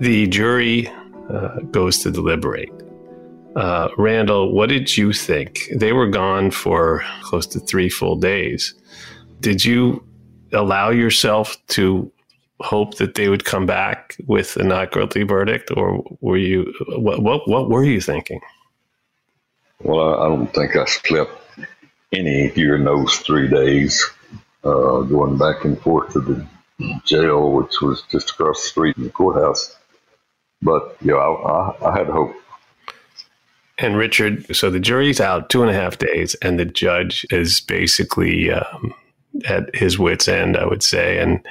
the 0.00 0.26
jury 0.28 0.90
uh, 1.30 1.60
goes 1.70 1.98
to 2.00 2.10
deliberate. 2.10 2.70
Uh, 3.56 3.88
Randal, 3.96 4.52
what 4.52 4.68
did 4.68 4.96
you 4.96 5.12
think? 5.12 5.68
They 5.74 5.92
were 5.92 6.08
gone 6.08 6.50
for 6.50 7.04
close 7.22 7.46
to 7.48 7.60
three 7.60 7.88
full 7.88 8.16
days. 8.16 8.74
Did 9.40 9.64
you 9.64 10.04
allow 10.52 10.90
yourself 10.90 11.56
to 11.68 12.10
hope 12.60 12.96
that 12.96 13.14
they 13.14 13.28
would 13.28 13.44
come 13.44 13.66
back 13.66 14.16
with 14.26 14.56
a 14.56 14.64
not 14.64 14.92
guilty 14.92 15.22
verdict, 15.22 15.70
or 15.76 16.04
were 16.20 16.36
you 16.36 16.72
what 16.96 17.22
what, 17.22 17.48
what 17.48 17.68
were 17.68 17.84
you 17.84 18.00
thinking? 18.00 18.40
Well, 19.80 20.20
I, 20.20 20.28
don't 20.28 20.52
think 20.54 20.76
I 20.76 20.84
slept 20.86 21.32
any 22.12 22.50
during 22.50 22.84
those 22.84 23.16
three 23.16 23.48
days, 23.48 24.02
uh, 24.64 25.02
going 25.02 25.36
back 25.36 25.64
and 25.64 25.78
forth 25.80 26.12
to 26.12 26.20
the 26.20 26.46
jail, 27.04 27.52
which 27.52 27.80
was 27.82 28.02
just 28.10 28.30
across 28.30 28.62
the 28.62 28.68
street 28.68 28.96
in 28.96 29.04
the 29.04 29.10
courthouse. 29.10 29.76
But 30.64 30.96
yeah, 31.02 31.14
I, 31.14 31.30
I, 31.30 31.90
I 31.90 31.98
had 31.98 32.08
hope. 32.08 32.34
And 33.78 33.96
Richard, 33.96 34.54
so 34.56 34.70
the 34.70 34.80
jury's 34.80 35.20
out 35.20 35.50
two 35.50 35.62
and 35.62 35.70
a 35.70 35.74
half 35.74 35.98
days, 35.98 36.34
and 36.36 36.58
the 36.58 36.64
judge 36.64 37.26
is 37.30 37.60
basically 37.60 38.50
um, 38.50 38.94
at 39.46 39.74
his 39.74 39.98
wits' 39.98 40.28
end, 40.28 40.56
I 40.56 40.64
would 40.64 40.82
say, 40.82 41.18
and 41.18 41.44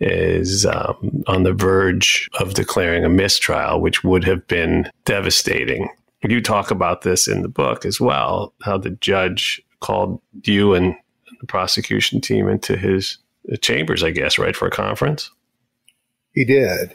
is 0.00 0.66
um, 0.66 1.24
on 1.26 1.44
the 1.44 1.52
verge 1.52 2.28
of 2.38 2.54
declaring 2.54 3.04
a 3.04 3.08
mistrial, 3.08 3.80
which 3.80 4.04
would 4.04 4.24
have 4.24 4.46
been 4.46 4.90
devastating. 5.04 5.88
You 6.22 6.40
talk 6.40 6.70
about 6.70 7.02
this 7.02 7.28
in 7.28 7.42
the 7.42 7.48
book 7.48 7.84
as 7.84 8.00
well, 8.00 8.52
how 8.62 8.78
the 8.78 8.90
judge 8.90 9.62
called 9.80 10.20
you 10.42 10.74
and 10.74 10.94
the 11.40 11.46
prosecution 11.46 12.20
team 12.20 12.48
into 12.48 12.76
his 12.76 13.18
chambers, 13.60 14.02
I 14.02 14.10
guess, 14.10 14.38
right, 14.38 14.56
for 14.56 14.66
a 14.66 14.70
conference? 14.70 15.30
He 16.34 16.44
did. 16.44 16.94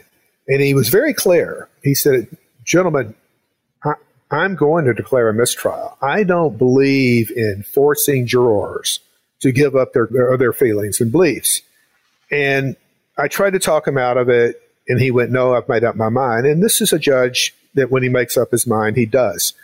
And 0.50 0.60
he 0.60 0.74
was 0.74 0.88
very 0.88 1.14
clear. 1.14 1.68
He 1.82 1.94
said, 1.94 2.26
Gentlemen, 2.64 3.14
I'm 4.30 4.54
going 4.54 4.84
to 4.84 4.94
declare 4.94 5.28
a 5.28 5.34
mistrial. 5.34 5.96
I 6.02 6.22
don't 6.24 6.58
believe 6.58 7.30
in 7.34 7.62
forcing 7.62 8.26
jurors 8.26 9.00
to 9.40 9.52
give 9.52 9.74
up 9.74 9.92
their, 9.92 10.08
their, 10.10 10.36
their 10.36 10.52
feelings 10.52 11.00
and 11.00 11.10
beliefs. 11.10 11.62
And 12.30 12.76
I 13.16 13.28
tried 13.28 13.54
to 13.54 13.58
talk 13.58 13.88
him 13.88 13.98
out 13.98 14.16
of 14.16 14.28
it, 14.28 14.60
and 14.88 15.00
he 15.00 15.10
went, 15.10 15.30
No, 15.30 15.54
I've 15.54 15.68
made 15.68 15.84
up 15.84 15.96
my 15.96 16.08
mind. 16.10 16.46
And 16.46 16.62
this 16.62 16.80
is 16.80 16.92
a 16.92 16.98
judge 16.98 17.54
that 17.74 17.90
when 17.90 18.02
he 18.02 18.08
makes 18.08 18.36
up 18.36 18.50
his 18.50 18.66
mind, 18.66 18.96
he 18.96 19.06
does. 19.06 19.54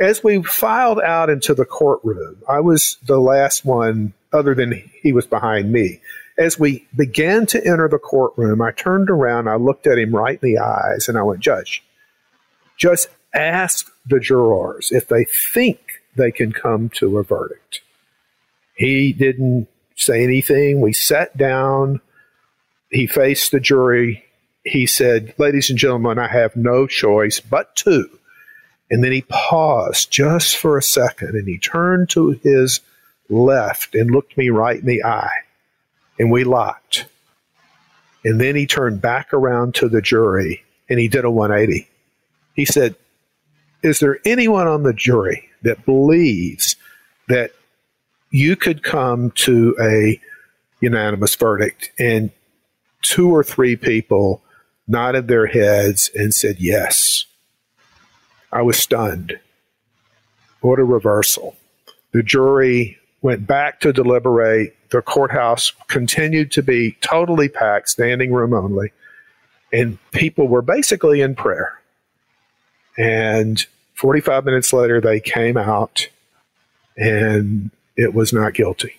as 0.00 0.24
we 0.24 0.42
filed 0.42 1.00
out 1.00 1.28
into 1.28 1.54
the 1.54 1.66
courtroom, 1.66 2.42
I 2.48 2.60
was 2.60 2.96
the 3.06 3.20
last 3.20 3.64
one, 3.66 4.14
other 4.32 4.54
than 4.54 4.90
he 5.02 5.12
was 5.12 5.26
behind 5.26 5.70
me. 5.70 6.00
As 6.40 6.58
we 6.58 6.86
began 6.96 7.46
to 7.46 7.64
enter 7.64 7.88
the 7.88 7.98
courtroom, 7.98 8.62
I 8.62 8.72
turned 8.72 9.10
around, 9.10 9.48
I 9.48 9.56
looked 9.56 9.86
at 9.86 9.98
him 9.98 10.14
right 10.14 10.38
in 10.42 10.54
the 10.54 10.58
eyes, 10.58 11.08
and 11.08 11.18
I 11.18 11.22
went, 11.22 11.40
Judge, 11.40 11.84
just 12.76 13.08
ask 13.34 13.92
the 14.06 14.18
jurors 14.18 14.90
if 14.90 15.06
they 15.06 15.24
think 15.24 15.78
they 16.16 16.32
can 16.32 16.52
come 16.52 16.88
to 16.90 17.18
a 17.18 17.22
verdict. 17.22 17.82
He 18.74 19.12
didn't 19.12 19.68
say 19.94 20.24
anything. 20.24 20.80
We 20.80 20.94
sat 20.94 21.36
down. 21.36 22.00
He 22.90 23.06
faced 23.06 23.52
the 23.52 23.60
jury. 23.60 24.24
He 24.64 24.86
said, 24.86 25.34
Ladies 25.38 25.70
and 25.70 25.78
gentlemen, 25.78 26.18
I 26.18 26.28
have 26.28 26.56
no 26.56 26.86
choice 26.86 27.38
but 27.38 27.76
to 27.76 28.08
and 28.90 29.04
then 29.04 29.12
he 29.12 29.22
paused 29.22 30.10
just 30.10 30.56
for 30.56 30.76
a 30.76 30.82
second 30.82 31.36
and 31.36 31.46
he 31.46 31.58
turned 31.58 32.10
to 32.10 32.30
his 32.42 32.80
left 33.28 33.94
and 33.94 34.10
looked 34.10 34.36
me 34.36 34.50
right 34.50 34.80
in 34.80 34.86
the 34.86 35.04
eye. 35.04 35.38
And 36.20 36.30
we 36.30 36.44
locked. 36.44 37.06
And 38.26 38.38
then 38.38 38.54
he 38.54 38.66
turned 38.66 39.00
back 39.00 39.32
around 39.32 39.74
to 39.76 39.88
the 39.88 40.02
jury 40.02 40.62
and 40.90 41.00
he 41.00 41.08
did 41.08 41.24
a 41.24 41.30
180. 41.30 41.88
He 42.54 42.66
said, 42.66 42.94
Is 43.82 44.00
there 44.00 44.18
anyone 44.26 44.66
on 44.66 44.82
the 44.82 44.92
jury 44.92 45.48
that 45.62 45.86
believes 45.86 46.76
that 47.28 47.52
you 48.30 48.54
could 48.54 48.82
come 48.82 49.30
to 49.30 49.74
a 49.80 50.20
unanimous 50.80 51.34
verdict? 51.36 51.90
And 51.98 52.32
two 53.00 53.34
or 53.34 53.42
three 53.42 53.76
people 53.76 54.42
nodded 54.86 55.26
their 55.26 55.46
heads 55.46 56.10
and 56.14 56.34
said, 56.34 56.56
Yes. 56.58 57.24
I 58.52 58.60
was 58.60 58.76
stunned. 58.76 59.40
What 60.60 60.80
a 60.80 60.84
reversal. 60.84 61.56
The 62.12 62.22
jury 62.22 62.98
went 63.22 63.46
back 63.46 63.80
to 63.80 63.92
deliberate. 63.94 64.76
The 64.90 65.02
courthouse 65.02 65.72
continued 65.88 66.50
to 66.52 66.62
be 66.62 66.96
totally 67.00 67.48
packed, 67.48 67.90
standing 67.90 68.32
room 68.32 68.52
only. 68.52 68.92
And 69.72 69.98
people 70.10 70.48
were 70.48 70.62
basically 70.62 71.20
in 71.20 71.36
prayer. 71.36 71.80
And 72.98 73.64
45 73.94 74.44
minutes 74.44 74.72
later, 74.72 75.00
they 75.00 75.20
came 75.20 75.56
out 75.56 76.08
and 76.96 77.70
it 77.96 78.14
was 78.14 78.32
not 78.32 78.54
guilty. 78.54 78.98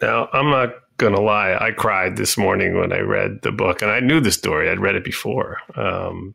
Now, 0.00 0.28
I'm 0.32 0.50
not 0.50 0.74
going 0.96 1.14
to 1.14 1.20
lie. 1.20 1.54
I 1.54 1.72
cried 1.72 2.16
this 2.16 2.36
morning 2.38 2.78
when 2.78 2.92
I 2.92 3.00
read 3.00 3.42
the 3.42 3.52
book, 3.52 3.82
and 3.82 3.90
I 3.90 4.00
knew 4.00 4.20
the 4.20 4.32
story. 4.32 4.68
I'd 4.68 4.80
read 4.80 4.94
it 4.94 5.04
before. 5.04 5.58
Um, 5.74 6.34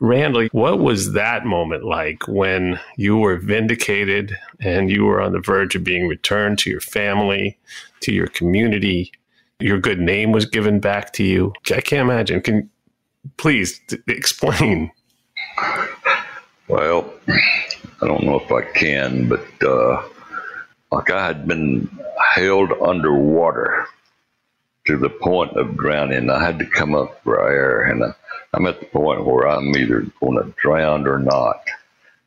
Randal, 0.00 0.48
what 0.52 0.78
was 0.78 1.12
that 1.12 1.46
moment 1.46 1.84
like 1.84 2.26
when 2.28 2.78
you 2.96 3.16
were 3.16 3.36
vindicated 3.36 4.36
and 4.60 4.90
you 4.90 5.04
were 5.04 5.20
on 5.20 5.32
the 5.32 5.40
verge 5.40 5.74
of 5.74 5.84
being 5.84 6.08
returned 6.08 6.58
to 6.60 6.70
your 6.70 6.80
family, 6.80 7.58
to 8.00 8.12
your 8.12 8.26
community? 8.26 9.12
Your 9.58 9.78
good 9.78 10.00
name 10.00 10.32
was 10.32 10.44
given 10.44 10.80
back 10.80 11.12
to 11.14 11.24
you. 11.24 11.52
I 11.70 11.80
can't 11.80 12.08
imagine. 12.10 12.42
Can 12.42 12.70
please 13.36 13.80
explain? 14.06 14.90
Well, 16.68 17.12
I 17.28 18.06
don't 18.06 18.24
know 18.24 18.40
if 18.40 18.52
I 18.52 18.62
can, 18.62 19.28
but 19.28 19.46
uh, 19.62 20.02
like 20.92 21.10
I 21.10 21.26
had 21.26 21.46
been 21.46 21.88
held 22.34 22.72
underwater 22.82 23.86
to 24.86 24.96
the 24.96 25.10
point 25.10 25.56
of 25.56 25.76
drowning. 25.76 26.30
I 26.30 26.44
had 26.44 26.58
to 26.58 26.66
come 26.66 26.94
up 26.94 27.22
for 27.22 27.48
air, 27.48 27.82
and 27.82 28.04
I, 28.04 28.14
I'm 28.54 28.66
at 28.66 28.80
the 28.80 28.86
point 28.86 29.24
where 29.24 29.48
I'm 29.48 29.76
either 29.76 30.06
going 30.20 30.42
to 30.42 30.54
drown 30.56 31.06
or 31.06 31.18
not. 31.18 31.62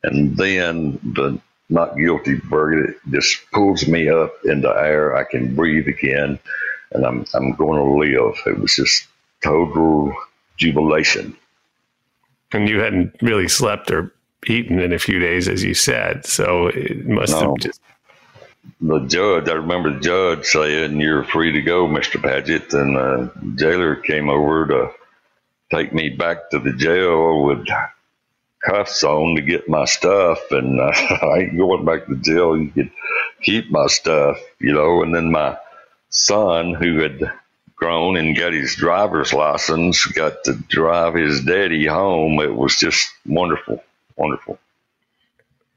And 0.02 0.36
then 0.36 0.98
the 1.02 1.40
not 1.68 1.96
guilty 1.96 2.34
verdict 2.34 3.00
just 3.10 3.50
pulls 3.52 3.86
me 3.86 4.08
up 4.08 4.32
into 4.44 4.68
air. 4.68 5.16
I 5.16 5.24
can 5.24 5.54
breathe 5.54 5.88
again, 5.88 6.38
and 6.92 7.04
I'm 7.04 7.24
I'm 7.34 7.52
going 7.52 7.78
to 7.78 8.18
live. 8.18 8.36
It 8.46 8.58
was 8.58 8.74
just 8.74 9.06
total 9.42 10.14
jubilation. 10.56 11.36
And 12.52 12.68
you 12.68 12.80
hadn't 12.80 13.14
really 13.22 13.48
slept 13.48 13.90
or 13.90 14.12
eaten 14.46 14.80
in 14.80 14.92
a 14.92 14.98
few 14.98 15.18
days, 15.18 15.48
as 15.48 15.62
you 15.62 15.74
said, 15.74 16.26
so 16.26 16.68
it 16.68 17.06
must 17.06 17.32
no. 17.32 17.40
have 17.40 17.56
just. 17.58 17.80
The 18.80 19.00
judge, 19.00 19.48
I 19.48 19.54
remember 19.54 19.92
the 19.92 20.00
judge 20.00 20.46
saying, 20.46 21.00
"You're 21.00 21.24
free 21.24 21.52
to 21.52 21.62
go, 21.62 21.86
Mister 21.86 22.18
Padgett," 22.18 22.72
and 22.72 22.96
the 22.96 23.32
jailer 23.56 23.96
came 23.96 24.28
over 24.28 24.66
to 24.66 24.90
take 25.70 25.92
me 25.92 26.10
back 26.10 26.50
to 26.50 26.58
the 26.58 26.72
jail 26.72 27.42
with 27.44 27.66
cuffs 28.64 29.02
on 29.04 29.36
to 29.36 29.42
get 29.42 29.68
my 29.68 29.84
stuff, 29.84 30.38
and 30.50 30.80
I 30.80 31.38
ain't 31.38 31.56
going 31.56 31.84
back 31.84 32.06
to 32.06 32.16
jail. 32.16 32.56
You 32.56 32.70
could 32.70 32.90
keep 33.42 33.70
my 33.70 33.86
stuff, 33.86 34.38
you 34.58 34.72
know. 34.72 35.02
And 35.02 35.14
then 35.14 35.30
my 35.30 35.58
son, 36.10 36.74
who 36.74 36.98
had 36.98 37.32
grown 37.76 38.16
and 38.16 38.36
got 38.36 38.52
his 38.52 38.74
driver's 38.76 39.32
license, 39.32 40.04
got 40.06 40.44
to 40.44 40.54
drive 40.54 41.14
his 41.14 41.42
daddy 41.44 41.86
home. 41.86 42.40
It 42.40 42.54
was 42.54 42.76
just 42.76 43.10
wonderful, 43.26 43.82
wonderful. 44.16 44.58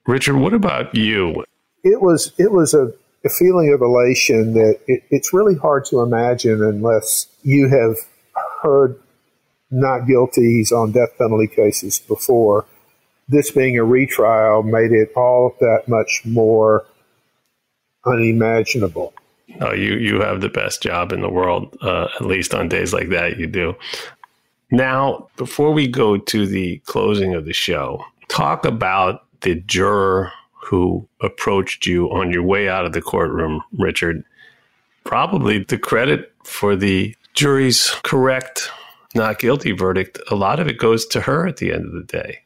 Richard, 0.05 0.35
what 0.35 0.53
about 0.53 0.95
you? 0.95 1.45
It 1.83 2.01
was 2.01 2.33
it 2.37 2.51
was 2.51 2.73
a, 2.73 2.91
a 3.25 3.29
feeling 3.29 3.73
of 3.73 3.81
elation 3.81 4.53
that 4.53 4.79
it, 4.87 5.03
it's 5.09 5.33
really 5.33 5.55
hard 5.55 5.85
to 5.85 6.01
imagine 6.01 6.63
unless 6.63 7.27
you 7.43 7.69
have 7.69 7.95
heard 8.61 8.99
not 9.69 10.01
guilties 10.01 10.71
on 10.71 10.91
death 10.91 11.17
penalty 11.17 11.47
cases 11.47 11.99
before. 11.99 12.65
This 13.27 13.51
being 13.51 13.77
a 13.77 13.83
retrial 13.83 14.63
made 14.63 14.91
it 14.91 15.11
all 15.15 15.55
that 15.59 15.87
much 15.87 16.21
more 16.25 16.85
unimaginable. 18.05 19.13
Oh, 19.61 19.73
you 19.73 19.95
you 19.95 20.21
have 20.21 20.41
the 20.41 20.49
best 20.49 20.81
job 20.81 21.11
in 21.11 21.21
the 21.21 21.29
world. 21.29 21.75
Uh, 21.81 22.07
at 22.15 22.25
least 22.25 22.53
on 22.53 22.69
days 22.69 22.93
like 22.93 23.09
that, 23.09 23.37
you 23.37 23.47
do. 23.47 23.75
Now, 24.71 25.27
before 25.37 25.71
we 25.71 25.87
go 25.87 26.17
to 26.17 26.47
the 26.47 26.79
closing 26.85 27.35
of 27.35 27.45
the 27.45 27.53
show, 27.53 28.03
talk 28.27 28.65
about 28.65 29.25
the 29.41 29.55
juror 29.55 30.31
who 30.65 31.07
approached 31.21 31.85
you 31.85 32.07
on 32.11 32.31
your 32.31 32.43
way 32.43 32.69
out 32.69 32.85
of 32.85 32.93
the 32.93 33.01
courtroom, 33.01 33.63
Richard. 33.77 34.23
Probably 35.03 35.63
the 35.63 35.77
credit 35.77 36.31
for 36.43 36.75
the 36.75 37.15
jury's 37.33 37.91
correct 38.03 38.71
not 39.15 39.39
guilty 39.39 39.71
verdict, 39.71 40.19
a 40.29 40.35
lot 40.35 40.59
of 40.59 40.67
it 40.67 40.77
goes 40.77 41.05
to 41.07 41.21
her 41.21 41.47
at 41.47 41.57
the 41.57 41.71
end 41.71 41.85
of 41.85 41.93
the 41.93 42.03
day. 42.03 42.39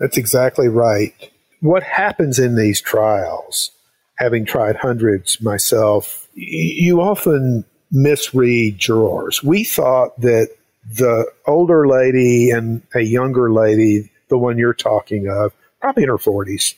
That's 0.00 0.16
exactly 0.16 0.68
right. 0.68 1.14
What 1.60 1.82
happens 1.82 2.38
in 2.38 2.56
these 2.56 2.80
trials, 2.80 3.70
having 4.16 4.44
tried 4.44 4.76
hundreds 4.76 5.40
myself, 5.40 6.28
you 6.34 7.00
often 7.00 7.64
misread 7.90 8.78
jurors. 8.78 9.42
We 9.42 9.64
thought 9.64 10.20
that 10.20 10.48
the 10.96 11.30
older 11.46 11.86
lady 11.86 12.50
and 12.50 12.82
a 12.94 13.00
younger 13.00 13.52
lady, 13.52 14.10
the 14.28 14.38
one 14.38 14.58
you're 14.58 14.74
talking 14.74 15.28
of, 15.28 15.52
probably 15.80 16.02
in 16.02 16.08
her 16.08 16.18
40s, 16.18 16.74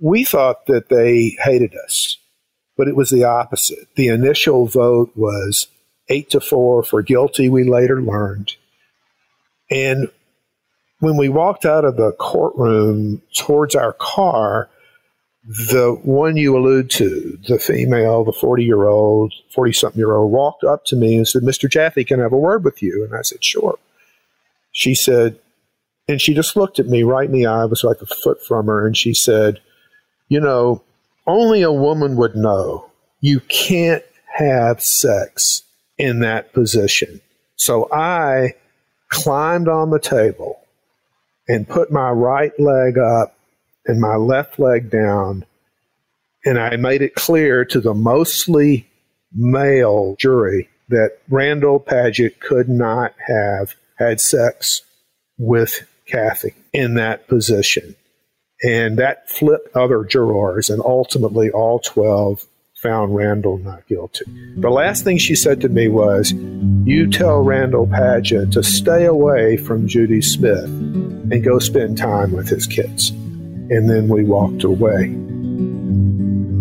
we 0.00 0.24
thought 0.24 0.66
that 0.66 0.88
they 0.88 1.36
hated 1.42 1.74
us, 1.84 2.16
but 2.76 2.88
it 2.88 2.96
was 2.96 3.10
the 3.10 3.24
opposite. 3.24 3.88
The 3.96 4.08
initial 4.08 4.66
vote 4.66 5.12
was 5.14 5.68
eight 6.08 6.30
to 6.30 6.40
four 6.40 6.82
for 6.82 7.02
guilty, 7.02 7.48
we 7.48 7.64
later 7.64 8.02
learned. 8.02 8.56
And 9.70 10.10
when 10.98 11.16
we 11.16 11.28
walked 11.28 11.64
out 11.64 11.84
of 11.84 11.96
the 11.96 12.12
courtroom 12.12 13.22
towards 13.36 13.74
our 13.74 13.92
car, 13.92 14.68
the 15.44 15.98
one 16.02 16.36
you 16.36 16.56
allude 16.56 16.90
to, 16.90 17.38
the 17.48 17.58
female, 17.58 18.24
the 18.24 18.32
40 18.32 18.64
year 18.64 18.84
old, 18.84 19.32
40 19.54 19.72
something 19.72 19.98
year 19.98 20.14
old, 20.14 20.30
walked 20.32 20.64
up 20.64 20.84
to 20.86 20.96
me 20.96 21.16
and 21.16 21.26
said, 21.26 21.42
Mr. 21.42 21.70
Jaffe, 21.70 22.04
can 22.04 22.20
I 22.20 22.24
have 22.24 22.32
a 22.32 22.38
word 22.38 22.64
with 22.64 22.82
you? 22.82 23.04
And 23.04 23.16
I 23.16 23.22
said, 23.22 23.42
sure. 23.42 23.78
She 24.72 24.94
said, 24.94 25.38
and 26.08 26.20
she 26.20 26.34
just 26.34 26.56
looked 26.56 26.78
at 26.78 26.86
me 26.86 27.02
right 27.02 27.26
in 27.26 27.32
the 27.32 27.46
eye, 27.46 27.62
I 27.62 27.66
was 27.66 27.84
like 27.84 28.02
a 28.02 28.06
foot 28.06 28.42
from 28.44 28.66
her, 28.66 28.86
and 28.86 28.96
she 28.96 29.14
said, 29.14 29.60
You 30.30 30.40
know, 30.40 30.82
only 31.26 31.60
a 31.60 31.72
woman 31.72 32.16
would 32.16 32.36
know 32.36 32.90
you 33.20 33.40
can't 33.40 34.04
have 34.32 34.80
sex 34.80 35.62
in 35.98 36.20
that 36.20 36.52
position. 36.54 37.20
So 37.56 37.92
I 37.92 38.54
climbed 39.10 39.68
on 39.68 39.90
the 39.90 39.98
table 39.98 40.60
and 41.48 41.68
put 41.68 41.90
my 41.90 42.10
right 42.10 42.58
leg 42.58 42.96
up 42.96 43.36
and 43.84 44.00
my 44.00 44.14
left 44.14 44.58
leg 44.58 44.88
down. 44.88 45.44
And 46.44 46.58
I 46.58 46.76
made 46.76 47.02
it 47.02 47.14
clear 47.16 47.64
to 47.66 47.80
the 47.80 47.92
mostly 47.92 48.88
male 49.32 50.14
jury 50.18 50.68
that 50.88 51.18
Randal 51.28 51.80
Padgett 51.80 52.38
could 52.38 52.68
not 52.68 53.14
have 53.26 53.74
had 53.98 54.20
sex 54.20 54.82
with 55.38 55.88
Kathy 56.06 56.54
in 56.72 56.94
that 56.94 57.26
position. 57.26 57.96
And 58.62 58.98
that 58.98 59.28
flipped 59.30 59.74
other 59.74 60.04
jurors, 60.04 60.68
and 60.68 60.82
ultimately 60.84 61.50
all 61.50 61.78
12 61.78 62.46
found 62.74 63.14
Randal 63.14 63.58
not 63.58 63.86
guilty. 63.86 64.24
The 64.56 64.70
last 64.70 65.04
thing 65.04 65.18
she 65.18 65.34
said 65.34 65.60
to 65.60 65.68
me 65.68 65.88
was, 65.88 66.32
You 66.32 67.10
tell 67.10 67.42
Randal 67.42 67.86
Padgett 67.86 68.52
to 68.52 68.62
stay 68.62 69.04
away 69.04 69.56
from 69.56 69.86
Judy 69.86 70.22
Smith 70.22 70.64
and 70.64 71.44
go 71.44 71.58
spend 71.58 71.98
time 71.98 72.32
with 72.32 72.48
his 72.48 72.66
kids. 72.66 73.10
and 73.70 73.88
then 73.88 74.08
we 74.08 74.24
walked 74.24 74.64
away. 74.64 75.04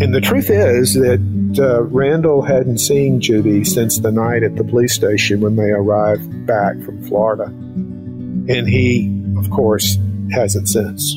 And 0.02 0.14
the 0.14 0.22
truth 0.22 0.50
is 0.52 0.94
that 0.94 1.20
uh, 1.60 1.82
Randal 1.84 2.44
hadn't 2.44 2.78
seen 2.78 3.20
Judy 3.20 3.64
since 3.66 3.98
the 3.98 4.12
night 4.12 4.44
at 4.44 4.56
the 4.56 4.64
police 4.64 4.94
station 4.94 5.42
when 5.42 5.56
they 5.56 5.72
arrived 5.72 6.46
back 6.46 6.80
from 6.84 7.04
Florida. 7.08 7.46
And 7.46 8.70
he, 8.70 9.24
of 9.38 9.50
course, 9.50 9.98
hasn't 10.32 10.70
since. 10.70 11.16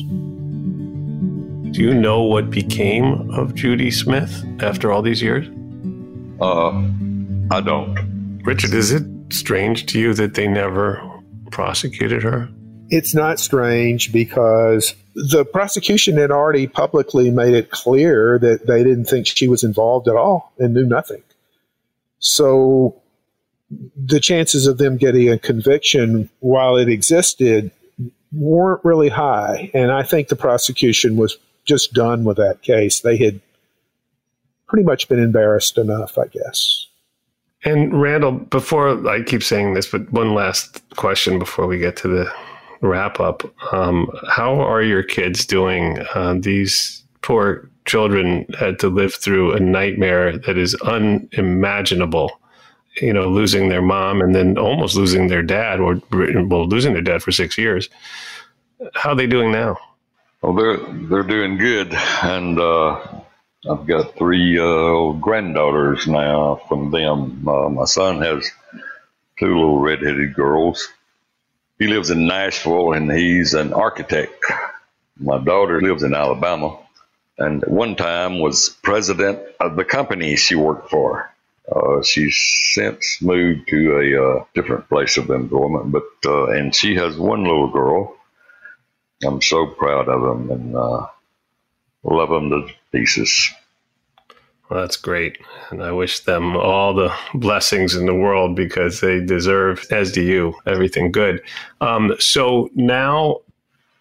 Do 1.73 1.81
you 1.81 1.91
know 1.91 2.21
what 2.21 2.51
became 2.51 3.31
of 3.31 3.55
Judy 3.55 3.89
Smith 3.89 4.45
after 4.59 4.91
all 4.91 5.01
these 5.01 5.23
years? 5.23 5.47
Uh, 6.39 6.69
I 7.49 7.61
don't. 7.61 8.41
Richard, 8.43 8.75
is 8.75 8.91
it 8.91 9.03
strange 9.31 9.87
to 9.87 9.99
you 9.99 10.13
that 10.13 10.35
they 10.35 10.47
never 10.47 11.01
prosecuted 11.49 12.21
her? 12.21 12.47
It's 12.89 13.15
not 13.15 13.39
strange 13.39 14.13
because 14.13 14.93
the 15.15 15.45
prosecution 15.45 16.15
had 16.15 16.29
already 16.29 16.67
publicly 16.67 17.31
made 17.31 17.55
it 17.55 17.71
clear 17.71 18.37
that 18.37 18.67
they 18.67 18.83
didn't 18.83 19.05
think 19.05 19.25
she 19.25 19.47
was 19.47 19.63
involved 19.63 20.07
at 20.07 20.15
all 20.15 20.53
and 20.59 20.75
knew 20.75 20.85
nothing. 20.85 21.23
So 22.19 23.01
the 23.97 24.19
chances 24.19 24.67
of 24.67 24.77
them 24.77 24.97
getting 24.97 25.27
a 25.31 25.39
conviction 25.39 26.29
while 26.39 26.77
it 26.77 26.87
existed 26.87 27.71
weren't 28.31 28.85
really 28.85 29.09
high. 29.09 29.71
And 29.73 29.91
I 29.91 30.03
think 30.03 30.27
the 30.27 30.35
prosecution 30.35 31.15
was 31.15 31.35
just 31.65 31.93
done 31.93 32.23
with 32.23 32.37
that 32.37 32.61
case. 32.61 32.99
They 32.99 33.17
had 33.17 33.39
pretty 34.67 34.83
much 34.83 35.07
been 35.07 35.19
embarrassed 35.19 35.77
enough, 35.77 36.17
I 36.17 36.27
guess. 36.27 36.87
And 37.65 38.01
Randal, 38.01 38.31
before 38.31 39.07
I 39.07 39.21
keep 39.21 39.43
saying 39.43 39.73
this, 39.73 39.87
but 39.87 40.11
one 40.11 40.33
last 40.33 40.81
question 40.95 41.39
before 41.39 41.67
we 41.67 41.77
get 41.77 41.95
to 41.97 42.07
the 42.07 42.33
wrap 42.81 43.19
up. 43.19 43.43
Um, 43.73 44.09
how 44.29 44.59
are 44.59 44.81
your 44.81 45.03
kids 45.03 45.45
doing? 45.45 45.99
Uh, 46.13 46.35
these 46.37 47.01
poor 47.21 47.69
children 47.85 48.45
had 48.59 48.79
to 48.79 48.89
live 48.89 49.13
through 49.13 49.53
a 49.53 49.59
nightmare 49.59 50.37
that 50.37 50.57
is 50.57 50.75
unimaginable. 50.75 52.31
You 53.01 53.13
know, 53.13 53.27
losing 53.27 53.69
their 53.69 53.81
mom 53.81 54.21
and 54.21 54.35
then 54.35 54.57
almost 54.57 54.95
losing 54.95 55.27
their 55.27 55.41
dad, 55.41 55.79
or 55.79 55.99
well, 56.11 56.67
losing 56.67 56.93
their 56.93 57.01
dad 57.01 57.23
for 57.23 57.31
six 57.31 57.57
years. 57.57 57.89
How 58.93 59.11
are 59.11 59.15
they 59.15 59.25
doing 59.25 59.51
now? 59.51 59.77
Well, 60.43 60.55
they're 60.55 60.77
they're 60.77 61.23
doing 61.23 61.57
good, 61.57 61.93
and 61.93 62.59
uh, 62.59 62.99
I've 63.71 63.87
got 63.87 64.17
three 64.17 64.59
uh, 64.59 65.13
granddaughters 65.13 66.05
now 66.05 66.59
from 66.67 66.91
them. 66.91 67.47
Uh, 67.47 67.69
my 67.69 67.85
son 67.85 68.21
has 68.21 68.51
two 69.39 69.55
little 69.55 69.79
redheaded 69.79 70.33
girls. 70.33 70.89
He 71.79 71.87
lives 71.87 72.09
in 72.09 72.27
Nashville, 72.27 72.91
and 72.91 73.09
he's 73.09 73.53
an 73.53 73.71
architect. 73.71 74.43
My 75.17 75.37
daughter 75.41 75.79
lives 75.81 76.03
in 76.03 76.13
Alabama, 76.13 76.77
and 77.37 77.63
at 77.63 77.71
one 77.71 77.95
time 77.95 78.39
was 78.39 78.67
president 78.83 79.39
of 79.61 79.77
the 79.77 79.85
company 79.85 80.35
she 80.35 80.55
worked 80.55 80.89
for. 80.89 81.33
Uh, 81.73 82.03
she's 82.03 82.35
since 82.73 83.21
moved 83.21 83.69
to 83.69 83.97
a 83.97 84.21
uh, 84.21 84.45
different 84.53 84.89
place 84.89 85.15
of 85.15 85.29
employment, 85.29 85.93
but 85.93 86.03
uh, 86.25 86.47
and 86.47 86.75
she 86.75 86.95
has 86.95 87.15
one 87.15 87.43
little 87.45 87.69
girl 87.69 88.17
I'm 89.23 89.41
so 89.41 89.65
proud 89.65 90.07
of 90.07 90.21
them 90.21 90.51
and 90.51 90.75
uh, 90.75 91.07
love 92.03 92.29
them 92.29 92.49
to 92.49 92.67
pieces. 92.91 93.51
Well, 94.69 94.81
that's 94.81 94.97
great. 94.97 95.37
And 95.71 95.83
I 95.83 95.91
wish 95.91 96.21
them 96.21 96.55
all 96.55 96.93
the 96.93 97.13
blessings 97.33 97.95
in 97.95 98.05
the 98.05 98.13
world 98.13 98.55
because 98.55 99.01
they 99.01 99.19
deserve, 99.19 99.85
as 99.91 100.11
do 100.11 100.21
you, 100.21 100.55
everything 100.65 101.11
good. 101.11 101.41
Um, 101.81 102.15
so 102.19 102.69
now 102.73 103.41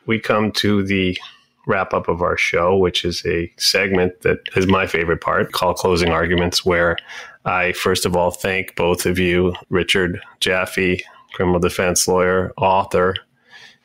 we 0.07 0.19
come 0.19 0.53
to 0.53 0.83
the 0.83 1.19
wrap 1.67 1.93
up 1.93 2.09
of 2.09 2.23
our 2.23 2.37
show, 2.37 2.77
which 2.77 3.05
is 3.05 3.25
a 3.27 3.53
segment 3.57 4.23
that 4.23 4.39
is 4.57 4.67
my 4.67 4.87
favorite 4.87 5.21
part 5.21 5.53
called 5.53 5.77
Closing 5.77 6.11
Arguments, 6.11 6.65
where 6.65 6.97
I 7.45 7.73
first 7.73 8.07
of 8.07 8.17
all 8.17 8.31
thank 8.31 8.75
both 8.77 9.07
of 9.07 9.19
you, 9.19 9.55
Richard 9.69 10.21
Jaffe, 10.41 11.05
criminal 11.33 11.61
defense 11.61 12.07
lawyer, 12.09 12.53
author, 12.57 13.17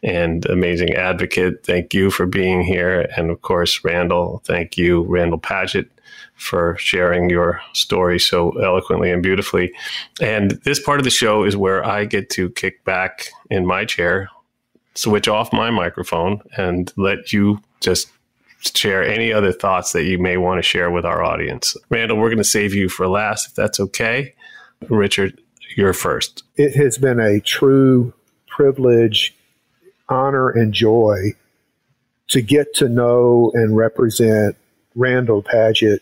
and 0.04 0.46
amazing 0.46 0.94
advocate. 0.94 1.66
Thank 1.66 1.94
you 1.94 2.12
for 2.12 2.26
being 2.26 2.62
here. 2.62 3.10
And 3.18 3.30
of 3.30 3.42
course, 3.42 3.84
Randal, 3.84 4.42
thank 4.46 4.78
you, 4.78 5.04
Randal 5.04 5.40
Padgett, 5.40 5.90
for 6.36 6.78
sharing 6.78 7.30
your 7.30 7.62
story 7.74 8.20
so 8.20 8.52
eloquently 8.62 9.12
and 9.12 9.24
beautifully. 9.24 9.74
And 10.22 10.52
this 10.64 10.80
part 10.80 11.00
of 11.00 11.04
the 11.04 11.10
show 11.10 11.44
is 11.44 11.58
where 11.58 11.84
I 11.86 12.06
get 12.06 12.30
to 12.32 12.50
kick 12.52 12.84
back 12.84 13.28
in 13.50 13.66
my 13.66 13.86
chair, 13.86 14.30
switch 14.94 15.28
off 15.28 15.52
my 15.52 15.72
microphone, 15.72 16.42
and 16.58 16.92
let 16.96 17.34
you 17.34 17.60
just 17.80 18.10
share 18.76 19.04
any 19.04 19.32
other 19.32 19.52
thoughts 19.52 19.92
that 19.94 20.04
you 20.04 20.18
may 20.18 20.38
want 20.38 20.58
to 20.58 20.64
share 20.64 20.90
with 20.92 21.06
our 21.06 21.24
audience. 21.24 21.76
Randal, 21.90 22.18
we're 22.18 22.30
going 22.30 22.38
to 22.38 22.44
save 22.44 22.74
you 22.74 22.90
for 22.90 23.08
last, 23.08 23.50
if 23.50 23.56
that's 23.56 23.80
okay. 23.80 24.34
Richard, 24.90 25.40
you're 25.76 25.94
first. 25.94 26.44
It 26.56 26.76
has 26.76 26.98
been 26.98 27.20
a 27.20 27.40
true 27.40 28.14
privilege 28.48 29.36
honor 30.10 30.50
and 30.50 30.74
joy 30.74 31.34
to 32.30 32.42
get 32.42 32.74
to 32.76 32.90
know 32.90 33.52
and 33.54 33.76
represent 33.76 34.56
Randal 34.96 35.44
Padgett 35.44 36.00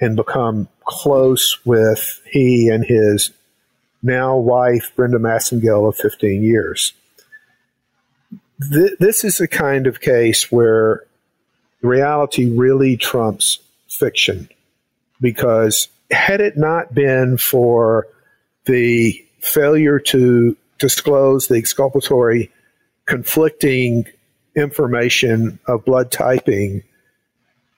and 0.00 0.16
become 0.16 0.68
close 0.84 1.58
with 1.64 2.20
he 2.30 2.68
and 2.68 2.84
his 2.84 3.30
now 4.02 4.36
wife, 4.36 4.92
Brenda 4.94 5.18
Massengale, 5.18 5.88
of 5.88 5.96
15 5.96 6.42
years. 6.42 6.92
Th- 8.72 8.96
this 8.98 9.24
is 9.24 9.40
a 9.40 9.48
kind 9.48 9.86
of 9.86 10.00
case 10.00 10.50
where 10.50 11.04
reality 11.82 12.50
really 12.50 12.96
trumps 12.96 13.58
fiction 13.88 14.48
because 15.20 15.88
had 16.10 16.40
it 16.40 16.56
not 16.56 16.94
been 16.94 17.36
for 17.36 18.06
the 18.64 19.24
failure 19.40 19.98
to 19.98 20.56
disclose 20.78 21.48
the 21.48 21.56
exculpatory 21.56 22.50
conflicting 23.08 24.06
information 24.54 25.58
of 25.66 25.84
blood 25.84 26.12
typing, 26.12 26.84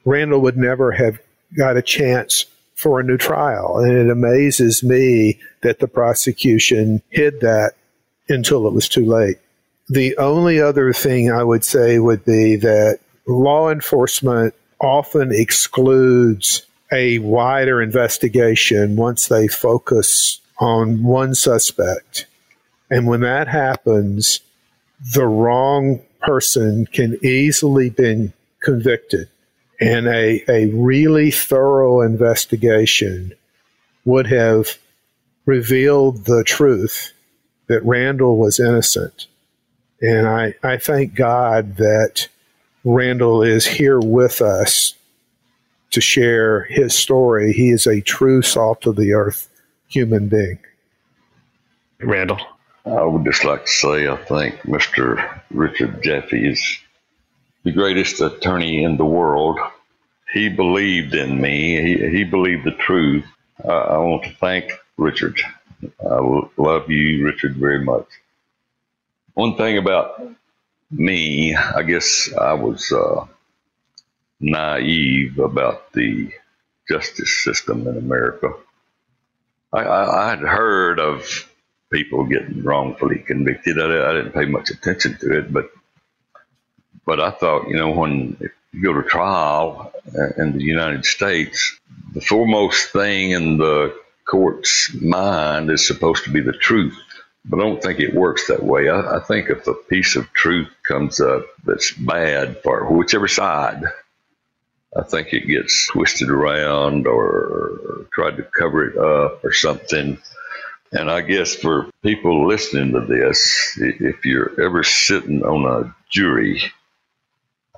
Randal 0.04 0.40
would 0.40 0.56
never 0.56 0.92
have 0.92 1.18
got 1.56 1.76
a 1.76 1.82
chance 1.82 2.46
for 2.74 2.98
a 2.98 3.04
new 3.04 3.16
trial. 3.16 3.78
And 3.78 3.96
it 3.96 4.10
amazes 4.10 4.82
me 4.82 5.38
that 5.62 5.78
the 5.78 5.88
prosecution 5.88 7.02
hid 7.10 7.40
that 7.40 7.74
until 8.28 8.66
it 8.66 8.72
was 8.72 8.88
too 8.88 9.04
late. 9.04 9.36
The 9.88 10.16
only 10.16 10.60
other 10.60 10.92
thing 10.92 11.30
I 11.30 11.44
would 11.44 11.64
say 11.64 11.98
would 11.98 12.24
be 12.24 12.56
that 12.56 12.98
law 13.26 13.70
enforcement 13.70 14.54
often 14.80 15.30
excludes 15.32 16.66
a 16.92 17.18
wider 17.18 17.80
investigation 17.82 18.96
once 18.96 19.28
they 19.28 19.46
focus 19.46 20.40
on 20.58 21.02
one 21.02 21.34
suspect. 21.34 22.26
And 22.90 23.06
when 23.06 23.20
that 23.20 23.46
happens, 23.46 24.40
the 25.14 25.26
wrong 25.26 26.00
person 26.20 26.86
can 26.86 27.18
easily 27.24 27.90
be 27.90 28.32
convicted. 28.60 29.28
And 29.80 30.06
a, 30.06 30.44
a 30.48 30.66
really 30.66 31.30
thorough 31.30 32.02
investigation 32.02 33.32
would 34.04 34.26
have 34.26 34.76
revealed 35.46 36.26
the 36.26 36.44
truth 36.44 37.12
that 37.68 37.84
Randal 37.84 38.36
was 38.36 38.60
innocent. 38.60 39.26
And 40.02 40.26
I, 40.26 40.54
I 40.62 40.76
thank 40.76 41.14
God 41.14 41.76
that 41.76 42.28
Randal 42.84 43.42
is 43.42 43.66
here 43.66 44.00
with 44.00 44.42
us 44.42 44.94
to 45.90 46.00
share 46.00 46.64
his 46.64 46.94
story. 46.94 47.52
He 47.52 47.70
is 47.70 47.86
a 47.86 48.00
true 48.00 48.42
salt 48.42 48.86
of 48.86 48.96
the 48.96 49.12
earth 49.12 49.48
human 49.88 50.28
being. 50.28 50.58
Randal. 52.00 52.40
I 52.86 53.02
would 53.04 53.24
just 53.24 53.44
like 53.44 53.66
to 53.66 53.70
say 53.70 54.08
I 54.08 54.16
think 54.16 54.60
Mr. 54.62 55.42
Richard 55.50 56.02
Jaffe 56.02 56.48
is 56.48 56.78
the 57.62 57.72
greatest 57.72 58.20
attorney 58.20 58.82
in 58.82 58.96
the 58.96 59.04
world. 59.04 59.58
He 60.32 60.48
believed 60.48 61.14
in 61.14 61.40
me. 61.40 61.80
He, 61.80 62.08
he 62.10 62.24
believed 62.24 62.64
the 62.64 62.72
truth. 62.72 63.24
I 63.62 63.98
want 63.98 64.24
to 64.24 64.34
thank 64.36 64.72
Richard. 64.96 65.40
I 66.00 66.48
love 66.56 66.90
you, 66.90 67.24
Richard, 67.24 67.56
very 67.56 67.84
much. 67.84 68.06
One 69.34 69.56
thing 69.56 69.76
about 69.76 70.22
me, 70.90 71.54
I 71.54 71.82
guess 71.82 72.32
I 72.32 72.54
was 72.54 72.90
uh, 72.92 73.26
naive 74.40 75.38
about 75.38 75.92
the 75.92 76.32
justice 76.88 77.44
system 77.44 77.86
in 77.86 77.96
America. 77.96 78.52
I, 79.72 79.80
I, 79.80 80.26
I 80.26 80.30
had 80.30 80.40
heard 80.40 80.98
of 80.98 81.49
people 81.90 82.24
getting 82.24 82.62
wrongfully 82.62 83.18
convicted. 83.18 83.78
I, 83.78 84.10
I, 84.10 84.12
didn't 84.14 84.32
pay 84.32 84.46
much 84.46 84.70
attention 84.70 85.18
to 85.18 85.38
it, 85.38 85.52
but 85.52 85.70
but 87.04 87.20
I 87.20 87.30
thought, 87.30 87.68
you 87.68 87.76
know, 87.76 87.90
when 87.90 88.36
you 88.72 88.82
go 88.82 88.92
to 88.92 89.02
trial 89.02 89.92
uh, 90.16 90.42
in 90.42 90.56
the 90.56 90.62
United 90.62 91.04
States, 91.04 91.78
the 92.14 92.20
foremost 92.20 92.92
thing 92.92 93.32
in 93.32 93.58
the 93.58 93.94
court's 94.28 94.94
mind 94.94 95.70
is 95.70 95.86
supposed 95.86 96.24
to 96.24 96.30
be 96.30 96.40
the 96.40 96.52
truth. 96.52 96.96
But 97.44 97.58
I 97.58 97.62
don't 97.62 97.82
think 97.82 98.00
it 98.00 98.14
works 98.14 98.48
that 98.48 98.62
way. 98.62 98.88
I, 98.88 99.16
I 99.16 99.20
think 99.20 99.48
if 99.48 99.66
a 99.66 99.74
piece 99.74 100.14
of 100.14 100.32
truth 100.32 100.68
comes 100.86 101.20
up 101.20 101.46
that's 101.64 101.90
bad 101.90 102.62
for 102.62 102.92
whichever 102.92 103.28
side, 103.28 103.82
I 104.96 105.02
think 105.02 105.32
it 105.32 105.46
gets 105.46 105.86
twisted 105.86 106.30
around 106.30 107.06
or 107.06 108.06
tried 108.12 108.36
to 108.36 108.42
cover 108.42 108.86
it 108.86 108.98
up 108.98 109.44
or 109.44 109.52
something. 109.52 110.18
And 110.92 111.10
I 111.10 111.20
guess 111.20 111.54
for 111.54 111.88
people 112.02 112.48
listening 112.48 112.92
to 112.92 113.00
this, 113.00 113.78
if 113.80 114.24
you're 114.24 114.60
ever 114.60 114.82
sitting 114.82 115.42
on 115.44 115.64
a 115.64 115.94
jury, 116.10 116.62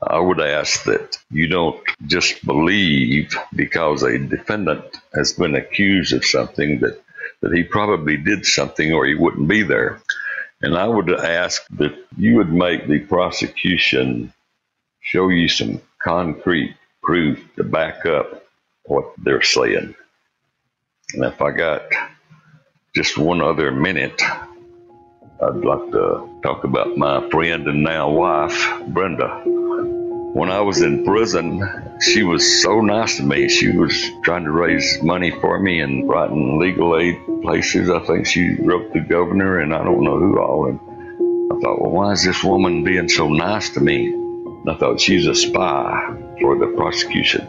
I 0.03 0.19
would 0.19 0.41
ask 0.41 0.85
that 0.85 1.19
you 1.31 1.47
don't 1.47 1.81
just 2.07 2.45
believe 2.45 3.37
because 3.55 4.03
a 4.03 4.19
defendant 4.19 4.85
has 5.15 5.35
been 5.35 5.55
accused 5.55 6.15
of 6.15 6.25
something 6.25 6.81
that, 6.81 7.01
that 7.43 7.53
he 7.53 7.63
probably 7.65 8.17
did 8.17 8.47
something 8.47 8.93
or 8.93 9.07
he 9.07 9.15
wouldn't 9.15 9.47
be 9.47 9.63
there. 9.63 10.01
And 10.63 10.77
I 10.77 10.87
would 10.87 11.13
ask 11.13 11.63
that 11.77 11.95
you 12.17 12.37
would 12.37 12.53
make 12.53 12.87
the 12.87 13.01
prosecution 13.01 14.33
show 15.01 15.29
you 15.29 15.49
some 15.49 15.83
concrete 16.03 16.75
proof 17.03 17.45
to 17.57 17.65
back 17.65 18.07
up 18.07 18.45
what 18.85 19.13
they're 19.19 19.43
saying. 19.43 19.95
And 21.15 21.25
if 21.25 21.43
I 21.43 21.51
got 21.51 21.83
just 22.95 23.17
one 23.17 23.41
other 23.41 23.71
minute, 23.71 24.21
I'd 24.21 25.65
like 25.65 25.91
to 25.93 26.29
talk 26.43 26.65
about 26.65 26.95
my 26.95 27.27
friend 27.31 27.67
and 27.67 27.83
now 27.83 28.11
wife, 28.11 28.83
Brenda. 28.89 29.41
When 30.35 30.51
I 30.51 30.61
was 30.61 30.83
in 30.83 31.03
prison, 31.03 31.63
she 32.03 32.23
was 32.23 32.63
so 32.63 32.83
nice 32.83 33.17
to 33.17 33.23
me. 33.23 33.49
She 33.49 33.71
was 33.71 34.11
trying 34.25 34.45
to 34.45 34.51
raise 34.51 35.03
money 35.03 35.31
for 35.31 35.59
me 35.59 35.81
and 35.81 36.07
writing 36.07 36.59
legal 36.59 36.99
aid 36.99 37.19
places. 37.43 37.89
I 37.89 38.01
think 38.01 38.27
she 38.27 38.57
wrote 38.61 38.93
the 38.93 39.01
governor 39.01 39.61
and 39.61 39.75
I 39.75 39.83
don't 39.83 40.05
know 40.05 40.19
who 40.19 40.39
all. 40.39 40.67
And 40.67 40.79
I 41.51 41.61
thought, 41.61 41.81
well, 41.81 41.93
why 41.93 42.13
is 42.13 42.23
this 42.23 42.45
woman 42.45 42.85
being 42.85 43.09
so 43.09 43.29
nice 43.29 43.71
to 43.71 43.81
me? 43.81 44.13
And 44.13 44.69
I 44.69 44.77
thought 44.77 45.01
she's 45.01 45.27
a 45.27 45.35
spy 45.35 46.15
for 46.43 46.59
the 46.59 46.67
prosecution 46.77 47.49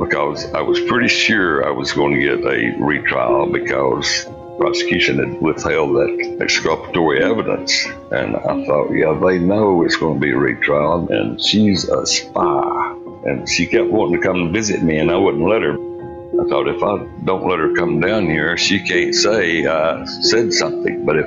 because 0.00 0.52
I 0.52 0.62
was 0.62 0.80
pretty 0.80 1.08
sure 1.08 1.64
I 1.64 1.70
was 1.70 1.92
going 1.92 2.14
to 2.14 2.20
get 2.20 2.44
a 2.44 2.76
retrial 2.82 3.46
because 3.52 4.26
prosecution 4.58 5.18
had 5.18 5.40
withheld 5.40 5.96
that 5.96 6.38
exculpatory 6.40 7.22
evidence. 7.22 7.86
And 8.10 8.36
I 8.36 8.66
thought, 8.66 8.90
yeah, 8.90 9.18
they 9.24 9.38
know 9.38 9.84
it's 9.84 9.96
going 9.96 10.14
to 10.14 10.20
be 10.20 10.32
a 10.32 10.36
retrial, 10.36 11.10
and 11.10 11.40
she's 11.40 11.88
a 11.88 12.04
spy. 12.06 12.96
And 13.24 13.48
she 13.48 13.66
kept 13.66 13.88
wanting 13.88 14.20
to 14.20 14.26
come 14.26 14.36
and 14.36 14.52
visit 14.52 14.82
me, 14.82 14.98
and 14.98 15.10
I 15.10 15.16
wouldn't 15.16 15.48
let 15.48 15.62
her. 15.62 15.74
I 15.74 16.48
thought, 16.48 16.68
if 16.68 16.82
I 16.82 16.98
don't 17.24 17.48
let 17.48 17.58
her 17.58 17.74
come 17.74 18.00
down 18.00 18.26
here, 18.26 18.56
she 18.56 18.80
can't 18.80 19.14
say 19.14 19.66
I 19.66 20.04
said 20.04 20.52
something. 20.52 21.04
But 21.06 21.16
if 21.18 21.26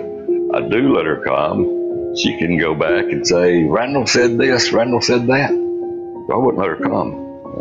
I 0.54 0.68
do 0.68 0.96
let 0.96 1.06
her 1.06 1.22
come, 1.24 2.16
she 2.16 2.38
can 2.38 2.58
go 2.58 2.76
back 2.76 3.06
and 3.06 3.26
say, 3.26 3.64
Randal 3.64 4.06
said 4.06 4.38
this, 4.38 4.72
Randal 4.72 5.02
said 5.02 5.28
that. 5.28 5.50
So 5.50 6.30
I 6.34 6.38
wouldn't 6.38 6.60
let 6.60 6.70
her 6.70 6.76
come. 6.78 7.14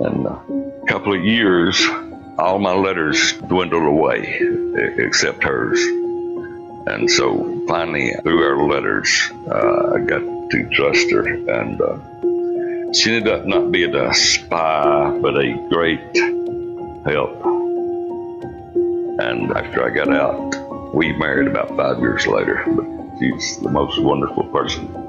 And 0.05 0.27
a 0.27 0.87
couple 0.87 1.15
of 1.15 1.25
years, 1.25 1.81
all 2.41 2.59
my 2.59 2.75
letters 2.75 3.33
dwindled 3.35 3.85
away 3.85 4.41
except 4.99 5.45
hers. 5.45 5.81
And 6.87 7.11
so 7.11 7.65
finally, 7.69 8.13
through 8.23 8.43
our 8.43 8.67
letters, 8.67 9.31
uh, 9.47 9.93
I 9.95 10.01
got 10.01 10.51
to 10.51 10.69
trust 10.73 11.11
her. 11.13 11.27
And 11.27 11.81
uh, 11.81 12.93
she 12.93 13.15
ended 13.15 13.29
up 13.33 13.47
not 13.47 13.71
being 13.71 13.95
a 13.95 14.15
spy, 14.15 15.19
but 15.21 15.37
a 15.37 15.69
great 15.69 16.01
help. 17.07 17.45
And 19.21 19.53
after 19.53 19.85
I 19.85 19.91
got 19.91 20.09
out, 20.13 20.95
we 20.95 21.13
married 21.13 21.47
about 21.47 21.77
five 21.77 22.01
years 22.01 22.27
later. 22.27 22.65
But 22.67 23.19
she's 23.19 23.59
the 23.59 23.71
most 23.71 24.01
wonderful 24.03 24.45
person. 24.45 25.00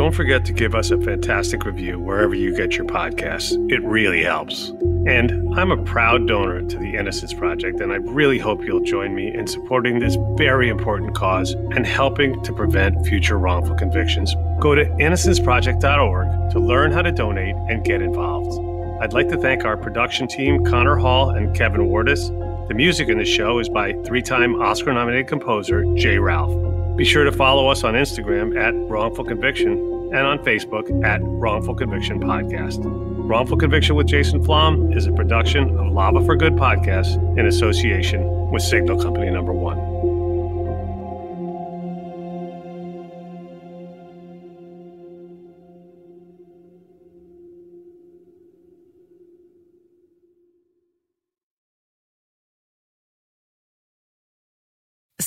Don't 0.00 0.14
forget 0.14 0.46
to 0.46 0.54
give 0.54 0.74
us 0.74 0.90
a 0.90 0.98
fantastic 0.98 1.66
review 1.66 2.00
wherever 2.00 2.34
you 2.34 2.56
get 2.56 2.74
your 2.74 2.86
podcasts. 2.86 3.52
It 3.70 3.84
really 3.84 4.22
helps. 4.22 4.70
And 5.06 5.54
I'm 5.58 5.70
a 5.70 5.76
proud 5.76 6.26
donor 6.26 6.62
to 6.62 6.78
the 6.78 6.96
Innocence 6.96 7.34
Project, 7.34 7.82
and 7.82 7.92
I 7.92 7.96
really 7.96 8.38
hope 8.38 8.64
you'll 8.64 8.82
join 8.82 9.14
me 9.14 9.30
in 9.30 9.46
supporting 9.46 9.98
this 9.98 10.16
very 10.38 10.70
important 10.70 11.14
cause 11.14 11.52
and 11.52 11.84
helping 11.84 12.42
to 12.44 12.52
prevent 12.54 13.06
future 13.06 13.38
wrongful 13.38 13.74
convictions. 13.74 14.34
Go 14.58 14.74
to 14.74 14.86
innocenceproject.org 14.86 16.50
to 16.52 16.58
learn 16.58 16.92
how 16.92 17.02
to 17.02 17.12
donate 17.12 17.54
and 17.68 17.84
get 17.84 18.00
involved. 18.00 18.58
I'd 19.02 19.12
like 19.12 19.28
to 19.28 19.36
thank 19.36 19.66
our 19.66 19.76
production 19.76 20.26
team, 20.28 20.64
Connor 20.64 20.96
Hall 20.96 21.28
and 21.28 21.54
Kevin 21.54 21.82
Wardis. 21.82 22.26
The 22.68 22.74
music 22.74 23.10
in 23.10 23.18
the 23.18 23.26
show 23.26 23.58
is 23.58 23.68
by 23.68 23.92
three 24.06 24.22
time 24.22 24.62
Oscar 24.62 24.94
nominated 24.94 25.28
composer 25.28 25.84
Jay 25.96 26.16
Ralph. 26.16 26.69
Be 26.96 27.04
sure 27.04 27.24
to 27.24 27.32
follow 27.32 27.68
us 27.68 27.82
on 27.84 27.94
Instagram 27.94 28.58
at 28.58 28.74
Wrongful 28.90 29.24
Conviction 29.24 29.72
and 30.12 30.26
on 30.26 30.38
Facebook 30.40 31.04
at 31.04 31.20
Wrongful 31.22 31.74
Conviction 31.74 32.20
Podcast. 32.20 32.80
Wrongful 32.84 33.56
Conviction 33.56 33.96
with 33.96 34.06
Jason 34.06 34.44
Flom 34.44 34.92
is 34.92 35.06
a 35.06 35.12
production 35.12 35.78
of 35.78 35.92
Lava 35.92 36.24
for 36.24 36.36
Good 36.36 36.54
podcast 36.54 37.16
in 37.38 37.46
association 37.46 38.50
with 38.50 38.62
Signal 38.62 39.00
Company 39.00 39.30
Number 39.30 39.52
One. 39.52 39.89